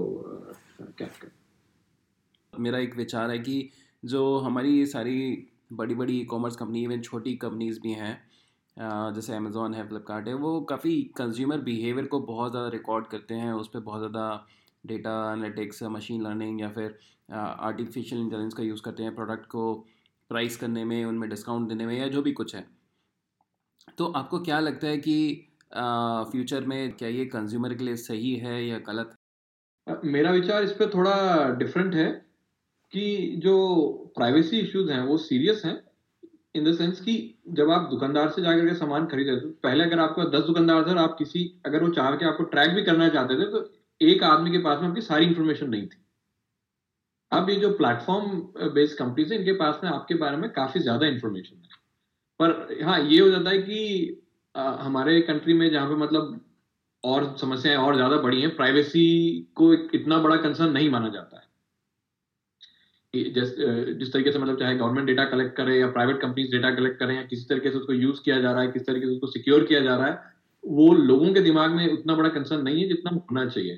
[0.81, 3.69] कैच करना। मेरा एक विचार है कि
[4.03, 8.13] जो हमारी सारी बड़ी बड़ी ई कॉमर्स कंपनी इवन छोटी कंपनीज़ भी हैं
[9.15, 13.51] जैसे अमेज़ोन है फ्लिपकार्ट है, वो काफ़ी कंज्यूमर बिहेवियर को बहुत ज़्यादा रिकॉर्ड करते हैं,
[13.53, 14.45] उस पर बहुत ज़्यादा
[14.83, 16.97] डेटा एनालिटिक्स मशीन लर्निंग या फिर
[17.29, 19.73] आर्टिफिशियल इंटेलिजेंस का यूज़ करते हैं प्रोडक्ट को
[20.29, 22.65] प्राइस करने में, उनमें डिस्काउंट देने में या जो भी कुछ है।
[23.97, 25.15] तो आपको क्या लगता है कि
[26.31, 29.15] फ्यूचर में क्या ये कंज्यूमर के लिए सही है या गलत?
[30.05, 31.13] मेरा विचार इस पर थोड़ा
[31.55, 32.09] डिफरेंट है।
[32.93, 33.05] कि
[33.37, 33.53] जो
[34.15, 35.75] प्राइवेसी इश्यूज़ हैं वो सीरियस हैं
[36.55, 37.15] इन द सेंस कि
[37.53, 40.43] जब आप दुकानदार से जाकर के सामान खरीद रहे थे तो पहले अगर आपको दस
[40.45, 43.51] दुकानदार थे और आप किसी अगर वो चाह के आपको ट्रैक भी करना चाहते थे
[43.51, 43.69] तो
[44.01, 45.97] एक आदमी के पास में आपकी सारी इंफॉर्मेशन नहीं थी।
[47.31, 48.31] अब ये जो प्लेटफॉर्म
[48.73, 51.77] बेस्ड कंपनीज़ है इनके पास में आपके बारे में काफ़ी ज़्यादा इंफॉर्मेशन है।
[52.39, 54.17] पर हाँ ये हो जाता है कि
[54.55, 56.39] अ, हमारे कंट्री में जहाँ पे मतलब
[57.03, 59.03] और समस्याएँ और ज़्यादा बड़ी हैं प्राइवेसी
[59.55, 61.50] को इतना बड़ा कंसर्न नहीं माना जाता है।
[63.13, 67.15] जिस तरीके से मतलब चाहे गवर्नमेंट डेटा कलेक्ट करे या प्राइवेट कंपनीज़ डेटा कलेक्ट करें
[67.15, 69.63] या किसी तरीके से उसको यूज़ किया जा रहा है, किस तरीके से उसको सिक्योर
[69.65, 70.19] किया जा रहा है,
[70.63, 73.75] वो लोगों के दिमाग में उतना बड़ा कंसर्न नहीं है जितना होना चाहिए।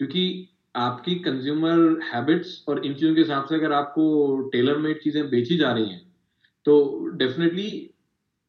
[0.00, 5.28] क्योंकि आपकी कंज्यूमर हैबिट्स और इन चीज़ों के हिसाब से अगर आपको टेलर मेड चीज़ें
[5.30, 6.00] बेची जा रही हैं
[6.66, 6.74] तो
[7.18, 7.68] डेफिनेटली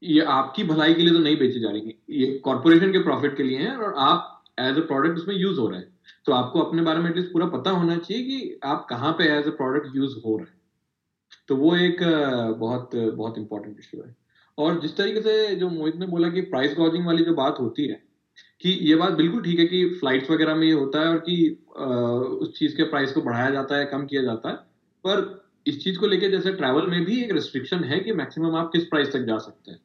[0.02, 3.38] ये आपकी भलाई के लिए तो नहीं बेची जा रही है, ये कॉरपोरेशन के प्रॉफिट
[3.38, 6.60] के लिए है और आप एज अ प्रोडक्ट उसमें यूज़ हो रहे हैं। तो आपको
[6.60, 9.96] अपने बारे में एटलीस्ट पूरा पता होना चाहिए कि आप कहाँ पे एज अ प्रोडक्ट
[9.96, 10.56] यूज़ हो रहे हैं।
[11.50, 11.98] तो वो एक
[12.60, 14.16] बहुत बहुत इंपॉर्टेंट इश्यू है।
[14.58, 17.88] और जिस तरीके से जो मोहित ने बोला कि प्राइस गॉजिंग वाली जो बात होती
[17.88, 18.02] है,
[18.62, 21.36] कि ये बात बिल्कुल ठीक है कि फ्लाइट्स वगैरह में ये होता है और कि
[22.42, 24.56] उस चीज़ के प्राइस को बढ़ाया जाता है, कम किया जाता है।
[25.06, 28.70] पर इस चीज़ को लेके जैसे ट्रैवल में भी एक रिस्ट्रिक्शन है कि मैक्सिमम आप
[28.74, 29.80] किस प्राइस तक जा सकते हैं।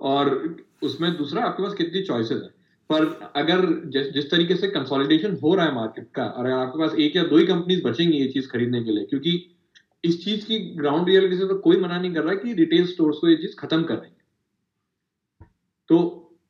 [0.00, 2.50] और उसमें दूसरा आपके पास कितनी चॉइसेस है।
[2.90, 3.04] पर
[3.36, 7.16] अगर जिस जिस तरीके से कंसोलिडेशन हो रहा है मार्केट का, और आपके पास एक
[7.16, 9.32] या दो ही कंपनीज़ बचेंगी ये चीज़ खरीदने के लिए, क्योंकि
[10.04, 13.18] इस चीज़ की ग्राउंड रियलिटी से तो कोई मना नहीं कर रहा कि रिटेल स्टोर्स
[13.18, 14.14] को ये चीज़ खत्म कर है
[15.90, 15.98] तो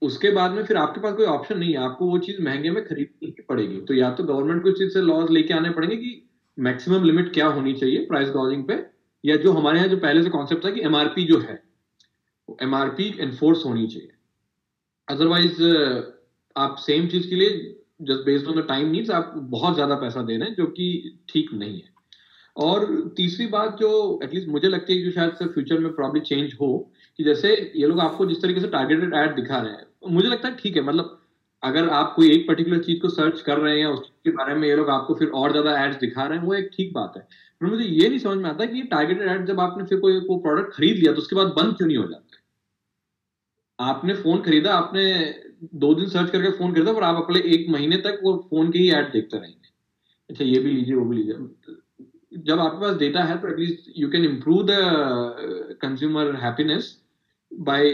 [0.03, 2.84] उसके बाद में फिर आपके पास कोई ऑप्शन नहीं है, आपको वो चीज़ महँगे में
[2.84, 6.11] खरीदनी पड़ेगी। तो या तो गवर्नमेंट को इस चीज़ से लॉज लेके आने पड़ेंगे कि
[6.59, 8.74] मैक्सिमम लिमिट क्या होनी चाहिए प्राइस गॉजिंग पे,
[9.24, 11.62] या जो हमारे यहाँ जो पहले से कॉन्सेप्ट था कि एमआरपी जो है
[12.62, 14.12] एमआरपी एनफोर्स होनी चाहिए।
[15.09, 15.62] अदरवाइज़
[16.57, 17.50] आप सेम चीज़ के लिए
[18.02, 21.18] just based on the time needs आप बहुत ज़्यादा पैसा दे रहे हैं, जो कि
[21.28, 21.94] ठीक नहीं है।
[22.57, 22.86] और
[23.16, 26.92] तीसरी बात जो एटलीस्ट मुझे लगती है जो शायद से फ्यूचर में प्रॉब्लम चेंज हो,
[27.18, 30.48] कि जैसे ये लोग आपको जिस तरीके से टारगेटेड एड दिखा रहे हैं, मुझे लगता
[30.48, 31.18] है ठीक है मतलब
[31.62, 34.74] अगर आप कोई एक पर्टिकुलर चीज़ को सर्च कर रहे हैं, उसके बारे में ये
[34.76, 37.22] लोग आपको फिर और ज़्यादा एड्स दिखा रहे हैं, वो एक ठीक बात है।
[37.61, 40.38] पर मुझे ये नहीं समझ में आता कि टारगेटेड एड जब आपने फिर कोई को
[40.38, 42.22] प्रोडक्ट खरीद लिया तो उसके बाद बंद क्यों नहीं हो जाता?
[43.78, 45.04] आपने फ़ोन खरीदा, आपने
[45.75, 48.79] दो दिन सर्च करके फ़ोन खरीदा पर आप अपने एक महीने तक वो फ़ोन के
[48.79, 49.69] ही एड देखते रहेंगे।
[50.31, 54.09] अच्छा ये भी लीजिए वो भी लीजिए। जब आपके पास डेटा है तो at least you
[54.11, 56.97] can improve the consumer happiness
[57.53, 57.93] by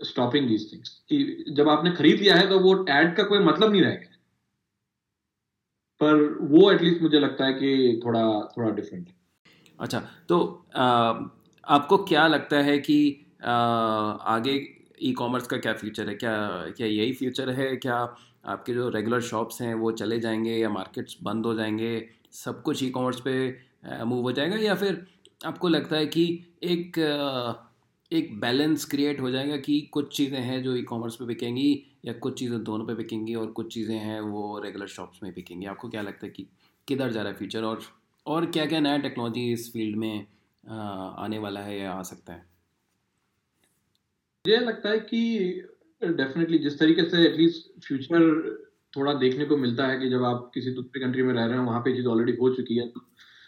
[0.00, 3.72] stopping these things कि जब आपने खरीद लिया है तो वो एड का कोई मतलब
[3.72, 4.16] नहीं रहेगा
[6.00, 8.22] पर वो एटलीस्ट मुझे लगता है कि थोड़ा
[8.56, 9.14] थोड़ा डिफरेंट है।
[9.80, 10.86] अच्छा तो आ,
[11.64, 12.98] आपको क्या लगता है कि
[13.44, 14.58] आ, आगे
[15.02, 16.14] ई कॉमर्स का क्या फ्यूचर है?
[16.14, 16.32] क्या
[16.76, 17.74] क्या यही फ्यूचर है?
[17.76, 17.96] क्या
[18.46, 22.08] आपके जो रेगुलर शॉप्स हैं, वो चले जाएँगे या मार्केट्स बंद हो जाएँगे?
[22.34, 23.34] सब कुछ ई कॉमर्स पे
[24.04, 25.06] मूव हो जाएगा या फिर
[25.46, 26.24] आपको लगता है कि
[26.64, 26.98] एक
[28.10, 31.70] एक बैलेंस क्रिएट हो जाएगा कि कुछ चीज़ें हैं जो ई कॉमर्स पे बिकेंगी
[32.04, 35.66] या कुछ चीज़ें दोनों पे बिकेंगी और कुछ चीज़ें हैं वो रेगुलर शॉप्स में बिकेंगी?
[35.66, 36.46] आपको क्या लगता है कि
[36.88, 37.80] किधर जा रहा है फ्यूचर और
[38.26, 40.26] और क्या क्या नया टेक्नोलॉजी इस फ़ील्ड में
[41.18, 42.46] आने वाला है या आ सकता है?
[44.48, 45.18] मुझे लगता है कि
[46.02, 48.22] डेफिनेटली जिस तरीके से एटलीस्ट फ्यूचर
[48.96, 51.64] थोड़ा देखने को मिलता है कि जब आप किसी दूसरी कंट्री में रह रहे हैं
[51.64, 52.86] वहाँ पे चीज़ ऑलरेडी हो चुकी है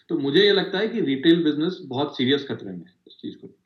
[0.09, 3.36] तो, मुझे ये लगता है कि रिटेल बिज़नेस बहुत सीरियस खतरे में है इस चीज़
[3.36, 3.57] को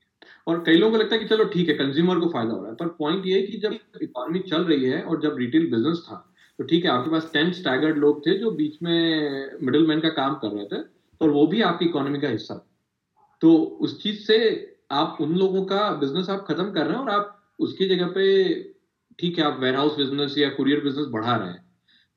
[0.46, 2.70] और कई लोगों को लगता है कि चलो ठीक है कंज्यूमर को फ़ायदा हो रहा
[2.70, 6.06] है पर पॉइंट ये है कि जब इकोनॉमी चल रही है और जब रिटेल बिज़नेस
[6.10, 10.00] था तो ठीक है आपके पास टेन स्टैगर्ड लोग थे जो बीच में मिडिल मैन
[10.00, 10.82] का काम कर रहे थे
[11.20, 12.54] और वो भी आपकी इकोनॉमी का हिस्सा।
[13.42, 14.38] तो उस चीज़ से
[14.90, 18.54] आप उन लोगों का बिज़नेस आप खत्म कर रहे हैं और आप उसकी जगह पे,
[19.18, 21.62] ठीक है, आप वेयर हाउस बिज़नेस या कुरियर बिज़नेस बढ़ा रहे हैं।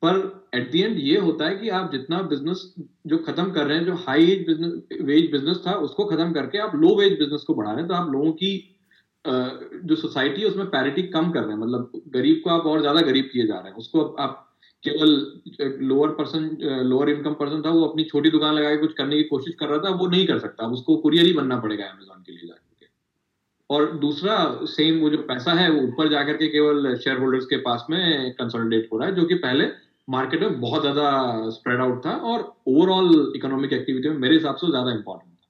[0.01, 2.73] पर एट दी एंड ये होता है कि आप जितना बिज़नेस
[3.07, 6.57] जो खत्म कर रहे हैं, जो high age business wage business था, उसको खत्म करके
[6.59, 8.73] आप लो वेज बिज़नेस को बढ़ा रहे हैं तो आप लोगों की
[9.25, 13.01] जो सोसाइटी है, उसमें पैरिटी कम कर रहे हैं। मतलब गरीब को आप और ज़्यादा
[13.03, 14.43] गरीब किए जा रहे हैं, उसको आप
[14.87, 16.49] केवल lower person
[16.85, 19.67] lower income person था, वो अपनी छोटी दुकान लगा के कुछ करने की कोशिश कर
[19.67, 22.65] रहा था वो नहीं कर सकता। उसको कुरियर ही बनना पड़ेगा अमेजोन के लिए जाकर
[23.69, 24.35] और दूसरा
[24.65, 28.31] सेम वो जो पैसा है, वो ऊपर जाकर के केवल शेयर होल्डर्स के पास में
[28.33, 29.65] कंसोलिडेट हो रहा है, जो कि पहले
[30.07, 34.67] मार्केट में बहुत ज़्यादा स्प्रेड आउट था और ओवरऑल इकोनॉमिक एक्टिविटी में मेरे हिसाब से
[34.67, 35.47] ज़्यादा इंपॉर्टेंट था।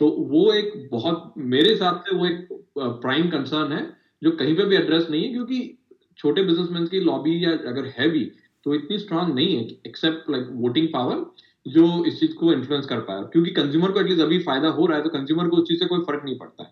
[0.00, 2.48] तो वो एक बहुत, मेरे हिसाब से वो एक
[2.78, 3.82] प्राइम कंसर्न है,
[4.22, 5.78] जो कहीं पे भी एड्रेस नहीं है, क्योंकि
[6.18, 8.24] छोटे बिजनेसमैन की लॉबी या अगर है भी
[8.66, 11.24] तो इतनी स्ट्रांग नहीं है एक्सेप्ट लाइक वोटिंग पावर
[11.66, 14.96] जो इस चीज़ को इन्फ्लुएंस कर पाए क्योंकि कंज्यूमर को एटलीस्ट अभी फ़ायदा हो रहा
[14.98, 16.70] है तो कंज्यूमर को उस चीज़ से कोई फ़र्क नहीं पड़ता है।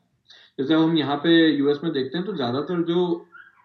[0.58, 3.00] जैसे हम यहाँ पे यूएस में देखते हैं तो ज़्यादातर जो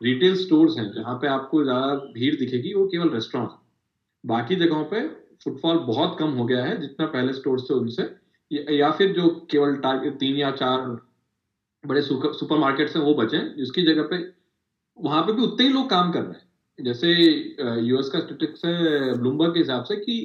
[0.01, 3.49] रिटेल स्टोर्स हैं, जहाँ पे आपको ज़्यादा भीड़ दिखेगी, वो केवल रेस्टोरेंट
[4.23, 5.01] बाकी जगहों पे
[5.43, 8.03] फुटफॉल बहुत कम हो गया है, जितना पहले स्टोर थे उनसे।
[8.77, 10.81] या फिर जो केवल तीन या चार
[11.83, 14.17] बड़े सुपर मार्केट हैं, वो बचे जिसकी जगह पे,
[14.97, 16.45] वहाँ पे भी उतने ही लोग काम कर रहे हैं।
[16.83, 17.13] जैसे
[17.81, 20.19] यूएस का स्टेटिक्स है ब्लूमबर्ग के हिसाब से कि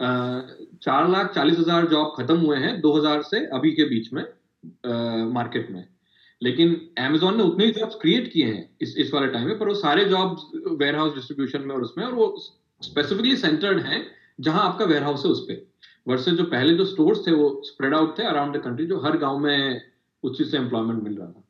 [0.00, 4.24] चार लाख चालीस हज़ार जॉब खत्म हुए हैं 2000 से अभी के बीच में
[5.32, 5.84] मार्केट में।
[6.40, 9.68] लेकिन Amazon ने उतने ही जॉब्स क्रिएट किए हैं इस इस वाले टाइम में, पर
[9.68, 10.42] वो सारे जॉब्स
[10.80, 12.34] वेयर हाउस डिस्ट्रीब्यूशन में और उसमें और वो
[12.82, 14.06] स्पेसिफिकली सेंटर्ड हैं
[14.40, 15.66] जहाँ आपका वेयर हाउस है उस पर
[16.08, 19.16] वर्सेस जो पहले जो स्टोर्स थे वो स्प्रेड आउट थे अराउंड द कंट्री जो हर
[19.18, 19.80] गाँव में
[20.22, 21.42] उस से एम्प्लॉयमेंट मिल रहा था।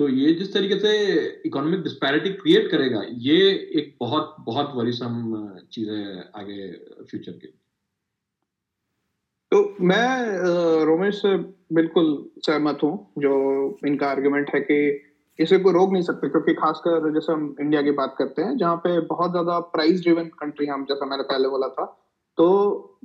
[0.00, 0.90] तो ये जिस तरीके से
[1.46, 5.16] इकोनॉमिक डिस्पैरिटी क्रिएट करेगा, ये एक बहुत बहुत वरीसम
[5.72, 6.70] चीज़ है आगे
[7.04, 7.46] फ्यूचर के।
[9.52, 12.08] तो मैं रोमेश बिल्कुल
[12.46, 14.80] सहमत हूँ, जो इनका आर्गुमेंट है कि
[15.38, 18.76] इसे को रोक नहीं सकते, क्योंकि खासकर जैसे हम इंडिया की बात करते हैं, जहाँ
[18.76, 21.84] पे बहुत ज़्यादा प्राइस ड्रिवन कंट्री हम जैसा मैंने पहले बोला था
[22.38, 22.46] तो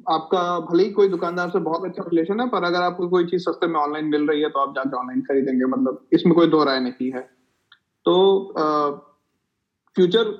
[0.09, 3.41] आपका भले ही कोई दुकानदार से बहुत अच्छा रिलेशन है पर अगर आपको कोई चीज़
[3.41, 6.63] सस्ते में ऑनलाइन मिल रही है तो आप जाके ऑनलाइन खरीदेंगे। मतलब इसमें कोई दो
[6.63, 7.21] राय नहीं है।
[8.05, 8.15] तो
[9.95, 10.33] फ्यूचर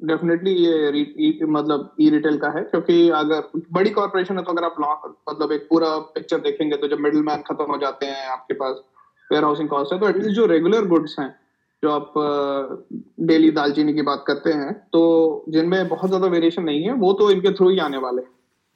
[0.00, 4.64] डेफिनेटली ये री, मतलब ई रिटेल का है क्योंकि अगर बड़ी कॉर्पोरेशन है तो अगर
[4.64, 8.26] आप लॉन्ग मतलब एक पूरा पिक्चर देखेंगे तो जब मिडिल मैन खत्म हो जाते हैं
[8.28, 8.80] आपके पास
[9.30, 11.28] वेयर हाउसिंग कॉस्ट है तो एटलीस्ट जो रेगुलर गुड्स हैं
[11.82, 12.12] जो आप
[13.22, 15.02] डेली दालचीनी की बात करते हैं तो
[15.48, 18.22] जिनमें बहुत ज़्यादा वेरिएशन नहीं है, वो तो इनके थ्रू ही आने वाले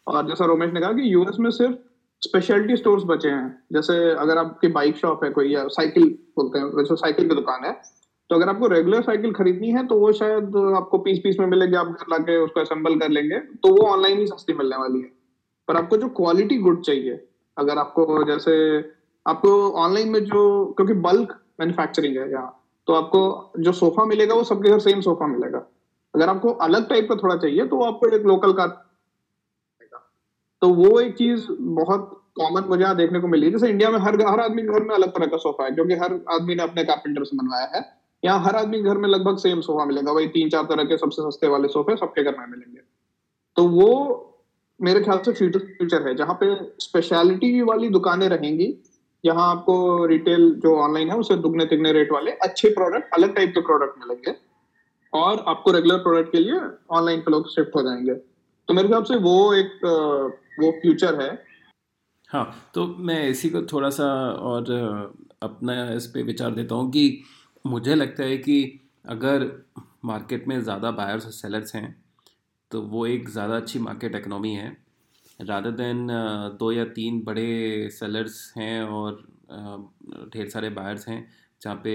[0.06, 1.74] और जैसा रोमेश ने कहा कि यूएस में सिर्फ़
[2.22, 6.04] स्पेशलिटी स्टोर्स बचे हैं। जैसे अगर आपकी बाइक शॉप है कोई, या साइकिल
[6.36, 7.72] बोलते हैं, वैसे साइकिल की दुकान है
[8.30, 11.74] तो अगर आपको रेगुलर साइकिल खरीदनी है तो वो शायद आपको पीस पीस में मिलेगी,
[11.74, 15.10] आप घर लाके उसको असेंबल कर लेंगे तो वो ऑनलाइन ही सस्ती मिलने वाली है।
[15.68, 17.20] पर आपको जो क्वालिटी गुड चाहिए,
[17.56, 18.54] अगर आपको जैसे,
[19.26, 19.50] आपको
[19.82, 24.70] ऑनलाइन में जो, क्योंकि बल्क मैन्युफैक्चरिंग है यहाँ तो आपको जो सोफा मिलेगा वो सबके
[24.70, 25.58] घर सेम सोफा मिलेगा।
[26.14, 28.66] अगर आपको अलग टाइप का थोड़ा चाहिए तो आपको एक लोकल का
[30.62, 34.20] तो वो एक चीज़ बहुत कॉमन मुझे यहाँ देखने को मिली। जैसे इंडिया में हर
[34.22, 36.84] हर आदमी के घर में अलग तरह का सोफा है क्योंकि हर आदमी ने अपने
[36.84, 37.82] कारपेंटर से बनवाया है।
[38.22, 40.96] यहाँ हर आदमी के घर में लगभग सेम सोफा मिलेगा। वही तीन चार तरह के
[40.98, 42.80] सबसे सस्ते वाले सोफे सबके घर में मिलेंगे।
[43.56, 43.90] तो वो
[44.80, 48.66] मेरे ख्याल से फ्यूचर फ्यूचर है, जहाँ पे स्पेशलिटी वाली दुकानें रहेंगी।
[49.24, 53.50] यहाँ आपको रिटेल जो ऑनलाइन है उसे दुगने तिगने रेट वाले अच्छे प्रोडक्ट अलग टाइप
[53.50, 54.34] के प्रोडक्ट मिलेंगे।
[55.12, 56.60] और आपको रेगुलर प्रोडक्ट के लिए
[56.90, 58.14] ऑनलाइन पे लोग शिफ्ट हो जाएँगे।
[58.68, 59.80] तो मेरे हिसाब से वो एक
[60.60, 61.32] वो फ्यूचर है।
[62.30, 64.06] हाँ तो मैं इसी को थोड़ा सा
[64.42, 64.70] और
[65.42, 67.22] अपना इस पर विचार देता हूँ कि
[67.64, 69.50] मुझे लगता है कि अगर
[70.04, 71.88] मार्केट में ज़्यादा बायर्स और सेलर्स हैं
[72.70, 74.76] तो वो एक ज़्यादा अच्छी मार्केट इकनॉमी है।
[75.40, 76.06] रादर देन
[76.58, 79.22] दो या तीन बड़े सेलर्स हैं और
[80.34, 81.26] ढेर सारे बायर्स हैं,
[81.62, 81.94] जहाँ पे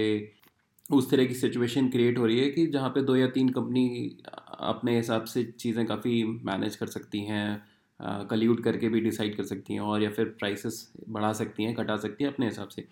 [0.90, 4.16] उस तरह की सिचुएशन क्रिएट हो रही है कि जहाँ पे दो या तीन कंपनी
[4.60, 9.74] अपने हिसाब से चीज़ें काफ़ी मैनेज कर सकती हैं कल्यूट करके भी डिसाइड कर सकती
[9.74, 12.86] हैं और या फिर प्राइसेस बढ़ा सकती हैं, घटा सकती हैं अपने हिसाब से।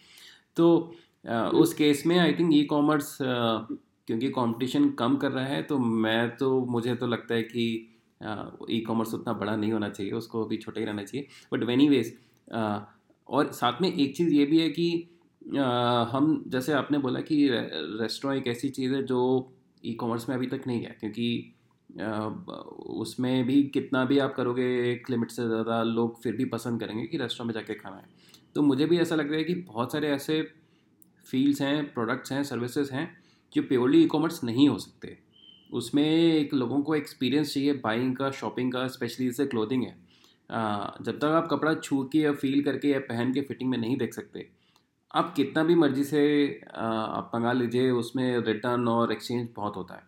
[0.57, 0.95] तो
[1.55, 6.37] उस केस में आई थिंक ई कॉमर्स क्योंकि कंपटीशन कम कर रहा है तो मैं
[6.37, 7.65] तो मुझे तो लगता है कि
[8.21, 11.89] ई कॉमर्स उतना बड़ा नहीं होना चाहिए, उसको भी छोटा ही रहना चाहिए। बट वेनी
[11.89, 12.17] वेज
[13.29, 14.89] और साथ में एक चीज़ ये भी है कि
[16.13, 19.21] हम जैसे आपने बोला कि रेस्टोरेंट एक ऐसी चीज़ है जो
[19.85, 21.55] ई कॉमर्स में अभी तक नहीं है, क्योंकि
[22.97, 27.07] उसमें भी कितना भी आप करोगे, एक लिमिट से ज़्यादा लोग फिर भी पसंद करेंगे
[27.07, 28.05] कि रेस्टोरेंट में जाके खाना है।
[28.55, 30.43] तो मुझे भी ऐसा लग रहा है कि बहुत सारे ऐसे
[31.27, 33.09] फील्ड्स हैं प्रोडक्ट्स हैं सर्विसेज़ हैं,
[33.53, 35.17] जो प्योरली ई कॉमर्स नहीं हो सकते।
[35.73, 39.97] उसमें एक लोगों को एक्सपीरियंस चाहिए बाइंग का शॉपिंग का स्पेशली जैसे क्लोथिंग है।
[41.01, 43.97] जब तक आप कपड़ा छू के या फील करके या पहन के फिटिंग में नहीं
[43.97, 44.47] देख सकते,
[45.11, 46.21] आप कितना भी मर्ज़ी से
[46.67, 50.07] आप मंगा लीजिए, उसमें रिटर्न और एक्सचेंज बहुत होता है।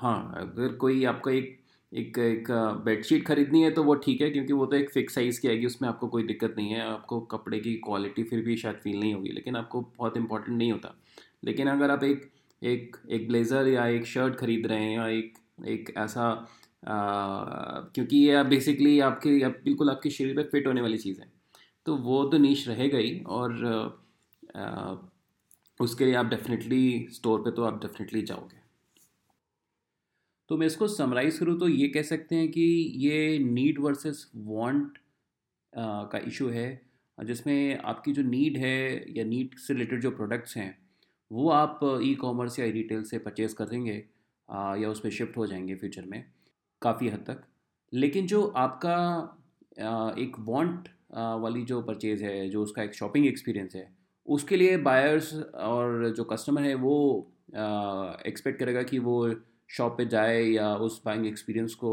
[0.00, 1.58] हाँ अगर कोई आपको एक
[1.92, 2.50] एक एक
[2.84, 5.66] बेडशीट खरीदनी है तो वो ठीक है, क्योंकि वो तो एक फिक्स साइज़ की आएगी,
[5.66, 9.14] उसमें आपको कोई दिक्कत नहीं है, आपको कपड़े की क्वालिटी फिर भी शायद फील नहीं
[9.14, 10.94] होगी, लेकिन आपको बहुत इंपॉर्टेंट नहीं होता।
[11.44, 12.30] लेकिन अगर आप एक
[12.62, 15.34] एक एक ब्लेज़र या एक शर्ट खरीद रहे हैं या एक
[15.68, 16.28] एक ऐसा
[16.86, 21.32] आ, क्योंकि ये बेसिकली आपके आप बिल्कुल आपके शरीर पे फिट होने वाली चीज़ है।
[21.86, 23.64] तो वो तो नीच रहेगा ही और
[24.56, 24.94] आ,
[25.80, 28.62] उसके लिए आप डेफिनेटली स्टोर पे तो आप डेफिनेटली जाओगे।
[30.50, 32.62] तो मैं इसको समराइज़ करूँ तो ये कह सकते हैं कि
[32.98, 34.98] ये नीड वर्सेस वांट
[35.72, 36.80] का इशू है।
[37.18, 40.83] जिसमें आपकी जो नीड है या नीड से रिलेटेड जो प्रोडक्ट्स हैं
[41.34, 43.94] वो आप ई कॉमर्स या रिटेल से परचेज करेंगे
[44.78, 46.24] या उस पर शिफ्ट हो जाएँगे फ्यूचर में,
[46.82, 47.42] काफ़ी हद तक।
[47.92, 48.96] लेकिन जो आपका
[50.18, 50.88] एक वांट
[51.40, 53.88] वाली जो परचेज़ है, जो उसका एक शॉपिंग एक्सपीरियंस है,
[54.26, 56.96] उसके लिए बायर्स और जो कस्टमर है वो
[58.26, 59.34] एक्सपेक्ट करेगा कि वो
[59.70, 61.92] शॉप पे जाए या उस बाइंग एक्सपीरियंस को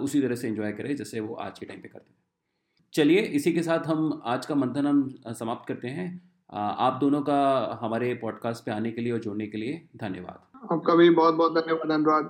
[0.00, 2.18] उसी तरह से एंजॉय करे, जैसे वो आज के टाइम पे करते हैं।
[2.92, 7.78] चलिए, इसी के साथ हम आज का मंथन हम समाप्त करते हैं। आप दोनों का
[7.82, 11.54] हमारे पॉडकास्ट पे आने के लिए और जुड़ने के लिए धन्यवाद। आपका भी बहुत बहुत
[11.54, 12.24] धन्यवाद अनुराग।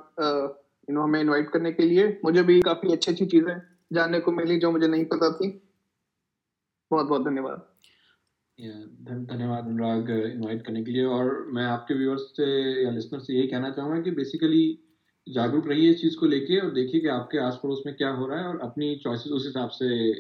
[0.91, 3.63] यू नो हमें इनवाइट करने के लिए। मुझे भी काफ़ी अच्छी अच्छी चीज़ें
[3.93, 5.49] जानने को मिली जो मुझे नहीं पता थी।
[6.91, 7.69] बहुत बहुत धन्यवाद।
[9.09, 13.49] धन्यवाद अनुराग इनवाइट करने के लिए। और मैं आपके व्यूअर्स से या लिसनर से यही
[13.49, 14.79] कहना चाहूँगा कि बेसिकली
[15.29, 18.27] जागरूक रहिए इस चीज़ को लेके और देखिए कि आपके आस पड़ोस में क्या हो
[18.27, 20.13] रहा है और अपनी चॉइसेस उस हिसाब से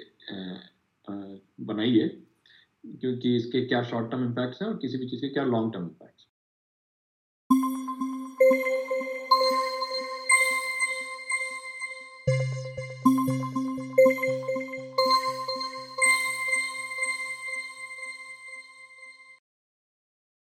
[1.60, 2.22] बनाई है
[2.84, 5.82] क्योंकि इसके क्या शॉर्ट टर्म इम्पैक्ट्स हैं और किसी भी चीज़ के क्या लॉन्ग टर्म
[5.84, 6.11] इम्पैक्ट्स